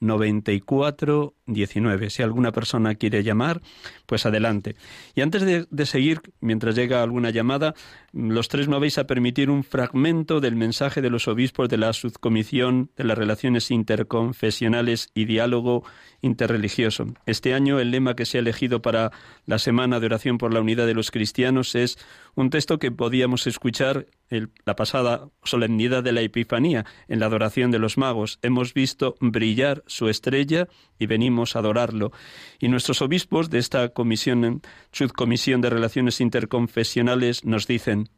005 0.05 0.75
94 0.75 1.33
19. 1.47 2.09
Si 2.09 2.23
alguna 2.23 2.51
persona 2.51 2.95
quiere 2.95 3.23
llamar, 3.23 3.61
pues 4.05 4.25
adelante. 4.25 4.75
Y 5.13 5.21
antes 5.21 5.43
de, 5.69 5.85
seguir, 5.85 6.21
mientras 6.41 6.75
llega 6.75 7.03
alguna 7.03 7.29
llamada, 7.29 7.75
los 8.13 8.47
tres 8.47 8.67
me 8.67 8.79
vais 8.79 8.97
a 8.97 9.05
permitir 9.05 9.49
un 9.49 9.63
fragmento 9.63 10.39
del 10.39 10.55
mensaje 10.55 11.01
de 11.01 11.09
los 11.09 11.27
obispos 11.27 11.69
de 11.69 11.77
la 11.77 11.93
Subcomisión 11.93 12.89
de 12.97 13.03
las 13.03 13.17
Relaciones 13.17 13.69
Interconfesionales 13.69 15.09
y 15.13 15.25
Diálogo 15.25 15.83
Interreligioso. 16.21 17.05
Este 17.27 17.53
año 17.53 17.79
el 17.79 17.91
lema 17.91 18.15
que 18.15 18.25
se 18.25 18.37
ha 18.37 18.41
elegido 18.41 18.81
para 18.81 19.11
la 19.45 19.59
Semana 19.59 19.99
de 19.99 20.07
Oración 20.07 20.39
por 20.39 20.53
la 20.53 20.61
Unidad 20.61 20.87
de 20.87 20.95
los 20.95 21.11
Cristianos 21.11 21.75
es 21.75 21.97
un 22.33 22.49
texto 22.49 22.79
que 22.79 22.91
podíamos 22.91 23.45
escuchar 23.45 24.07
la 24.29 24.75
pasada 24.75 25.29
solemnidad 25.43 26.03
de 26.03 26.11
la 26.11 26.21
Epifanía, 26.21 26.85
en 27.07 27.19
la 27.19 27.27
adoración 27.27 27.71
de 27.71 27.79
los 27.79 27.97
magos. 27.97 28.39
Hemos 28.41 28.73
visto 28.73 29.15
brillar 29.19 29.83
su 29.87 30.09
estrella 30.09 30.67
y 30.99 31.05
venimos 31.05 31.55
a 31.55 31.59
adorarlo. 31.59 32.11
Y 32.59 32.69
nuestros 32.69 33.01
obispos 33.01 33.49
de 33.49 33.59
esta 33.59 33.89
comisión, 33.89 34.61
subcomisión 34.91 35.61
de 35.61 35.69
relaciones 35.69 36.21
interconfesionales, 36.21 37.45
nos 37.45 37.67
dicen, 37.67 38.09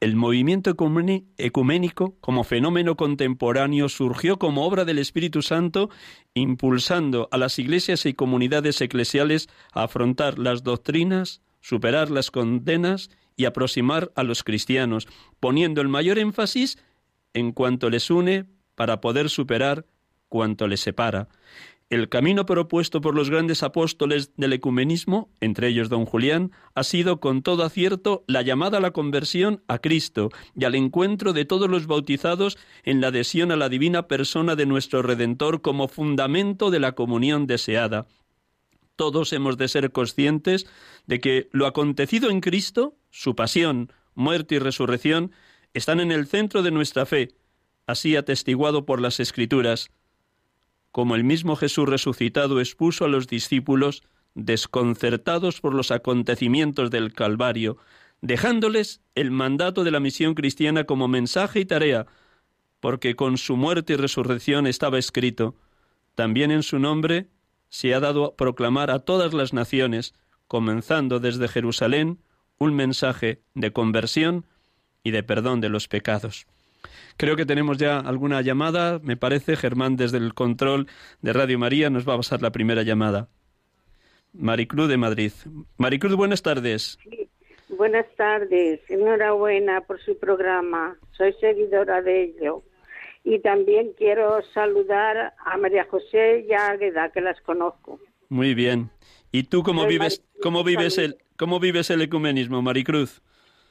el 0.00 0.16
movimiento 0.16 0.76
ecuménico 1.38 2.16
como 2.20 2.44
fenómeno 2.44 2.94
contemporáneo 2.94 3.88
surgió 3.88 4.38
como 4.38 4.66
obra 4.66 4.84
del 4.84 4.98
Espíritu 4.98 5.40
Santo, 5.40 5.88
impulsando 6.34 7.28
a 7.30 7.38
las 7.38 7.58
iglesias 7.58 8.04
y 8.04 8.12
comunidades 8.12 8.82
eclesiales 8.82 9.48
a 9.72 9.84
afrontar 9.84 10.38
las 10.38 10.62
doctrinas, 10.62 11.40
superar 11.62 12.10
las 12.10 12.30
condenas 12.30 13.08
y 13.36 13.46
aproximar 13.46 14.12
a 14.14 14.22
los 14.22 14.42
cristianos, 14.42 15.08
poniendo 15.40 15.80
el 15.80 15.88
mayor 15.88 16.18
énfasis 16.18 16.78
en 17.32 17.52
cuanto 17.52 17.90
les 17.90 18.10
une 18.10 18.46
para 18.74 19.00
poder 19.00 19.30
superar 19.30 19.86
cuanto 20.28 20.66
les 20.66 20.80
separa. 20.80 21.28
El 21.90 22.08
camino 22.08 22.46
propuesto 22.46 23.00
por 23.00 23.14
los 23.14 23.28
grandes 23.28 23.62
apóstoles 23.62 24.34
del 24.36 24.54
ecumenismo, 24.54 25.30
entre 25.40 25.68
ellos 25.68 25.90
don 25.90 26.06
Julián, 26.06 26.50
ha 26.74 26.82
sido 26.82 27.20
con 27.20 27.42
todo 27.42 27.62
acierto 27.62 28.24
la 28.26 28.42
llamada 28.42 28.78
a 28.78 28.80
la 28.80 28.92
conversión 28.92 29.62
a 29.68 29.78
Cristo 29.78 30.30
y 30.56 30.64
al 30.64 30.74
encuentro 30.74 31.32
de 31.32 31.44
todos 31.44 31.68
los 31.68 31.86
bautizados 31.86 32.58
en 32.84 33.00
la 33.00 33.08
adhesión 33.08 33.52
a 33.52 33.56
la 33.56 33.68
divina 33.68 34.08
persona 34.08 34.56
de 34.56 34.66
nuestro 34.66 35.02
Redentor 35.02 35.60
como 35.60 35.86
fundamento 35.86 36.70
de 36.70 36.80
la 36.80 36.92
comunión 36.92 37.46
deseada. 37.46 38.06
Todos 38.96 39.32
hemos 39.32 39.58
de 39.58 39.68
ser 39.68 39.92
conscientes 39.92 40.66
de 41.06 41.20
que 41.20 41.48
lo 41.52 41.66
acontecido 41.66 42.30
en 42.30 42.40
Cristo, 42.40 42.96
su 43.14 43.36
pasión, 43.36 43.92
muerte 44.16 44.56
y 44.56 44.58
resurrección, 44.58 45.30
están 45.72 46.00
en 46.00 46.10
el 46.10 46.26
centro 46.26 46.64
de 46.64 46.72
nuestra 46.72 47.06
fe, 47.06 47.28
así 47.86 48.16
atestiguado 48.16 48.86
por 48.86 49.00
las 49.00 49.20
Escrituras. 49.20 49.92
Como 50.90 51.14
el 51.14 51.22
mismo 51.22 51.54
Jesús 51.54 51.88
resucitado 51.88 52.58
expuso 52.58 53.04
a 53.04 53.08
los 53.08 53.28
discípulos, 53.28 54.02
desconcertados 54.34 55.60
por 55.60 55.74
los 55.74 55.92
acontecimientos 55.92 56.90
del 56.90 57.12
Calvario, 57.12 57.78
dejándoles 58.20 59.00
el 59.14 59.30
mandato 59.30 59.84
de 59.84 59.92
la 59.92 60.00
misión 60.00 60.34
cristiana 60.34 60.82
como 60.82 61.06
mensaje 61.06 61.60
y 61.60 61.64
tarea, 61.66 62.06
porque 62.80 63.14
con 63.14 63.38
su 63.38 63.56
muerte 63.56 63.92
y 63.92 63.96
resurrección 63.96 64.66
estaba 64.66 64.98
escrito, 64.98 65.54
también 66.16 66.50
en 66.50 66.64
su 66.64 66.80
nombre 66.80 67.28
se 67.68 67.94
ha 67.94 68.00
dado 68.00 68.24
a 68.24 68.34
proclamar 68.34 68.90
a 68.90 68.98
todas 68.98 69.32
las 69.34 69.52
naciones, 69.52 70.14
comenzando 70.48 71.20
desde 71.20 71.46
Jerusalén, 71.46 72.18
un 72.58 72.74
mensaje 72.74 73.40
de 73.54 73.72
conversión 73.72 74.44
y 75.02 75.10
de 75.10 75.22
perdón 75.22 75.60
de 75.60 75.68
los 75.68 75.88
pecados. 75.88 76.46
Creo 77.16 77.36
que 77.36 77.46
tenemos 77.46 77.78
ya 77.78 77.98
alguna 77.98 78.40
llamada, 78.42 78.98
me 79.02 79.16
parece. 79.16 79.56
Germán, 79.56 79.96
desde 79.96 80.18
el 80.18 80.34
control 80.34 80.88
de 81.22 81.32
Radio 81.32 81.58
María, 81.58 81.90
nos 81.90 82.08
va 82.08 82.14
a 82.14 82.18
pasar 82.18 82.42
la 82.42 82.50
primera 82.50 82.82
llamada. 82.82 83.28
Maricruz 84.32 84.88
de 84.88 84.96
Madrid. 84.96 85.32
Maricruz, 85.76 86.16
buenas 86.16 86.42
tardes. 86.42 86.98
Buenas 87.68 88.06
tardes. 88.16 88.80
Enhorabuena 88.88 89.82
por 89.82 90.00
su 90.00 90.18
programa. 90.18 90.96
Soy 91.16 91.32
seguidora 91.34 92.02
de 92.02 92.24
ello. 92.24 92.62
Y 93.22 93.38
también 93.38 93.92
quiero 93.96 94.42
saludar 94.52 95.34
a 95.38 95.56
María 95.56 95.86
José 95.88 96.44
y 96.48 96.52
a 96.52 96.68
Águeda, 96.68 97.10
que 97.10 97.20
las 97.20 97.40
conozco. 97.40 98.00
Muy 98.28 98.54
bien. 98.54 98.90
¿Y 99.32 99.44
tú 99.44 99.62
cómo 99.62 99.86
vives, 99.86 100.22
cómo 100.42 100.62
vives 100.62 100.98
el, 100.98 101.16
cómo 101.36 101.60
vives 101.60 101.90
el 101.90 102.02
ecumenismo, 102.02 102.62
Maricruz? 102.62 103.20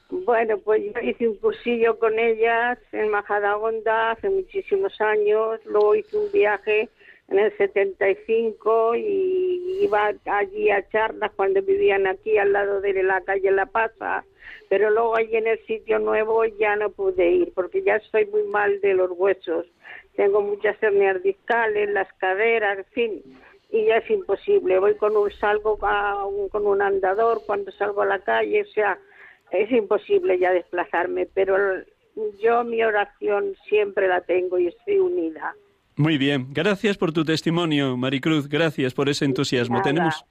Bueno, 0.09 0.57
pues 0.59 0.83
yo 0.83 1.01
hice 1.01 1.27
un 1.27 1.35
cursillo 1.37 1.97
con 1.97 2.19
ellas 2.19 2.77
en 2.91 3.09
Majadahonda 3.09 4.11
hace 4.11 4.29
muchísimos 4.29 4.99
años, 5.01 5.59
luego 5.65 5.95
hice 5.95 6.17
un 6.17 6.31
viaje 6.31 6.89
en 7.29 7.39
el 7.39 7.57
75 7.57 8.95
y 8.95 9.79
iba 9.81 10.13
allí 10.25 10.69
a 10.69 10.87
charlas 10.89 11.31
cuando 11.35 11.61
vivían 11.61 12.05
aquí 12.05 12.37
al 12.37 12.53
lado 12.53 12.81
de 12.81 13.01
la 13.01 13.21
calle 13.21 13.49
La 13.51 13.65
Paza, 13.65 14.23
pero 14.69 14.91
luego 14.91 15.15
allí 15.15 15.35
en 15.35 15.47
el 15.47 15.65
sitio 15.65 15.99
nuevo 15.99 16.45
ya 16.45 16.75
no 16.75 16.91
pude 16.91 17.31
ir 17.31 17.53
porque 17.55 17.81
ya 17.81 17.95
estoy 17.95 18.25
muy 18.27 18.43
mal 18.43 18.81
de 18.81 18.93
los 18.93 19.09
huesos, 19.11 19.65
tengo 20.15 20.41
muchas 20.41 20.81
hernias 20.83 21.23
discales, 21.23 21.89
las 21.89 22.11
caderas, 22.13 22.77
en 22.77 22.85
fin, 22.85 23.23
y 23.73 23.87
ya 23.87 23.97
es 23.97 24.09
imposible, 24.09 24.77
voy 24.77 24.95
con 24.97 25.17
un 25.17 25.31
salgo 25.31 25.79
con 26.51 26.67
un 26.67 26.81
andador 26.81 27.41
cuando 27.45 27.71
salgo 27.71 28.03
a 28.03 28.05
la 28.05 28.19
calle, 28.19 28.61
o 28.61 28.67
sea, 28.67 28.99
es 29.49 29.71
imposible 29.71 30.37
ya 30.37 30.51
desplazarme, 30.51 31.27
pero 31.33 31.57
yo 32.39 32.63
mi 32.63 32.83
oración 32.83 33.55
siempre 33.67 34.07
la 34.07 34.21
tengo 34.21 34.59
y 34.59 34.67
estoy 34.67 34.99
unida. 34.99 35.55
Muy 35.95 36.19
bien, 36.19 36.47
gracias 36.51 36.97
por 36.97 37.13
tu 37.13 37.25
testimonio, 37.25 37.97
Maricruz, 37.97 38.47
gracias 38.47 38.93
por 38.93 39.09
ese 39.09 39.25
entusiasmo. 39.25 39.81
Tenemos 39.81 40.23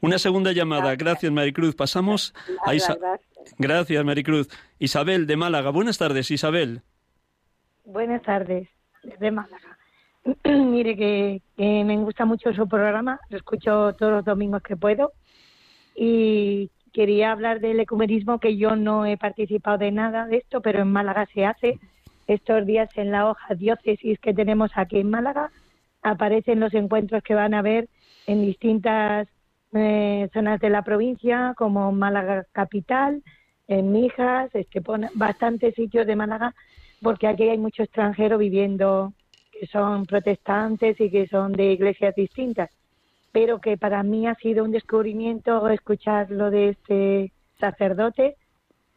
una 0.00 0.18
segunda 0.18 0.52
llamada. 0.52 0.96
Gracias, 0.96 1.30
Maricruz. 1.30 1.74
Pasamos 1.74 2.34
a 2.64 2.74
Isabel. 2.74 3.20
Gracias, 3.58 4.04
Maricruz. 4.04 4.48
Isabel 4.78 5.26
de 5.26 5.36
Málaga. 5.36 5.70
Buenas 5.70 5.98
tardes, 5.98 6.30
Isabel. 6.30 6.82
Buenas 7.84 8.22
tardes, 8.22 8.68
de 9.02 9.30
Málaga. 9.30 9.69
Mire 10.44 10.96
que, 10.96 11.42
me 11.58 11.96
gusta 11.98 12.24
mucho 12.24 12.52
su 12.52 12.68
programa, 12.68 13.20
lo 13.30 13.36
escucho 13.38 13.94
todos 13.94 14.12
los 14.12 14.24
domingos 14.24 14.62
que 14.62 14.76
puedo 14.76 15.12
y 15.94 16.70
quería 16.92 17.32
hablar 17.32 17.60
del 17.60 17.80
ecumenismo, 17.80 18.38
que 18.38 18.56
yo 18.56 18.76
no 18.76 19.06
he 19.06 19.16
participado 19.16 19.78
de 19.78 19.92
nada 19.92 20.26
de 20.26 20.38
esto, 20.38 20.60
pero 20.60 20.82
en 20.82 20.92
Málaga 20.92 21.26
se 21.32 21.46
hace. 21.46 21.78
Estos 22.26 22.66
días 22.66 22.88
en 22.96 23.10
la 23.10 23.28
hoja 23.28 23.54
diócesis 23.54 24.18
que 24.20 24.34
tenemos 24.34 24.70
aquí 24.74 24.98
en 24.98 25.10
Málaga 25.10 25.50
aparecen 26.02 26.60
los 26.60 26.74
encuentros 26.74 27.22
que 27.22 27.34
van 27.34 27.54
a 27.54 27.58
haber 27.58 27.88
en 28.26 28.42
distintas 28.42 29.26
eh, 29.72 30.28
zonas 30.32 30.60
de 30.60 30.70
la 30.70 30.82
provincia, 30.82 31.54
como 31.56 31.92
Málaga 31.92 32.44
capital, 32.52 33.22
en 33.68 33.92
Mijas, 33.92 34.50
este, 34.54 34.82
bastantes 35.14 35.74
sitios 35.74 36.06
de 36.06 36.16
Málaga, 36.16 36.54
porque 37.02 37.26
aquí 37.26 37.48
hay 37.48 37.58
mucho 37.58 37.82
extranjero 37.82 38.36
viviendo 38.36 39.12
son 39.70 40.06
protestantes 40.06 41.00
y 41.00 41.10
que 41.10 41.26
son 41.28 41.52
de 41.52 41.72
iglesias 41.72 42.14
distintas 42.14 42.70
pero 43.32 43.60
que 43.60 43.76
para 43.76 44.02
mí 44.02 44.26
ha 44.26 44.34
sido 44.36 44.64
un 44.64 44.72
descubrimiento 44.72 45.68
escuchar 45.68 46.30
lo 46.30 46.50
de 46.50 46.70
este 46.70 47.32
sacerdote 47.58 48.36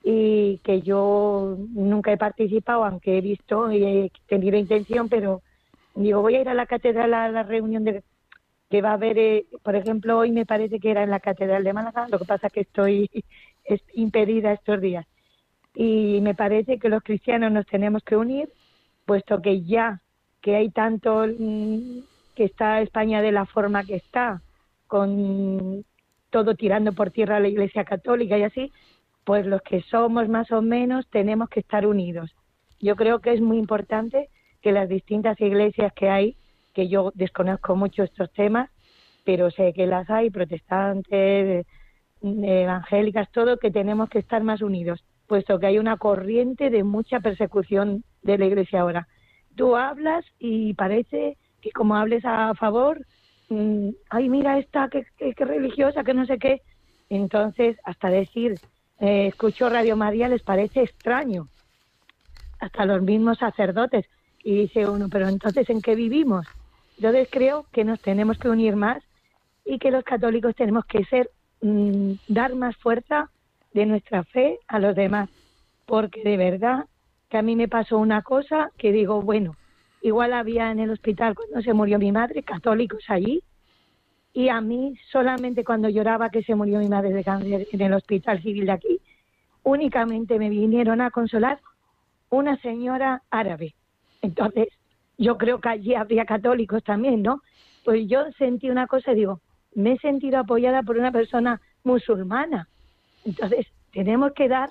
y 0.03 0.59
que 0.63 0.81
yo 0.81 1.57
nunca 1.69 2.11
he 2.11 2.17
participado, 2.17 2.83
aunque 2.83 3.17
he 3.17 3.21
visto 3.21 3.71
y 3.71 3.83
he 3.83 4.11
tenido 4.27 4.57
intención, 4.57 5.07
pero 5.07 5.41
digo, 5.95 6.21
voy 6.21 6.35
a 6.35 6.41
ir 6.41 6.49
a 6.49 6.53
la 6.53 6.65
catedral 6.65 7.13
a 7.13 7.29
la 7.29 7.43
reunión 7.43 7.83
de, 7.83 8.03
que 8.69 8.81
va 8.81 8.91
a 8.91 8.93
haber, 8.93 9.17
eh, 9.17 9.45
por 9.61 9.75
ejemplo, 9.75 10.17
hoy 10.17 10.31
me 10.31 10.45
parece 10.45 10.79
que 10.79 10.91
era 10.91 11.03
en 11.03 11.11
la 11.11 11.19
catedral 11.19 11.63
de 11.63 11.73
Málaga, 11.73 12.07
lo 12.09 12.19
que 12.19 12.25
pasa 12.25 12.47
es 12.47 12.53
que 12.53 12.61
estoy 12.61 13.09
impedida 13.93 14.51
estos 14.51 14.81
días. 14.81 15.05
Y 15.75 16.19
me 16.21 16.35
parece 16.35 16.79
que 16.79 16.89
los 16.89 17.01
cristianos 17.01 17.51
nos 17.51 17.65
tenemos 17.65 18.03
que 18.03 18.15
unir, 18.15 18.49
puesto 19.05 19.41
que 19.41 19.61
ya 19.61 20.02
que 20.43 20.57
hay 20.57 20.69
tanto 20.69 21.25
mm, 21.25 21.99
que 22.35 22.43
está 22.43 22.81
España 22.81 23.21
de 23.21 23.31
la 23.31 23.45
forma 23.45 23.85
que 23.85 23.95
está, 23.95 24.41
con 24.87 25.83
todo 26.29 26.53
tirando 26.55 26.91
por 26.91 27.11
tierra 27.11 27.37
a 27.37 27.39
la 27.39 27.47
Iglesia 27.47 27.85
Católica 27.85 28.37
y 28.37 28.43
así, 28.43 28.71
pues 29.23 29.45
los 29.45 29.61
que 29.61 29.81
somos 29.83 30.27
más 30.27 30.51
o 30.51 30.61
menos 30.61 31.07
tenemos 31.09 31.49
que 31.49 31.61
estar 31.61 31.87
unidos. 31.87 32.35
Yo 32.81 32.97
creo 32.97 33.19
que 33.19 33.31
es 33.31 33.39
muy 33.39 33.57
importante 33.57 34.29
que 34.61 34.73
las 34.73 34.89
distintas 34.89 35.39
iglesias 35.39 35.93
que 35.93 36.09
hay, 36.09 36.35
que 36.73 36.89
yo 36.89 37.13
desconozco 37.15 37.77
mucho 37.77 38.03
estos 38.03 38.31
temas, 38.33 38.69
pero 39.23 39.49
sé 39.49 39.71
que 39.71 39.87
las 39.87 40.09
hay, 40.09 40.29
protestantes, 40.29 41.65
evangélicas, 42.21 43.31
todo, 43.31 43.57
que 43.57 43.71
tenemos 43.71 44.09
que 44.09 44.19
estar 44.19 44.43
más 44.43 44.61
unidos, 44.61 45.05
puesto 45.27 45.57
que 45.59 45.67
hay 45.67 45.79
una 45.79 45.95
corriente 45.95 46.69
de 46.69 46.83
mucha 46.83 47.21
persecución 47.21 48.03
de 48.23 48.37
la 48.37 48.45
iglesia 48.45 48.81
ahora. 48.81 49.07
Tú 49.55 49.75
hablas 49.75 50.25
y 50.39 50.73
parece 50.73 51.37
que 51.61 51.71
como 51.71 51.95
hables 51.95 52.23
a 52.25 52.53
favor, 52.55 53.05
mm, 53.49 53.89
ay, 54.09 54.29
mira 54.29 54.59
esta, 54.59 54.89
que, 54.89 55.05
religiosa, 55.37 56.03
que 56.03 56.13
no 56.13 56.25
sé 56.25 56.37
qué. 56.37 56.61
Entonces, 57.09 57.77
hasta 57.83 58.09
decir, 58.09 58.59
eh, 58.99 59.27
escucho 59.27 59.69
Radio 59.69 59.95
María 59.95 60.27
les 60.27 60.41
parece 60.41 60.81
extraño, 60.81 61.47
hasta 62.59 62.85
los 62.85 63.01
mismos 63.01 63.37
sacerdotes. 63.37 64.05
Y 64.43 64.55
dice 64.55 64.87
uno, 64.87 65.07
pero 65.09 65.29
entonces, 65.29 65.69
¿en 65.69 65.81
qué 65.81 65.95
vivimos? 65.95 66.45
Yo 66.97 67.11
creo 67.29 67.65
que 67.71 67.83
nos 67.83 68.01
tenemos 68.01 68.37
que 68.37 68.49
unir 68.49 68.75
más 68.75 69.01
y 69.65 69.79
que 69.79 69.91
los 69.91 70.03
católicos 70.03 70.55
tenemos 70.55 70.85
que 70.85 71.05
ser 71.05 71.29
mm, 71.61 72.13
dar 72.27 72.55
más 72.55 72.75
fuerza 72.77 73.29
de 73.73 73.85
nuestra 73.85 74.23
fe 74.23 74.59
a 74.67 74.79
los 74.79 74.95
demás, 74.95 75.29
porque 75.85 76.23
de 76.23 76.37
verdad 76.37 76.85
que 77.33 77.39
a 77.39 77.41
mí 77.41 77.55
me 77.55 77.67
pasó 77.67 77.97
una 77.97 78.21
cosa 78.21 78.69
que 78.77 78.91
digo, 78.91 79.19
bueno, 79.23 79.55
igual 80.03 80.33
había 80.33 80.69
en 80.69 80.79
el 80.79 80.91
hospital 80.91 81.33
cuando 81.33 81.63
se 81.63 81.73
murió 81.73 81.97
mi 81.97 82.11
madre 82.11 82.43
católicos 82.43 83.03
allí 83.07 83.41
y 84.33 84.49
a 84.49 84.61
mí 84.61 84.93
solamente 85.11 85.63
cuando 85.63 85.89
lloraba 85.89 86.29
que 86.29 86.43
se 86.43 86.53
murió 86.53 86.77
mi 86.77 86.89
madre 86.89 87.09
de 87.11 87.23
cáncer 87.23 87.67
en 87.71 87.81
el 87.81 87.93
hospital 87.93 88.39
civil 88.43 88.67
de 88.67 88.73
aquí, 88.73 89.01
únicamente 89.63 90.37
me 90.37 90.47
vinieron 90.51 91.01
a 91.01 91.09
consolar 91.09 91.59
una 92.29 92.55
señora 92.57 93.23
árabe. 93.31 93.73
Entonces, 94.21 94.67
yo 95.17 95.35
creo 95.35 95.59
que 95.59 95.69
allí 95.69 95.95
habría 95.95 96.25
católicos 96.25 96.83
también, 96.83 97.23
¿no? 97.23 97.41
Pues 97.83 98.07
yo 98.07 98.31
sentí 98.37 98.69
una 98.69 98.85
cosa 98.85 99.15
digo, 99.15 99.41
me 99.73 99.93
he 99.93 99.97
sentido 99.97 100.37
apoyada 100.37 100.83
por 100.83 100.99
una 100.99 101.11
persona 101.11 101.59
musulmana. 101.83 102.67
Entonces, 103.25 103.65
tenemos 103.91 104.33
que 104.33 104.47
dar 104.47 104.69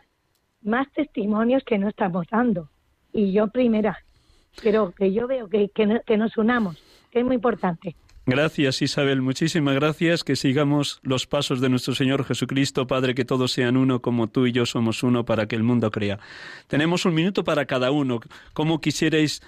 más 0.62 0.90
testimonios 0.92 1.62
que 1.64 1.78
no 1.78 1.88
estamos 1.88 2.26
dando. 2.30 2.68
Y 3.12 3.32
yo 3.32 3.48
primera, 3.48 3.98
pero 4.62 4.92
que 4.92 5.12
yo 5.12 5.26
veo 5.26 5.48
que, 5.48 5.68
que, 5.68 6.16
nos 6.16 6.36
unamos, 6.36 6.82
que 7.10 7.20
es 7.20 7.24
muy 7.24 7.36
importante. 7.36 7.94
Gracias 8.24 8.82
Isabel, 8.82 9.20
muchísimas 9.20 9.74
gracias. 9.74 10.22
Que 10.22 10.36
sigamos 10.36 11.00
los 11.02 11.26
pasos 11.26 11.60
de 11.60 11.68
nuestro 11.68 11.94
Señor 11.94 12.24
Jesucristo, 12.24 12.86
Padre, 12.86 13.14
que 13.14 13.24
todos 13.24 13.52
sean 13.52 13.76
uno 13.76 14.00
como 14.00 14.28
tú 14.28 14.46
y 14.46 14.52
yo 14.52 14.64
somos 14.64 15.02
uno 15.02 15.24
para 15.24 15.46
que 15.46 15.56
el 15.56 15.64
mundo 15.64 15.90
crea. 15.90 16.20
Tenemos 16.68 17.04
un 17.04 17.14
minuto 17.14 17.42
para 17.42 17.66
cada 17.66 17.90
uno. 17.90 18.20
¿Cómo 18.54 18.80
quisierais 18.80 19.42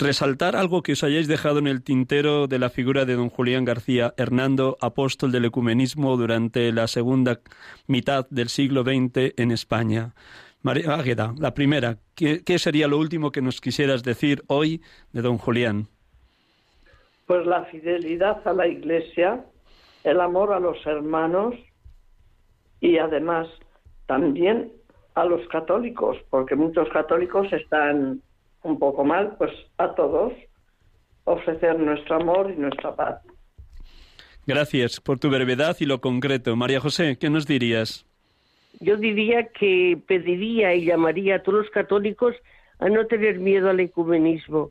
resaltar 0.00 0.56
algo 0.56 0.82
que 0.82 0.92
os 0.92 1.04
hayáis 1.04 1.28
dejado 1.28 1.58
en 1.58 1.66
el 1.66 1.82
tintero 1.82 2.46
de 2.46 2.58
la 2.58 2.70
figura 2.70 3.04
de 3.04 3.14
don 3.14 3.28
Julián 3.28 3.64
García 3.64 4.14
Hernando, 4.16 4.78
apóstol 4.80 5.30
del 5.30 5.44
ecumenismo 5.44 6.16
durante 6.16 6.72
la 6.72 6.88
segunda 6.88 7.40
mitad 7.86 8.26
del 8.30 8.48
siglo 8.48 8.82
XX 8.82 9.34
en 9.36 9.50
España. 9.50 10.14
María 10.62 10.94
Águeda, 10.94 11.34
la 11.38 11.54
primera, 11.54 11.96
¿qué, 12.14 12.58
sería 12.58 12.86
lo 12.86 12.98
último 12.98 13.32
que 13.32 13.40
nos 13.40 13.60
quisieras 13.60 14.02
decir 14.02 14.42
hoy 14.46 14.82
de 15.12 15.22
don 15.22 15.38
Julián? 15.38 15.88
Pues 17.26 17.46
la 17.46 17.64
fidelidad 17.64 18.46
a 18.46 18.52
la 18.52 18.66
Iglesia, 18.66 19.44
el 20.04 20.20
amor 20.20 20.52
a 20.52 20.60
los 20.60 20.76
hermanos 20.86 21.54
y 22.80 22.98
además 22.98 23.48
también 24.06 24.72
a 25.14 25.24
los 25.24 25.46
católicos, 25.48 26.18
porque 26.28 26.56
muchos 26.56 26.88
católicos 26.90 27.50
están 27.52 28.20
un 28.62 28.78
poco 28.78 29.04
mal, 29.04 29.36
pues 29.38 29.52
a 29.78 29.94
todos 29.94 30.32
ofrecer 31.24 31.78
nuestro 31.78 32.16
amor 32.16 32.52
y 32.54 32.60
nuestra 32.60 32.94
paz. 32.94 33.22
Gracias 34.46 35.00
por 35.00 35.18
tu 35.18 35.30
brevedad 35.30 35.76
y 35.80 35.86
lo 35.86 36.00
concreto. 36.00 36.56
María 36.56 36.80
José, 36.80 37.16
¿qué 37.18 37.30
nos 37.30 37.46
dirías? 37.46 38.09
Yo 38.78 38.96
diría 38.96 39.48
que 39.48 39.98
pediría 40.06 40.74
y 40.74 40.84
llamaría 40.84 41.36
a 41.36 41.42
todos 41.42 41.64
los 41.64 41.70
católicos 41.70 42.36
a 42.78 42.88
no 42.88 43.06
tener 43.06 43.38
miedo 43.38 43.68
al 43.68 43.80
ecumenismo. 43.80 44.70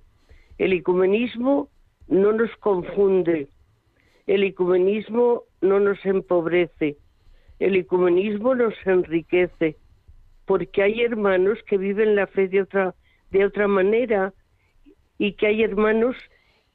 El 0.57 0.73
ecumenismo 0.73 1.69
no 2.07 2.31
nos 2.33 2.55
confunde, 2.57 3.47
el 4.25 4.43
ecumenismo 4.43 5.43
no 5.61 5.79
nos 5.79 6.03
empobrece, 6.05 6.97
el 7.59 7.75
ecumenismo 7.75 8.55
nos 8.55 8.73
enriquece, 8.85 9.75
porque 10.45 10.81
hay 10.81 11.01
hermanos 11.01 11.59
que 11.67 11.77
viven 11.77 12.15
la 12.15 12.25
fe 12.27 12.47
de 12.47 12.61
otra 12.61 12.95
de 13.31 13.45
otra 13.45 13.67
manera 13.67 14.33
y 15.19 15.33
que 15.33 15.47
hay 15.47 15.61
hermanos 15.61 16.15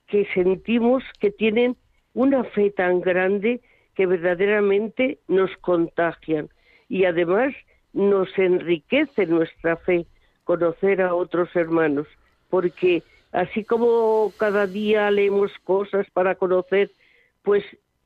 que 0.07 0.27
sentimos 0.35 1.03
que 1.19 1.33
tienen 1.33 1.77
una 2.13 2.45
fe 2.45 2.71
tan 2.71 3.01
grande 3.01 3.61
que 3.95 4.07
verdaderamente 4.07 5.19
nos 5.27 5.51
contagian 5.57 6.49
y 6.89 7.05
además 7.05 7.55
nos 7.93 8.29
enriquece 8.39 9.27
nuestra 9.27 9.77
fe 9.77 10.07
conocer 10.45 11.01
a 11.01 11.15
otros 11.15 11.55
hermanos, 11.55 12.07
porque 12.51 13.03
así 13.33 13.65
como 13.65 14.33
cada 14.37 14.67
día 14.67 15.11
leemos 15.11 15.51
cosas 15.65 16.07
para 16.13 16.35
conocer, 16.35 16.91
pues 17.43 17.65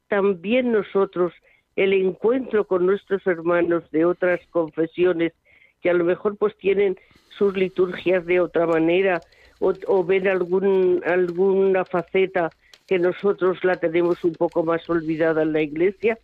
también 0.08 0.72
nosotros 0.72 1.32
el 1.76 1.92
encuentro 1.92 2.66
con 2.66 2.86
nuestros 2.86 3.26
hermanos 3.26 3.88
de 3.90 4.04
otras 4.04 4.40
confesiones 4.50 5.32
que 5.80 5.90
a 5.90 5.94
lo 5.94 6.04
mejor 6.04 6.36
pues 6.36 6.56
tienen 6.56 6.96
sus 7.36 7.56
liturgias 7.56 8.26
de 8.26 8.40
otra 8.40 8.66
manera 8.66 9.20
o, 9.60 10.04
ven 10.04 10.28
algún, 10.28 11.02
alguna 11.04 11.84
faceta 11.84 12.50
que 12.86 12.98
nosotros 12.98 13.62
la 13.64 13.76
tenemos 13.76 14.24
un 14.24 14.32
poco 14.32 14.64
más 14.64 14.88
olvidada 14.88 15.42
en 15.42 15.52
la 15.52 15.62
iglesia, 15.62 16.18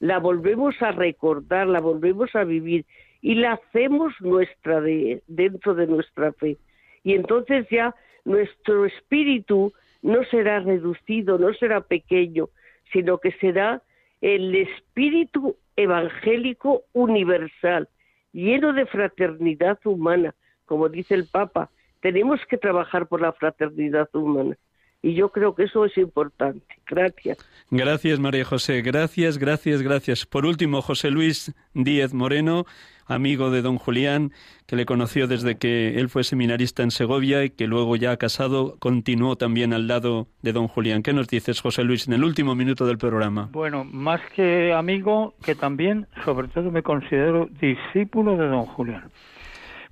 la 0.00 0.18
volvemos 0.18 0.80
a 0.82 0.92
recordar, 0.92 1.66
la 1.66 1.80
volvemos 1.80 2.34
a 2.34 2.44
vivir 2.44 2.84
y 3.22 3.34
la 3.34 3.52
hacemos 3.54 4.14
nuestra 4.20 4.80
de, 4.80 5.22
dentro 5.26 5.74
de 5.74 5.86
nuestra 5.86 6.32
fe. 6.32 6.58
Y 7.02 7.14
entonces 7.14 7.66
ya 7.70 7.94
nuestro 8.24 8.84
espíritu 8.84 9.72
no 10.02 10.24
será 10.24 10.60
reducido, 10.60 11.38
no 11.38 11.52
será 11.54 11.80
pequeño, 11.80 12.48
sino 12.92 13.18
que 13.18 13.32
será 13.32 13.82
el 14.20 14.54
espíritu 14.54 15.56
evangélico 15.76 16.84
universal, 16.92 17.88
lleno 18.32 18.72
de 18.72 18.86
fraternidad 18.86 19.78
humana, 19.84 20.34
como 20.64 20.88
dice 20.88 21.14
el 21.14 21.26
Papa, 21.26 21.70
tenemos 22.00 22.40
que 22.46 22.58
trabajar 22.58 23.06
por 23.08 23.20
la 23.20 23.32
fraternidad 23.32 24.08
humana. 24.14 24.56
Y 25.02 25.14
yo 25.14 25.30
creo 25.30 25.54
que 25.54 25.64
eso 25.64 25.84
es 25.84 25.96
importante. 25.98 26.66
Gracias. 26.86 27.38
Gracias, 27.70 28.18
María 28.18 28.44
José. 28.44 28.82
Gracias, 28.82 29.38
gracias, 29.38 29.82
gracias. 29.82 30.26
Por 30.26 30.46
último, 30.46 30.82
José 30.82 31.10
Luis 31.10 31.54
Díez 31.74 32.14
Moreno, 32.14 32.64
amigo 33.06 33.50
de 33.50 33.62
don 33.62 33.78
Julián, 33.78 34.32
que 34.66 34.76
le 34.76 34.86
conoció 34.86 35.26
desde 35.26 35.58
que 35.58 35.98
él 35.98 36.08
fue 36.08 36.24
seminarista 36.24 36.82
en 36.82 36.90
Segovia 36.90 37.44
y 37.44 37.50
que 37.50 37.66
luego 37.66 37.96
ya 37.96 38.16
casado 38.16 38.76
continuó 38.78 39.36
también 39.36 39.72
al 39.72 39.86
lado 39.86 40.28
de 40.42 40.52
don 40.52 40.68
Julián. 40.68 41.02
¿Qué 41.02 41.12
nos 41.12 41.28
dices, 41.28 41.60
José 41.60 41.84
Luis, 41.84 42.08
en 42.08 42.14
el 42.14 42.24
último 42.24 42.54
minuto 42.54 42.86
del 42.86 42.98
programa? 42.98 43.48
Bueno, 43.52 43.84
más 43.84 44.20
que 44.34 44.72
amigo, 44.72 45.34
que 45.44 45.54
también, 45.54 46.06
sobre 46.24 46.48
todo, 46.48 46.70
me 46.70 46.82
considero 46.82 47.48
discípulo 47.60 48.36
de 48.36 48.46
don 48.46 48.66
Julián. 48.66 49.10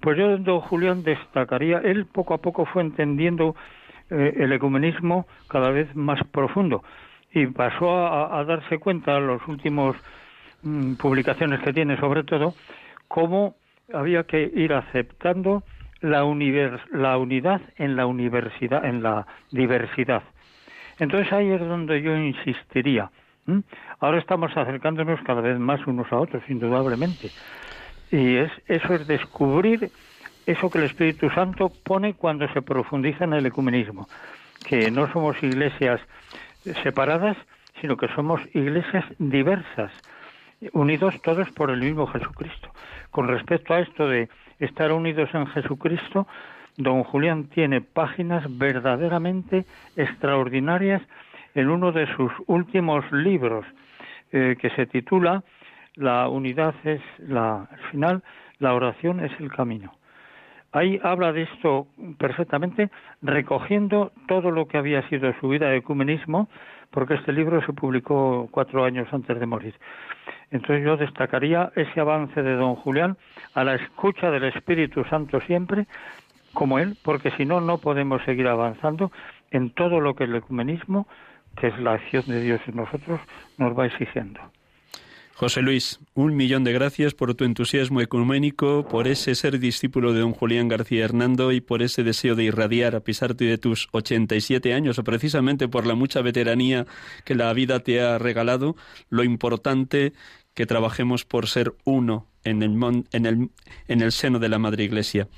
Pues 0.00 0.18
yo, 0.18 0.36
don 0.38 0.60
Julián, 0.60 1.02
destacaría, 1.02 1.78
él 1.78 2.06
poco 2.06 2.34
a 2.34 2.38
poco 2.38 2.66
fue 2.66 2.82
entendiendo 2.82 3.56
eh, 4.10 4.34
el 4.38 4.52
ecumenismo 4.52 5.26
cada 5.48 5.70
vez 5.70 5.94
más 5.96 6.20
profundo 6.30 6.82
y 7.32 7.46
pasó 7.46 8.06
a, 8.06 8.44
darse 8.44 8.78
cuenta 8.78 9.16
en 9.18 9.26
los 9.26 9.46
últimos 9.48 9.96
mm, 10.62 10.94
publicaciones 10.94 11.60
que 11.60 11.72
tiene, 11.72 11.96
sobre 11.98 12.22
todo, 12.22 12.54
cómo 13.08 13.56
había 13.92 14.22
que 14.22 14.50
ir 14.54 14.72
aceptando 14.72 15.64
la, 16.00 16.22
la 16.92 17.18
unidad 17.18 17.60
en 17.76 17.96
la 17.96 18.06
universidad, 18.06 18.84
en 18.84 19.02
la 19.02 19.26
diversidad. 19.50 20.22
Entonces 21.00 21.32
ahí 21.32 21.50
es 21.50 21.60
donde 21.60 22.00
yo 22.02 22.16
insistiría. 22.16 23.10
Ahora 24.00 24.18
estamos 24.18 24.56
acercándonos 24.56 25.20
cada 25.22 25.40
vez 25.40 25.58
más 25.58 25.84
unos 25.86 26.10
a 26.12 26.16
otros, 26.16 26.42
indudablemente. 26.48 27.30
Y 28.10 28.36
es, 28.36 28.52
eso 28.68 28.94
es 28.94 29.06
descubrir 29.06 29.90
eso 30.46 30.70
que 30.70 30.78
el 30.78 30.84
Espíritu 30.84 31.30
Santo 31.30 31.70
pone 31.84 32.14
cuando 32.14 32.46
se 32.48 32.62
profundiza 32.62 33.24
en 33.24 33.32
el 33.34 33.46
ecumenismo, 33.46 34.06
que 34.66 34.90
no 34.90 35.10
somos 35.12 35.42
iglesias 35.42 36.00
separadas, 36.82 37.36
sino 37.80 37.96
que 37.96 38.08
somos 38.08 38.40
iglesias 38.54 39.04
diversas, 39.18 39.92
unidos 40.72 41.20
todos 41.22 41.50
por 41.50 41.70
el 41.70 41.80
mismo 41.80 42.06
Jesucristo. 42.06 42.70
Con 43.10 43.28
respecto 43.28 43.74
a 43.74 43.80
esto 43.80 44.08
de 44.08 44.28
estar 44.58 44.92
unidos 44.92 45.30
en 45.34 45.46
Jesucristo, 45.48 46.26
don 46.76 47.04
Julián 47.04 47.44
tiene 47.44 47.80
páginas 47.80 48.44
verdaderamente 48.58 49.64
extraordinarias 49.96 51.02
en 51.54 51.68
uno 51.68 51.92
de 51.92 52.06
sus 52.16 52.32
últimos 52.46 53.10
libros, 53.12 53.64
eh, 54.32 54.56
que 54.60 54.70
se 54.70 54.86
titula 54.86 55.44
la 55.94 56.28
unidad 56.28 56.74
es 56.84 57.00
la, 57.18 57.68
al 57.70 57.78
final, 57.90 58.22
la 58.58 58.74
oración 58.74 59.20
es 59.24 59.32
el 59.38 59.50
camino. 59.50 59.94
Ahí 60.74 60.98
habla 61.04 61.32
de 61.32 61.42
esto 61.42 61.86
perfectamente, 62.18 62.90
recogiendo 63.22 64.10
todo 64.26 64.50
lo 64.50 64.66
que 64.66 64.76
había 64.76 65.08
sido 65.08 65.32
su 65.38 65.48
vida 65.48 65.68
de 65.68 65.76
ecumenismo, 65.76 66.48
porque 66.90 67.14
este 67.14 67.32
libro 67.32 67.64
se 67.64 67.72
publicó 67.72 68.48
cuatro 68.50 68.84
años 68.84 69.06
antes 69.12 69.38
de 69.38 69.46
morir. 69.46 69.76
Entonces 70.50 70.84
yo 70.84 70.96
destacaría 70.96 71.70
ese 71.76 72.00
avance 72.00 72.42
de 72.42 72.56
don 72.56 72.74
Julián 72.74 73.16
a 73.54 73.62
la 73.62 73.76
escucha 73.76 74.32
del 74.32 74.44
Espíritu 74.46 75.04
Santo 75.04 75.40
siempre, 75.42 75.86
como 76.52 76.80
él, 76.80 76.96
porque 77.04 77.30
si 77.36 77.44
no, 77.46 77.60
no 77.60 77.78
podemos 77.78 78.20
seguir 78.24 78.48
avanzando 78.48 79.12
en 79.52 79.70
todo 79.70 80.00
lo 80.00 80.16
que 80.16 80.24
el 80.24 80.34
ecumenismo, 80.34 81.06
que 81.56 81.68
es 81.68 81.78
la 81.78 81.92
acción 81.92 82.24
de 82.26 82.40
Dios 82.40 82.60
en 82.66 82.74
nosotros, 82.74 83.20
nos 83.58 83.78
va 83.78 83.86
exigiendo. 83.86 84.40
José 85.36 85.62
Luis, 85.62 85.98
un 86.14 86.36
millón 86.36 86.62
de 86.62 86.72
gracias 86.72 87.12
por 87.12 87.34
tu 87.34 87.42
entusiasmo 87.42 88.00
ecuménico, 88.00 88.86
por 88.86 89.08
ese 89.08 89.34
ser 89.34 89.58
discípulo 89.58 90.12
de 90.12 90.20
don 90.20 90.32
Julián 90.32 90.68
García 90.68 91.04
Hernando 91.04 91.50
y 91.50 91.60
por 91.60 91.82
ese 91.82 92.04
deseo 92.04 92.36
de 92.36 92.44
irradiar 92.44 92.94
a 92.94 93.00
pesar 93.00 93.34
de 93.34 93.58
tus 93.58 93.88
87 93.90 94.72
años 94.72 94.96
o 95.00 95.02
precisamente 95.02 95.66
por 95.66 95.86
la 95.86 95.96
mucha 95.96 96.22
veteranía 96.22 96.86
que 97.24 97.34
la 97.34 97.52
vida 97.52 97.80
te 97.80 98.00
ha 98.00 98.16
regalado, 98.16 98.76
lo 99.10 99.24
importante 99.24 100.12
que 100.54 100.66
trabajemos 100.66 101.24
por 101.24 101.48
ser 101.48 101.74
uno 101.82 102.28
en 102.44 102.62
el, 102.62 103.04
en, 103.12 103.26
el, 103.26 103.50
en 103.88 104.00
el 104.00 104.12
seno 104.12 104.38
de 104.38 104.48
la 104.48 104.58
Madre 104.58 104.84
Iglesia. 104.84 105.28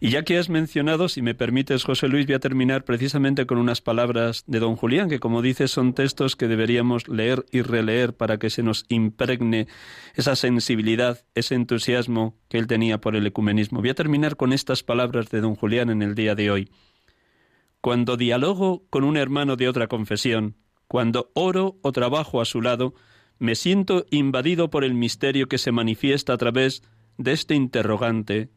Y 0.00 0.10
ya 0.10 0.22
que 0.22 0.38
has 0.38 0.48
mencionado, 0.48 1.08
si 1.08 1.22
me 1.22 1.34
permites, 1.34 1.84
José 1.84 2.08
Luis, 2.08 2.26
voy 2.26 2.34
a 2.34 2.40
terminar 2.40 2.84
precisamente 2.84 3.46
con 3.46 3.58
unas 3.58 3.80
palabras 3.80 4.44
de 4.46 4.58
don 4.58 4.76
Julián, 4.76 5.08
que 5.08 5.20
como 5.20 5.42
dices 5.42 5.70
son 5.70 5.94
textos 5.94 6.36
que 6.36 6.48
deberíamos 6.48 7.08
leer 7.08 7.44
y 7.50 7.62
releer 7.62 8.14
para 8.14 8.38
que 8.38 8.50
se 8.50 8.62
nos 8.62 8.84
impregne 8.88 9.66
esa 10.14 10.36
sensibilidad, 10.36 11.24
ese 11.34 11.54
entusiasmo 11.54 12.36
que 12.48 12.58
él 12.58 12.66
tenía 12.66 13.00
por 13.00 13.16
el 13.16 13.26
ecumenismo. 13.26 13.80
Voy 13.80 13.90
a 13.90 13.94
terminar 13.94 14.36
con 14.36 14.52
estas 14.52 14.82
palabras 14.82 15.30
de 15.30 15.40
don 15.40 15.54
Julián 15.54 15.90
en 15.90 16.02
el 16.02 16.14
día 16.14 16.34
de 16.34 16.50
hoy. 16.50 16.70
Cuando 17.80 18.16
dialogo 18.16 18.84
con 18.90 19.04
un 19.04 19.16
hermano 19.16 19.56
de 19.56 19.68
otra 19.68 19.86
confesión, 19.86 20.56
cuando 20.88 21.30
oro 21.34 21.78
o 21.82 21.92
trabajo 21.92 22.40
a 22.40 22.44
su 22.44 22.60
lado, 22.62 22.94
me 23.38 23.54
siento 23.54 24.06
invadido 24.10 24.70
por 24.70 24.84
el 24.84 24.94
misterio 24.94 25.48
que 25.48 25.58
se 25.58 25.72
manifiesta 25.72 26.32
a 26.32 26.38
través 26.38 26.82
de 27.18 27.32
este 27.32 27.54
interrogante. 27.54 28.50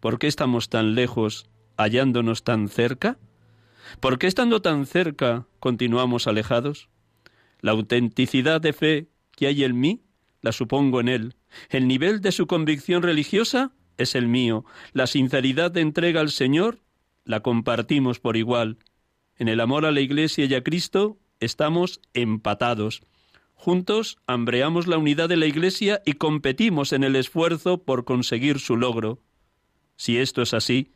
¿Por 0.00 0.18
qué 0.18 0.26
estamos 0.26 0.68
tan 0.68 0.94
lejos, 0.94 1.48
hallándonos 1.76 2.44
tan 2.44 2.68
cerca? 2.68 3.18
¿Por 4.00 4.18
qué 4.18 4.26
estando 4.26 4.62
tan 4.62 4.86
cerca 4.86 5.46
continuamos 5.60 6.26
alejados? 6.26 6.88
La 7.60 7.72
autenticidad 7.72 8.60
de 8.60 8.72
fe 8.72 9.08
que 9.32 9.46
hay 9.46 9.64
en 9.64 9.78
mí, 9.78 10.02
la 10.40 10.52
supongo 10.52 11.00
en 11.00 11.08
él. 11.08 11.36
El 11.70 11.88
nivel 11.88 12.20
de 12.20 12.32
su 12.32 12.46
convicción 12.46 13.02
religiosa 13.02 13.72
es 13.96 14.14
el 14.14 14.28
mío. 14.28 14.64
La 14.92 15.06
sinceridad 15.06 15.70
de 15.70 15.80
entrega 15.80 16.20
al 16.20 16.30
Señor 16.30 16.80
la 17.24 17.40
compartimos 17.40 18.20
por 18.20 18.36
igual. 18.36 18.78
En 19.36 19.48
el 19.48 19.60
amor 19.60 19.84
a 19.84 19.90
la 19.90 20.00
Iglesia 20.00 20.44
y 20.46 20.54
a 20.54 20.62
Cristo 20.62 21.18
estamos 21.40 22.00
empatados. 22.14 23.02
Juntos 23.56 24.18
hambreamos 24.26 24.86
la 24.86 24.98
unidad 24.98 25.28
de 25.28 25.36
la 25.36 25.46
Iglesia 25.46 26.00
y 26.04 26.12
competimos 26.12 26.92
en 26.92 27.02
el 27.02 27.16
esfuerzo 27.16 27.82
por 27.82 28.04
conseguir 28.04 28.60
su 28.60 28.76
logro. 28.76 29.18
Si 29.96 30.18
esto 30.18 30.42
es 30.42 30.54
así, 30.54 30.92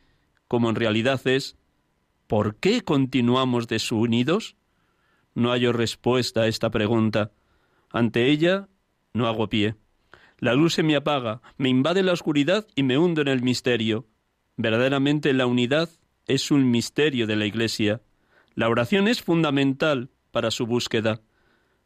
como 0.47 0.69
en 0.69 0.75
realidad 0.75 1.19
es, 1.27 1.57
¿por 2.27 2.55
qué 2.55 2.81
continuamos 2.81 3.67
desunidos? 3.67 4.55
No 5.33 5.49
hallo 5.49 5.73
respuesta 5.73 6.41
a 6.41 6.47
esta 6.47 6.69
pregunta. 6.69 7.31
Ante 7.89 8.27
ella 8.27 8.69
no 9.11 9.27
hago 9.27 9.49
pie. 9.49 9.75
La 10.37 10.53
luz 10.53 10.75
se 10.75 10.83
me 10.83 10.95
apaga, 10.95 11.41
me 11.57 11.67
invade 11.67 12.03
la 12.03 12.13
oscuridad 12.13 12.67
y 12.75 12.83
me 12.83 12.97
hundo 12.97 13.21
en 13.21 13.27
el 13.27 13.41
misterio. 13.41 14.05
Verdaderamente 14.55 15.33
la 15.33 15.47
unidad 15.47 15.89
es 16.27 16.51
un 16.51 16.69
misterio 16.69 17.27
de 17.27 17.35
la 17.35 17.47
Iglesia. 17.47 18.01
La 18.53 18.69
oración 18.69 19.07
es 19.07 19.21
fundamental 19.21 20.09
para 20.31 20.51
su 20.51 20.67
búsqueda 20.67 21.21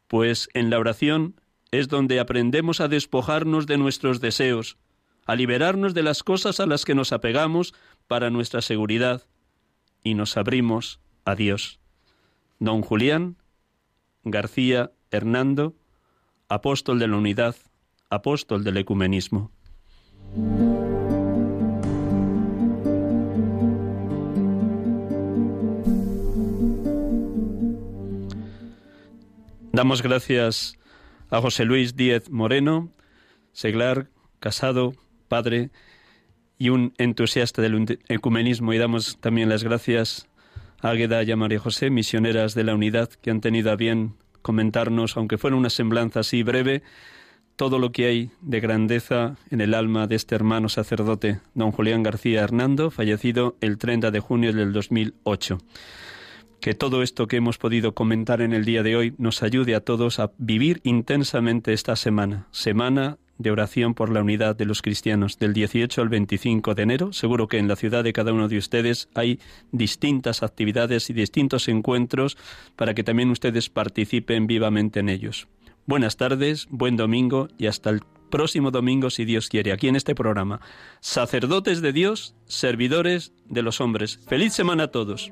pues 0.07 0.49
en 0.53 0.69
la 0.69 0.79
oración 0.79 1.39
es 1.71 1.87
donde 1.87 2.19
aprendemos 2.19 2.79
a 2.79 2.87
despojarnos 2.87 3.67
de 3.67 3.77
nuestros 3.77 4.21
deseos, 4.21 4.77
a 5.25 5.35
liberarnos 5.35 5.93
de 5.93 6.03
las 6.03 6.23
cosas 6.23 6.59
a 6.59 6.65
las 6.65 6.85
que 6.85 6.95
nos 6.95 7.11
apegamos 7.11 7.73
para 8.07 8.29
nuestra 8.29 8.61
seguridad, 8.61 9.23
y 10.03 10.13
nos 10.13 10.37
abrimos 10.37 10.99
a 11.25 11.35
Dios. 11.35 11.79
Don 12.59 12.81
Julián 12.81 13.37
García 14.25 14.91
Hernando, 15.11 15.75
apóstol 16.49 16.99
de 16.99 17.07
la 17.07 17.17
unidad, 17.17 17.55
apóstol 18.09 18.63
del 18.63 18.77
ecumenismo. 18.77 19.51
Damos 29.75 30.01
gracias 30.01 30.79
a 31.29 31.41
José 31.41 31.65
Luis 31.65 31.97
Díez 31.97 32.29
Moreno, 32.29 32.93
seglar, 33.51 34.07
casado, 34.39 34.93
padre 35.27 35.69
y 36.57 36.69
un 36.69 36.93
entusiasta 36.97 37.61
del 37.61 37.99
ecumenismo. 38.07 38.71
Y 38.71 38.77
damos 38.77 39.17
también 39.19 39.49
las 39.49 39.65
gracias 39.65 40.29
a 40.79 40.91
Águeda 40.91 41.23
y 41.23 41.31
a 41.33 41.35
María 41.35 41.59
José, 41.59 41.89
misioneras 41.89 42.55
de 42.55 42.63
la 42.63 42.73
unidad, 42.73 43.09
que 43.09 43.31
han 43.31 43.41
tenido 43.41 43.69
a 43.69 43.75
bien 43.75 44.15
comentarnos, 44.41 45.17
aunque 45.17 45.37
fuera 45.37 45.57
una 45.57 45.69
semblanza 45.69 46.21
así 46.21 46.41
breve, 46.41 46.81
todo 47.57 47.77
lo 47.77 47.91
que 47.91 48.05
hay 48.05 48.31
de 48.39 48.61
grandeza 48.61 49.35
en 49.51 49.59
el 49.59 49.73
alma 49.73 50.07
de 50.07 50.15
este 50.15 50.35
hermano 50.35 50.69
sacerdote, 50.69 51.41
don 51.53 51.73
Julián 51.73 52.01
García 52.01 52.43
Hernando, 52.43 52.91
fallecido 52.91 53.57
el 53.59 53.77
30 53.77 54.09
de 54.11 54.21
junio 54.21 54.53
del 54.53 54.71
2008 54.71 55.57
que 56.59 56.73
todo 56.73 57.03
esto 57.03 57.27
que 57.27 57.37
hemos 57.37 57.57
podido 57.57 57.93
comentar 57.93 58.41
en 58.41 58.53
el 58.53 58.65
día 58.65 58.83
de 58.83 58.95
hoy 58.95 59.13
nos 59.17 59.43
ayude 59.43 59.75
a 59.75 59.81
todos 59.81 60.19
a 60.19 60.31
vivir 60.37 60.81
intensamente 60.83 61.73
esta 61.73 61.95
semana, 61.95 62.47
semana 62.51 63.17
de 63.37 63.51
oración 63.51 63.93
por 63.93 64.11
la 64.11 64.21
unidad 64.21 64.55
de 64.55 64.65
los 64.65 64.81
cristianos 64.81 65.37
del 65.37 65.53
18 65.53 66.01
al 66.01 66.09
25 66.09 66.73
de 66.73 66.83
enero. 66.83 67.13
Seguro 67.13 67.47
que 67.47 67.57
en 67.57 67.67
la 67.67 67.75
ciudad 67.75 68.03
de 68.03 68.13
cada 68.13 68.33
uno 68.33 68.47
de 68.47 68.57
ustedes 68.57 69.09
hay 69.13 69.39
distintas 69.71 70.43
actividades 70.43 71.09
y 71.09 71.13
distintos 71.13 71.67
encuentros 71.67 72.37
para 72.75 72.93
que 72.93 73.03
también 73.03 73.29
ustedes 73.29 73.69
participen 73.69 74.47
vivamente 74.47 75.01
en 75.01 75.09
ellos. 75.09 75.47
Buenas 75.85 76.17
tardes, 76.17 76.67
buen 76.69 76.95
domingo 76.95 77.47
y 77.57 77.67
hasta 77.67 77.89
el 77.89 78.01
próximo 78.31 78.71
domingo 78.71 79.09
si 79.09 79.23
Dios 79.23 79.49
quiere, 79.49 79.71
aquí 79.71 79.87
en 79.87 79.95
este 79.95 80.15
programa. 80.15 80.59
Sacerdotes 80.99 81.81
de 81.81 81.93
Dios, 81.93 82.35
servidores 82.45 83.33
de 83.45 83.61
los 83.61 83.81
hombres. 83.81 84.19
Feliz 84.27 84.53
semana 84.53 84.85
a 84.85 84.87
todos 84.87 85.31